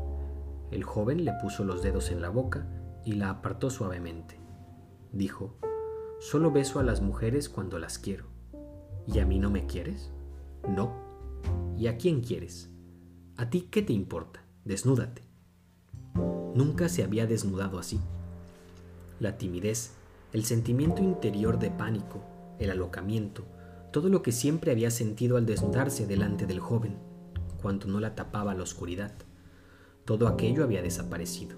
El 0.72 0.84
joven 0.84 1.24
le 1.24 1.32
puso 1.34 1.64
los 1.64 1.82
dedos 1.82 2.10
en 2.10 2.22
la 2.22 2.30
boca 2.30 2.66
y 3.04 3.12
la 3.12 3.30
apartó 3.30 3.70
suavemente. 3.70 4.40
Dijo, 5.12 5.58
Solo 6.18 6.50
beso 6.50 6.78
a 6.78 6.82
las 6.82 7.02
mujeres 7.02 7.48
cuando 7.48 7.78
las 7.78 7.98
quiero. 7.98 8.26
¿Y 9.06 9.18
a 9.18 9.26
mí 9.26 9.38
no 9.38 9.50
me 9.50 9.66
quieres? 9.66 10.10
No. 10.68 10.94
¿Y 11.76 11.88
a 11.88 11.98
quién 11.98 12.22
quieres? 12.22 12.70
¿A 13.36 13.50
ti 13.50 13.68
qué 13.70 13.82
te 13.82 13.92
importa? 13.92 14.44
Desnúdate. 14.64 15.22
Nunca 16.54 16.88
se 16.88 17.02
había 17.02 17.26
desnudado 17.26 17.78
así. 17.78 18.00
La 19.20 19.36
timidez, 19.36 19.92
el 20.32 20.44
sentimiento 20.44 21.02
interior 21.02 21.58
de 21.58 21.70
pánico, 21.70 22.22
el 22.58 22.70
alocamiento, 22.70 23.44
todo 23.92 24.08
lo 24.08 24.22
que 24.22 24.32
siempre 24.32 24.70
había 24.70 24.90
sentido 24.90 25.36
al 25.36 25.44
desnudarse 25.44 26.06
delante 26.06 26.46
del 26.46 26.60
joven, 26.60 26.96
cuando 27.60 27.88
no 27.88 28.00
la 28.00 28.14
tapaba 28.14 28.54
la 28.54 28.62
oscuridad. 28.62 29.12
Todo 30.04 30.28
aquello 30.28 30.64
había 30.64 30.82
desaparecido. 30.82 31.56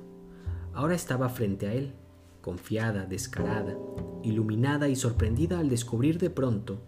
Ahora 0.73 0.95
estaba 0.95 1.29
frente 1.29 1.67
a 1.67 1.73
él, 1.73 1.95
confiada, 2.41 3.07
descarada, 3.07 3.77
iluminada 4.23 4.89
y 4.89 4.97
sorprendida 4.97 5.59
al 5.59 5.69
descubrir 5.69 6.19
de 6.19 6.31
pronto 6.31 6.81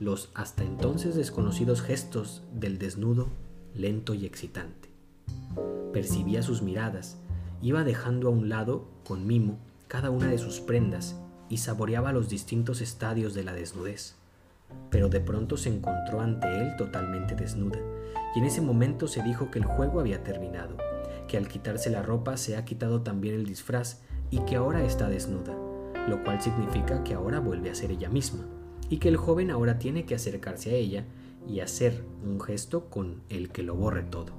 los 0.00 0.30
hasta 0.34 0.64
entonces 0.64 1.14
desconocidos 1.14 1.82
gestos 1.82 2.42
del 2.52 2.78
desnudo 2.78 3.28
lento 3.74 4.14
y 4.14 4.24
excitante. 4.24 4.88
Percibía 5.92 6.42
sus 6.42 6.62
miradas, 6.62 7.18
iba 7.60 7.84
dejando 7.84 8.28
a 8.28 8.30
un 8.30 8.48
lado, 8.48 8.88
con 9.04 9.26
mimo, 9.26 9.58
cada 9.88 10.10
una 10.10 10.28
de 10.28 10.38
sus 10.38 10.60
prendas 10.60 11.16
y 11.48 11.58
saboreaba 11.58 12.12
los 12.12 12.28
distintos 12.28 12.80
estadios 12.80 13.34
de 13.34 13.44
la 13.44 13.52
desnudez. 13.52 14.16
Pero 14.90 15.08
de 15.08 15.20
pronto 15.20 15.56
se 15.56 15.68
encontró 15.68 16.20
ante 16.20 16.48
él 16.48 16.76
totalmente 16.76 17.34
desnuda, 17.34 17.78
y 18.34 18.38
en 18.38 18.44
ese 18.44 18.60
momento 18.60 19.06
se 19.06 19.22
dijo 19.22 19.50
que 19.50 19.58
el 19.58 19.64
juego 19.64 20.00
había 20.00 20.24
terminado, 20.24 20.76
que 21.28 21.36
al 21.36 21.48
quitarse 21.48 21.90
la 21.90 22.02
ropa 22.02 22.36
se 22.36 22.56
ha 22.56 22.64
quitado 22.64 23.02
también 23.02 23.34
el 23.34 23.46
disfraz 23.46 24.02
y 24.30 24.40
que 24.40 24.56
ahora 24.56 24.84
está 24.84 25.08
desnuda, 25.08 25.54
lo 26.08 26.22
cual 26.24 26.40
significa 26.40 27.04
que 27.04 27.14
ahora 27.14 27.40
vuelve 27.40 27.70
a 27.70 27.74
ser 27.74 27.90
ella 27.90 28.08
misma, 28.08 28.44
y 28.88 28.98
que 28.98 29.08
el 29.08 29.16
joven 29.16 29.50
ahora 29.50 29.78
tiene 29.78 30.04
que 30.04 30.14
acercarse 30.14 30.70
a 30.70 30.74
ella 30.74 31.04
y 31.46 31.60
hacer 31.60 32.04
un 32.22 32.40
gesto 32.40 32.90
con 32.90 33.22
el 33.28 33.50
que 33.50 33.62
lo 33.62 33.74
borre 33.74 34.02
todo, 34.02 34.32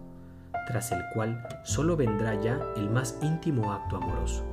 tras 0.67 0.91
el 0.91 1.01
cual 1.13 1.47
solo 1.63 1.95
vendrá 1.97 2.41
ya 2.41 2.61
el 2.75 2.89
más 2.89 3.17
íntimo 3.21 3.71
acto 3.71 3.97
amoroso. 3.97 4.43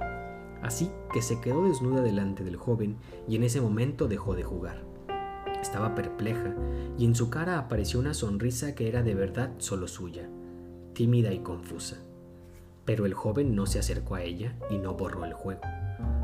Así 0.63 0.91
que 1.13 1.23
se 1.23 1.41
quedó 1.41 1.65
desnuda 1.65 2.03
delante 2.03 2.45
del 2.45 2.57
joven 2.57 2.97
y 3.27 3.37
en 3.37 3.43
ese 3.43 3.61
momento 3.61 4.07
dejó 4.07 4.35
de 4.37 4.45
jugar. 4.45 4.85
Estaba 5.61 5.95
perpleja 5.95 6.55
y 6.99 7.05
en 7.05 7.15
su 7.15 7.31
cara 7.31 7.59
apareció 7.59 7.99
una 7.99 8.15
sonrisa 8.15 8.75
que 8.75 8.89
era 8.89 9.03
de 9.03 9.15
verdad 9.15 9.53
solo 9.59 9.89
suya, 9.89 10.29
tímida 10.95 11.33
y 11.33 11.41
confusa. 11.41 12.03
Pero 12.85 13.07
el 13.07 13.15
joven 13.15 13.55
no 13.55 13.67
se 13.67 13.79
acercó 13.79 14.17
a 14.17 14.23
ella 14.23 14.57
y 14.71 14.79
no 14.79 14.95
borró 14.95 15.25
el 15.25 15.33
juego. 15.33 15.63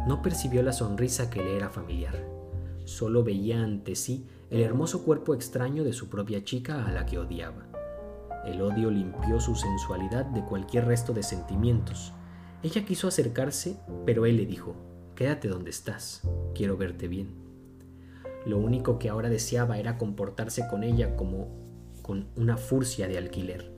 No 0.06 0.22
percibió 0.22 0.62
la 0.62 0.72
sonrisa 0.72 1.30
que 1.30 1.42
le 1.42 1.56
era 1.56 1.68
familiar. 1.68 2.14
Solo 2.84 3.22
veía 3.22 3.62
ante 3.62 3.94
sí 3.94 4.26
el 4.50 4.62
hermoso 4.62 5.04
cuerpo 5.04 5.34
extraño 5.34 5.84
de 5.84 5.92
su 5.92 6.08
propia 6.08 6.42
chica 6.42 6.86
a 6.86 6.90
la 6.90 7.06
que 7.06 7.18
odiaba. 7.18 7.66
El 8.44 8.62
odio 8.62 8.90
limpió 8.90 9.40
su 9.40 9.54
sensualidad 9.54 10.24
de 10.26 10.44
cualquier 10.44 10.86
resto 10.86 11.12
de 11.12 11.22
sentimientos. 11.22 12.12
Ella 12.62 12.84
quiso 12.84 13.06
acercarse, 13.06 13.78
pero 14.06 14.26
él 14.26 14.36
le 14.36 14.46
dijo, 14.46 14.74
Quédate 15.14 15.48
donde 15.48 15.70
estás, 15.70 16.22
quiero 16.54 16.76
verte 16.76 17.08
bien. 17.08 17.34
Lo 18.46 18.58
único 18.58 18.98
que 18.98 19.08
ahora 19.08 19.28
deseaba 19.28 19.78
era 19.78 19.98
comportarse 19.98 20.66
con 20.68 20.82
ella 20.82 21.16
como 21.16 21.48
con 22.02 22.28
una 22.36 22.56
furcia 22.56 23.06
de 23.06 23.18
alquiler 23.18 23.77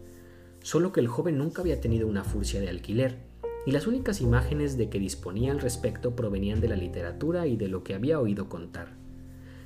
solo 0.63 0.93
que 0.93 1.01
el 1.01 1.09
joven 1.09 1.39
nunca 1.39 1.63
había 1.63 1.81
tenido 1.81 2.07
una 2.07 2.25
furcia 2.25 2.61
de 2.61 2.69
alquiler, 2.69 3.19
y 3.67 3.73
las 3.73 3.87
únicas 3.87 4.21
imágenes 4.21 4.77
de 4.77 4.89
que 4.89 4.99
disponía 4.99 5.53
al 5.53 5.61
respecto 5.61 6.17
provenían 6.17 6.61
de 6.61 6.69
la 6.69 6.77
literatura 6.77 7.47
y 7.47 7.57
de 7.57 7.69
lo 7.69 7.85
que 7.85 7.95
había 7.95 8.21
oído 8.21 8.49
contar. 8.49 8.95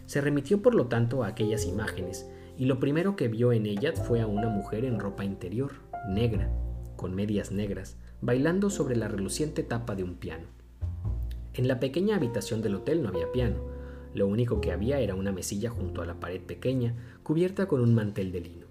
Se 0.07 0.21
remitió 0.21 0.63
por 0.63 0.75
lo 0.75 0.87
tanto 0.87 1.23
a 1.23 1.29
aquellas 1.29 1.67
imágenes, 1.67 2.29
y 2.57 2.67
lo 2.67 2.79
primero 2.79 3.17
que 3.17 3.29
vio 3.29 3.53
en 3.53 3.67
ellas 3.67 4.01
fue 4.07 4.21
a 4.21 4.27
una 4.27 4.49
mujer 4.49 4.85
en 4.85 5.01
ropa 5.01 5.25
interior, 5.25 5.73
negra, 6.09 6.51
con 6.97 7.15
medias 7.15 7.51
negras, 7.51 7.97
bailando 8.21 8.71
sobre 8.71 8.97
la 8.97 9.09
reluciente 9.09 9.63
tapa 9.63 9.95
de 9.95 10.05
un 10.05 10.15
piano. 10.15 10.47
En 11.55 11.69
la 11.69 11.81
pequeña 11.81 12.17
habitación 12.17 12.63
del 12.63 12.77
hotel 12.77 13.03
no 13.03 13.09
había 13.09 13.33
piano, 13.33 13.57
lo 14.13 14.29
único 14.29 14.61
que 14.61 14.71
había 14.71 15.01
era 15.01 15.15
una 15.15 15.33
mesilla 15.33 15.71
junto 15.71 16.03
a 16.03 16.07
la 16.07 16.21
pared 16.21 16.41
pequeña, 16.41 16.95
cubierta 17.25 17.67
con 17.67 17.81
un 17.81 17.95
mantel 17.95 18.31
de 18.31 18.41
lino 18.41 18.64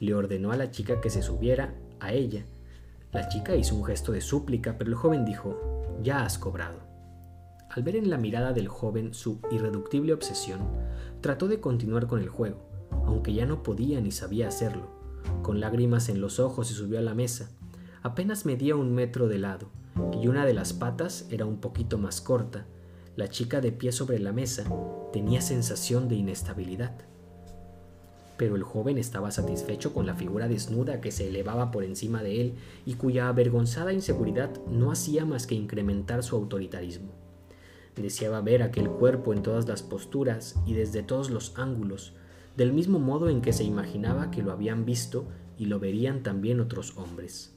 le 0.00 0.14
ordenó 0.14 0.52
a 0.52 0.56
la 0.56 0.70
chica 0.70 1.00
que 1.00 1.10
se 1.10 1.22
subiera 1.22 1.74
a 2.00 2.12
ella. 2.12 2.44
La 3.12 3.28
chica 3.28 3.54
hizo 3.54 3.76
un 3.76 3.84
gesto 3.84 4.12
de 4.12 4.20
súplica, 4.20 4.76
pero 4.76 4.90
el 4.90 4.96
joven 4.96 5.24
dijo, 5.24 5.56
ya 6.02 6.24
has 6.24 6.38
cobrado. 6.38 6.80
Al 7.70 7.82
ver 7.82 7.96
en 7.96 8.10
la 8.10 8.18
mirada 8.18 8.52
del 8.52 8.68
joven 8.68 9.14
su 9.14 9.40
irreductible 9.50 10.12
obsesión, 10.12 10.60
trató 11.20 11.48
de 11.48 11.60
continuar 11.60 12.06
con 12.06 12.20
el 12.20 12.28
juego, 12.28 12.58
aunque 13.06 13.32
ya 13.32 13.46
no 13.46 13.62
podía 13.62 14.00
ni 14.00 14.10
sabía 14.10 14.48
hacerlo. 14.48 14.88
Con 15.42 15.60
lágrimas 15.60 16.08
en 16.08 16.20
los 16.20 16.38
ojos 16.38 16.68
se 16.68 16.74
subió 16.74 16.98
a 16.98 17.02
la 17.02 17.14
mesa. 17.14 17.50
Apenas 18.02 18.46
medía 18.46 18.76
un 18.76 18.94
metro 18.94 19.28
de 19.28 19.38
lado, 19.38 19.70
y 20.20 20.28
una 20.28 20.44
de 20.44 20.54
las 20.54 20.72
patas 20.72 21.26
era 21.30 21.46
un 21.46 21.58
poquito 21.58 21.98
más 21.98 22.20
corta. 22.20 22.66
La 23.16 23.28
chica 23.28 23.60
de 23.60 23.72
pie 23.72 23.92
sobre 23.92 24.18
la 24.18 24.32
mesa 24.32 24.64
tenía 25.12 25.40
sensación 25.40 26.08
de 26.08 26.16
inestabilidad 26.16 26.94
pero 28.36 28.56
el 28.56 28.62
joven 28.62 28.98
estaba 28.98 29.30
satisfecho 29.30 29.92
con 29.92 30.06
la 30.06 30.14
figura 30.14 30.48
desnuda 30.48 31.00
que 31.00 31.12
se 31.12 31.28
elevaba 31.28 31.70
por 31.70 31.84
encima 31.84 32.22
de 32.22 32.40
él 32.40 32.54
y 32.84 32.94
cuya 32.94 33.28
avergonzada 33.28 33.92
inseguridad 33.92 34.50
no 34.68 34.90
hacía 34.90 35.24
más 35.24 35.46
que 35.46 35.54
incrementar 35.54 36.22
su 36.22 36.36
autoritarismo. 36.36 37.12
Deseaba 37.96 38.40
ver 38.40 38.62
aquel 38.62 38.90
cuerpo 38.90 39.32
en 39.32 39.42
todas 39.42 39.68
las 39.68 39.82
posturas 39.82 40.56
y 40.66 40.74
desde 40.74 41.02
todos 41.02 41.30
los 41.30 41.56
ángulos, 41.58 42.14
del 42.56 42.72
mismo 42.72 42.98
modo 42.98 43.28
en 43.28 43.40
que 43.40 43.52
se 43.52 43.64
imaginaba 43.64 44.30
que 44.30 44.42
lo 44.42 44.50
habían 44.50 44.84
visto 44.84 45.26
y 45.56 45.66
lo 45.66 45.78
verían 45.78 46.22
también 46.22 46.60
otros 46.60 46.96
hombres. 46.96 47.54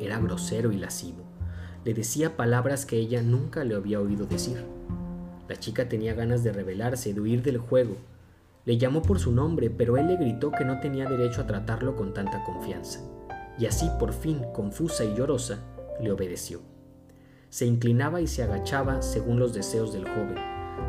Era 0.00 0.18
grosero 0.20 0.72
y 0.72 0.78
lascivo. 0.78 1.24
Le 1.84 1.92
decía 1.92 2.36
palabras 2.36 2.86
que 2.86 2.96
ella 2.96 3.22
nunca 3.22 3.64
le 3.64 3.74
había 3.74 4.00
oído 4.00 4.26
decir. 4.26 4.64
La 5.48 5.56
chica 5.56 5.88
tenía 5.88 6.14
ganas 6.14 6.42
de 6.42 6.52
rebelarse, 6.52 7.14
de 7.14 7.20
huir 7.20 7.42
del 7.42 7.58
juego, 7.58 7.96
le 8.66 8.78
llamó 8.78 9.00
por 9.00 9.20
su 9.20 9.30
nombre, 9.30 9.70
pero 9.70 9.96
él 9.96 10.08
le 10.08 10.16
gritó 10.16 10.50
que 10.50 10.64
no 10.64 10.80
tenía 10.80 11.08
derecho 11.08 11.40
a 11.40 11.46
tratarlo 11.46 11.94
con 11.94 12.12
tanta 12.12 12.42
confianza. 12.42 13.00
Y 13.58 13.66
así, 13.66 13.88
por 13.98 14.12
fin, 14.12 14.42
confusa 14.52 15.04
y 15.04 15.14
llorosa, 15.14 15.60
le 16.00 16.10
obedeció. 16.10 16.60
Se 17.48 17.64
inclinaba 17.64 18.20
y 18.20 18.26
se 18.26 18.42
agachaba 18.42 19.02
según 19.02 19.38
los 19.38 19.54
deseos 19.54 19.92
del 19.92 20.08
joven. 20.08 20.34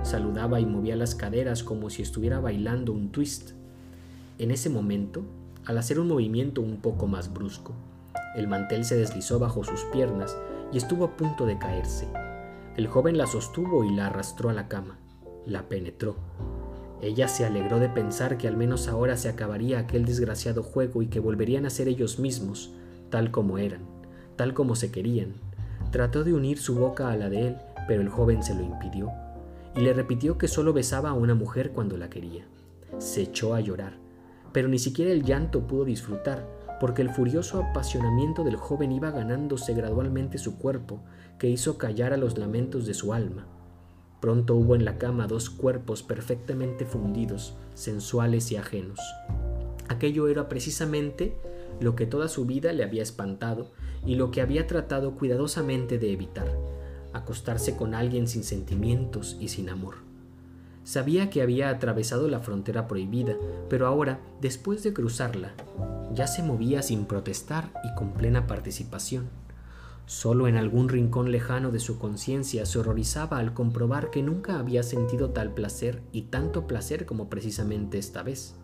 Saludaba 0.02 0.60
y 0.60 0.66
movía 0.66 0.96
las 0.96 1.14
caderas 1.14 1.64
como 1.64 1.92
si 1.92 2.02
estuviera 2.02 2.40
bailando 2.40 2.94
un 2.94 3.12
twist. 3.12 3.52
En 4.40 4.50
ese 4.50 4.72
momento, 4.72 5.22
al 5.66 5.78
hacer 5.78 6.00
un 6.00 6.08
movimiento 6.08 6.62
un 6.62 6.78
poco 6.82 7.06
más 7.06 7.32
brusco, 7.32 7.74
el 8.36 8.48
mantel 8.48 8.86
se 8.86 8.98
deslizó 8.98 9.38
bajo 9.38 9.64
sus 9.64 9.84
piernas 9.94 10.36
y 10.74 10.78
estuvo 10.78 11.06
a 11.06 11.16
punto 11.16 11.46
de 11.46 11.60
caerse. 11.60 12.08
El 12.76 12.88
joven 12.88 13.20
la 13.20 13.28
sostuvo 13.28 13.84
y 13.84 13.94
la 13.94 14.08
arrastró 14.08 14.50
a 14.50 14.54
la 14.54 14.68
cama. 14.68 14.98
La 15.46 15.70
penetró, 15.70 16.16
ella 17.02 17.28
se 17.28 17.46
alegró 17.46 17.80
de 17.80 17.90
pensar 17.90 18.38
que 18.38 18.48
al 18.48 18.58
menos 18.58 18.88
ahora 18.88 19.18
se 19.18 19.30
acabaría 19.30 19.80
aquel 19.80 20.06
desgraciado 20.06 20.64
juego 20.64 21.02
y 21.02 21.08
que 21.08 21.20
volverían 21.20 21.66
a 21.66 21.70
ser 21.70 21.88
ellos 21.88 22.18
mismos, 22.18 22.74
tal 23.10 23.30
como 23.30 23.60
eran, 23.60 23.82
tal 24.36 24.54
como 24.54 24.76
se 24.76 24.92
querían. 24.92 25.36
Trató 25.92 26.24
de 26.24 26.34
unir 26.34 26.58
su 26.58 26.76
boca 26.76 27.12
a 27.12 27.16
la 27.16 27.30
de 27.30 27.50
él, 27.50 27.58
pero 27.88 28.02
el 28.02 28.10
joven 28.10 28.42
se 28.42 28.56
lo 28.56 28.64
impidió, 28.64 29.12
y 29.76 29.82
le 29.82 29.94
repitió 29.94 30.38
que 30.38 30.48
solo 30.48 30.74
besaba 30.74 31.12
a 31.12 31.14
una 31.14 31.36
mujer 31.36 31.72
cuando 31.72 31.98
la 31.98 32.10
quería. 32.10 32.46
Se 32.98 33.22
echó 33.22 33.54
a 33.54 33.62
llorar, 33.62 33.94
pero 34.52 34.68
ni 34.68 34.80
siquiera 34.80 35.12
el 35.12 35.24
llanto 35.24 35.68
pudo 35.68 35.86
disfrutar, 35.86 36.48
porque 36.80 37.04
el 37.04 37.12
furioso 37.12 37.62
apasionamiento 37.62 38.44
del 38.44 38.56
joven 38.56 38.92
iba 38.92 39.12
ganándose 39.12 39.74
gradualmente 39.74 40.40
su 40.40 40.58
cuerpo, 40.58 41.02
que 41.38 41.48
hizo 41.48 41.78
callar 41.78 42.12
a 42.12 42.18
los 42.18 42.38
lamentos 42.38 42.88
de 42.88 42.96
su 42.96 43.14
alma. 43.14 43.48
Pronto 44.20 44.56
hubo 44.56 44.76
en 44.76 44.84
la 44.84 44.98
cama 44.98 45.28
dos 45.28 45.50
cuerpos 45.50 46.04
perfectamente 46.04 46.86
fundidos, 46.86 47.54
sensuales 47.76 48.52
y 48.52 48.56
ajenos. 48.56 49.00
Aquello 49.90 50.28
era 50.28 50.50
precisamente 50.50 51.38
lo 51.80 51.96
que 51.96 52.06
toda 52.06 52.28
su 52.28 52.46
vida 52.46 52.74
le 52.74 52.84
había 52.84 53.04
espantado 53.04 53.72
y 54.06 54.16
lo 54.16 54.32
que 54.32 54.42
había 54.42 54.68
tratado 54.68 55.16
cuidadosamente 55.16 55.98
de 56.00 56.12
evitar, 56.12 56.48
acostarse 57.14 57.76
con 57.76 57.94
alguien 57.94 58.28
sin 58.28 58.44
sentimientos 58.44 59.38
y 59.40 59.50
sin 59.50 59.70
amor. 59.70 59.96
Sabía 60.84 61.30
que 61.30 61.42
había 61.42 61.70
atravesado 61.70 62.30
la 62.30 62.40
frontera 62.40 62.88
prohibida, 62.88 63.36
pero 63.70 63.88
ahora, 63.88 64.22
después 64.42 64.84
de 64.84 64.94
cruzarla, 64.94 65.52
ya 66.14 66.28
se 66.28 66.42
movía 66.42 66.82
sin 66.82 67.06
protestar 67.06 67.72
y 67.84 67.94
con 67.96 68.14
plena 68.14 68.48
participación. 68.48 69.30
Solo 70.08 70.48
en 70.48 70.56
algún 70.56 70.88
rincón 70.88 71.34
lejano 71.34 71.70
de 71.70 71.82
su 71.82 72.00
conciencia 72.00 72.66
se 72.66 72.80
horrorizaba 72.80 73.40
al 73.40 73.54
comprobar 73.54 74.10
que 74.10 74.24
nunca 74.24 74.58
había 74.58 74.82
sentido 74.82 75.32
tal 75.32 75.54
placer 75.54 76.02
y 76.14 76.24
tanto 76.24 76.66
placer 76.66 77.06
como 77.06 77.30
precisamente 77.30 77.98
esta 77.98 78.24
vez, 78.24 78.56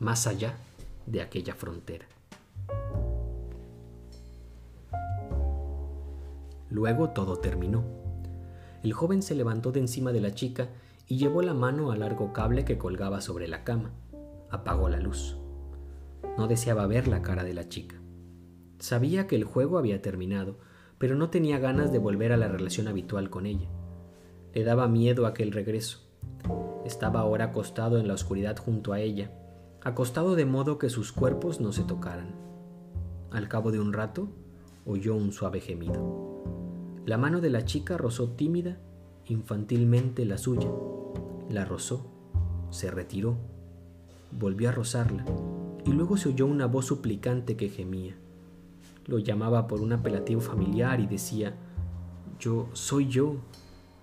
más 0.00 0.26
allá 0.26 0.56
de 1.06 1.22
aquella 1.22 1.54
frontera. 1.54 2.06
Luego 6.70 7.10
todo 7.10 7.36
terminó. 7.36 7.84
El 8.82 8.94
joven 8.94 9.22
se 9.22 9.36
levantó 9.36 9.70
de 9.70 9.78
encima 9.78 10.10
de 10.10 10.20
la 10.20 10.34
chica 10.34 10.70
y 11.06 11.18
llevó 11.18 11.40
la 11.42 11.54
mano 11.54 11.92
al 11.92 12.00
largo 12.00 12.32
cable 12.32 12.64
que 12.64 12.78
colgaba 12.78 13.20
sobre 13.20 13.46
la 13.46 13.62
cama. 13.62 13.92
Apagó 14.50 14.88
la 14.88 14.98
luz. 14.98 15.36
No 16.36 16.48
deseaba 16.48 16.88
ver 16.88 17.06
la 17.06 17.22
cara 17.22 17.44
de 17.44 17.54
la 17.54 17.68
chica. 17.68 17.94
Sabía 18.80 19.26
que 19.26 19.36
el 19.36 19.44
juego 19.44 19.78
había 19.78 20.02
terminado, 20.02 20.58
pero 20.98 21.14
no 21.16 21.30
tenía 21.30 21.58
ganas 21.58 21.92
de 21.92 21.98
volver 21.98 22.32
a 22.32 22.36
la 22.36 22.48
relación 22.48 22.88
habitual 22.88 23.30
con 23.30 23.46
ella. 23.46 23.68
Le 24.52 24.64
daba 24.64 24.88
miedo 24.88 25.26
aquel 25.26 25.52
regreso. 25.52 26.00
Estaba 26.84 27.20
ahora 27.20 27.46
acostado 27.46 27.98
en 27.98 28.08
la 28.08 28.14
oscuridad 28.14 28.56
junto 28.56 28.92
a 28.92 29.00
ella, 29.00 29.32
acostado 29.82 30.34
de 30.34 30.44
modo 30.44 30.78
que 30.78 30.90
sus 30.90 31.12
cuerpos 31.12 31.60
no 31.60 31.72
se 31.72 31.82
tocaran. 31.82 32.34
Al 33.30 33.48
cabo 33.48 33.72
de 33.72 33.80
un 33.80 33.92
rato, 33.92 34.28
oyó 34.86 35.14
un 35.14 35.32
suave 35.32 35.60
gemido. 35.60 36.42
La 37.06 37.18
mano 37.18 37.40
de 37.40 37.50
la 37.50 37.64
chica 37.64 37.96
rozó 37.96 38.30
tímida, 38.30 38.78
infantilmente 39.26 40.24
la 40.24 40.38
suya. 40.38 40.70
La 41.50 41.64
rozó, 41.64 42.06
se 42.70 42.90
retiró, 42.90 43.36
volvió 44.30 44.68
a 44.68 44.72
rozarla, 44.72 45.24
y 45.84 45.92
luego 45.92 46.16
se 46.16 46.30
oyó 46.30 46.46
una 46.46 46.66
voz 46.66 46.86
suplicante 46.86 47.56
que 47.56 47.68
gemía. 47.68 48.16
Lo 49.06 49.18
llamaba 49.18 49.66
por 49.66 49.80
un 49.80 49.92
apelativo 49.92 50.40
familiar 50.40 51.00
y 51.00 51.06
decía, 51.06 51.54
yo 52.38 52.68
soy 52.72 53.08
yo, 53.08 53.36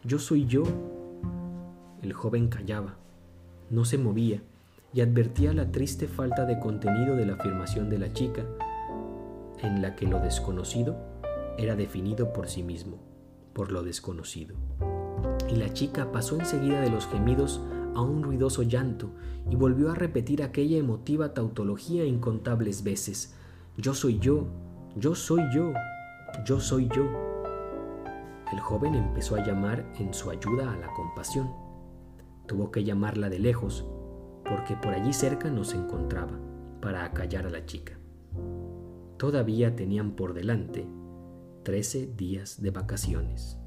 yo 0.04 0.20
soy 0.20 0.46
yo. 0.46 0.64
El 2.02 2.14
joven 2.14 2.48
callaba, 2.48 2.96
no 3.70 3.86
se 3.86 3.98
movía 3.98 4.42
y 4.94 5.02
advertía 5.02 5.54
la 5.54 5.72
triste 5.72 6.08
falta 6.08 6.46
de 6.46 6.60
contenido 6.60 7.16
de 7.16 7.26
la 7.26 7.34
afirmación 7.34 7.90
de 7.90 8.00
la 8.00 8.14
chica, 8.14 8.46
en 9.60 9.82
la 9.82 9.96
que 9.96 10.08
lo 10.08 10.20
desconocido 10.20 10.98
era 11.58 11.76
definido 11.76 12.34
por 12.34 12.48
sí 12.48 12.64
mismo, 12.64 12.98
por 13.54 13.72
lo 13.72 13.84
desconocido. 13.84 14.56
Y 15.50 15.56
la 15.56 15.74
chica 15.74 16.12
pasó 16.12 16.40
enseguida 16.40 16.82
de 16.82 16.90
los 16.90 17.08
gemidos 17.08 17.62
a 17.96 18.02
un 18.02 18.24
ruidoso 18.24 18.64
llanto 18.64 19.12
y 19.50 19.56
volvió 19.56 19.92
a 19.92 19.96
repetir 19.96 20.44
aquella 20.44 20.78
emotiva 20.78 21.34
tautología 21.34 22.06
incontables 22.06 22.84
veces. 22.84 23.36
Yo 23.78 23.94
soy 23.94 24.20
yo, 24.20 24.48
yo 24.96 25.16
soy 25.16 25.44
yo, 25.54 25.74
yo 26.46 26.60
soy 26.60 26.90
yo. 26.90 27.04
El 28.52 28.60
joven 28.60 28.96
empezó 28.96 29.36
a 29.36 29.46
llamar 29.46 29.86
en 29.98 30.14
su 30.14 30.30
ayuda 30.30 30.74
a 30.74 30.78
la 30.78 30.92
compasión. 30.94 31.50
Tuvo 32.48 32.72
que 32.72 32.84
llamarla 32.84 33.30
de 33.30 33.40
lejos, 33.40 33.86
porque 34.44 34.76
por 34.76 34.94
allí 34.94 35.14
cerca 35.14 35.50
no 35.50 35.64
se 35.64 35.78
encontraba, 35.78 36.38
para 36.82 37.06
acallar 37.06 37.46
a 37.46 37.50
la 37.50 37.66
chica. 37.66 37.98
Todavía 39.18 39.76
tenían 39.76 40.12
por 40.12 40.34
delante 40.34 40.88
trece 41.64 42.08
días 42.18 42.62
de 42.62 42.72
vacaciones. 42.72 43.61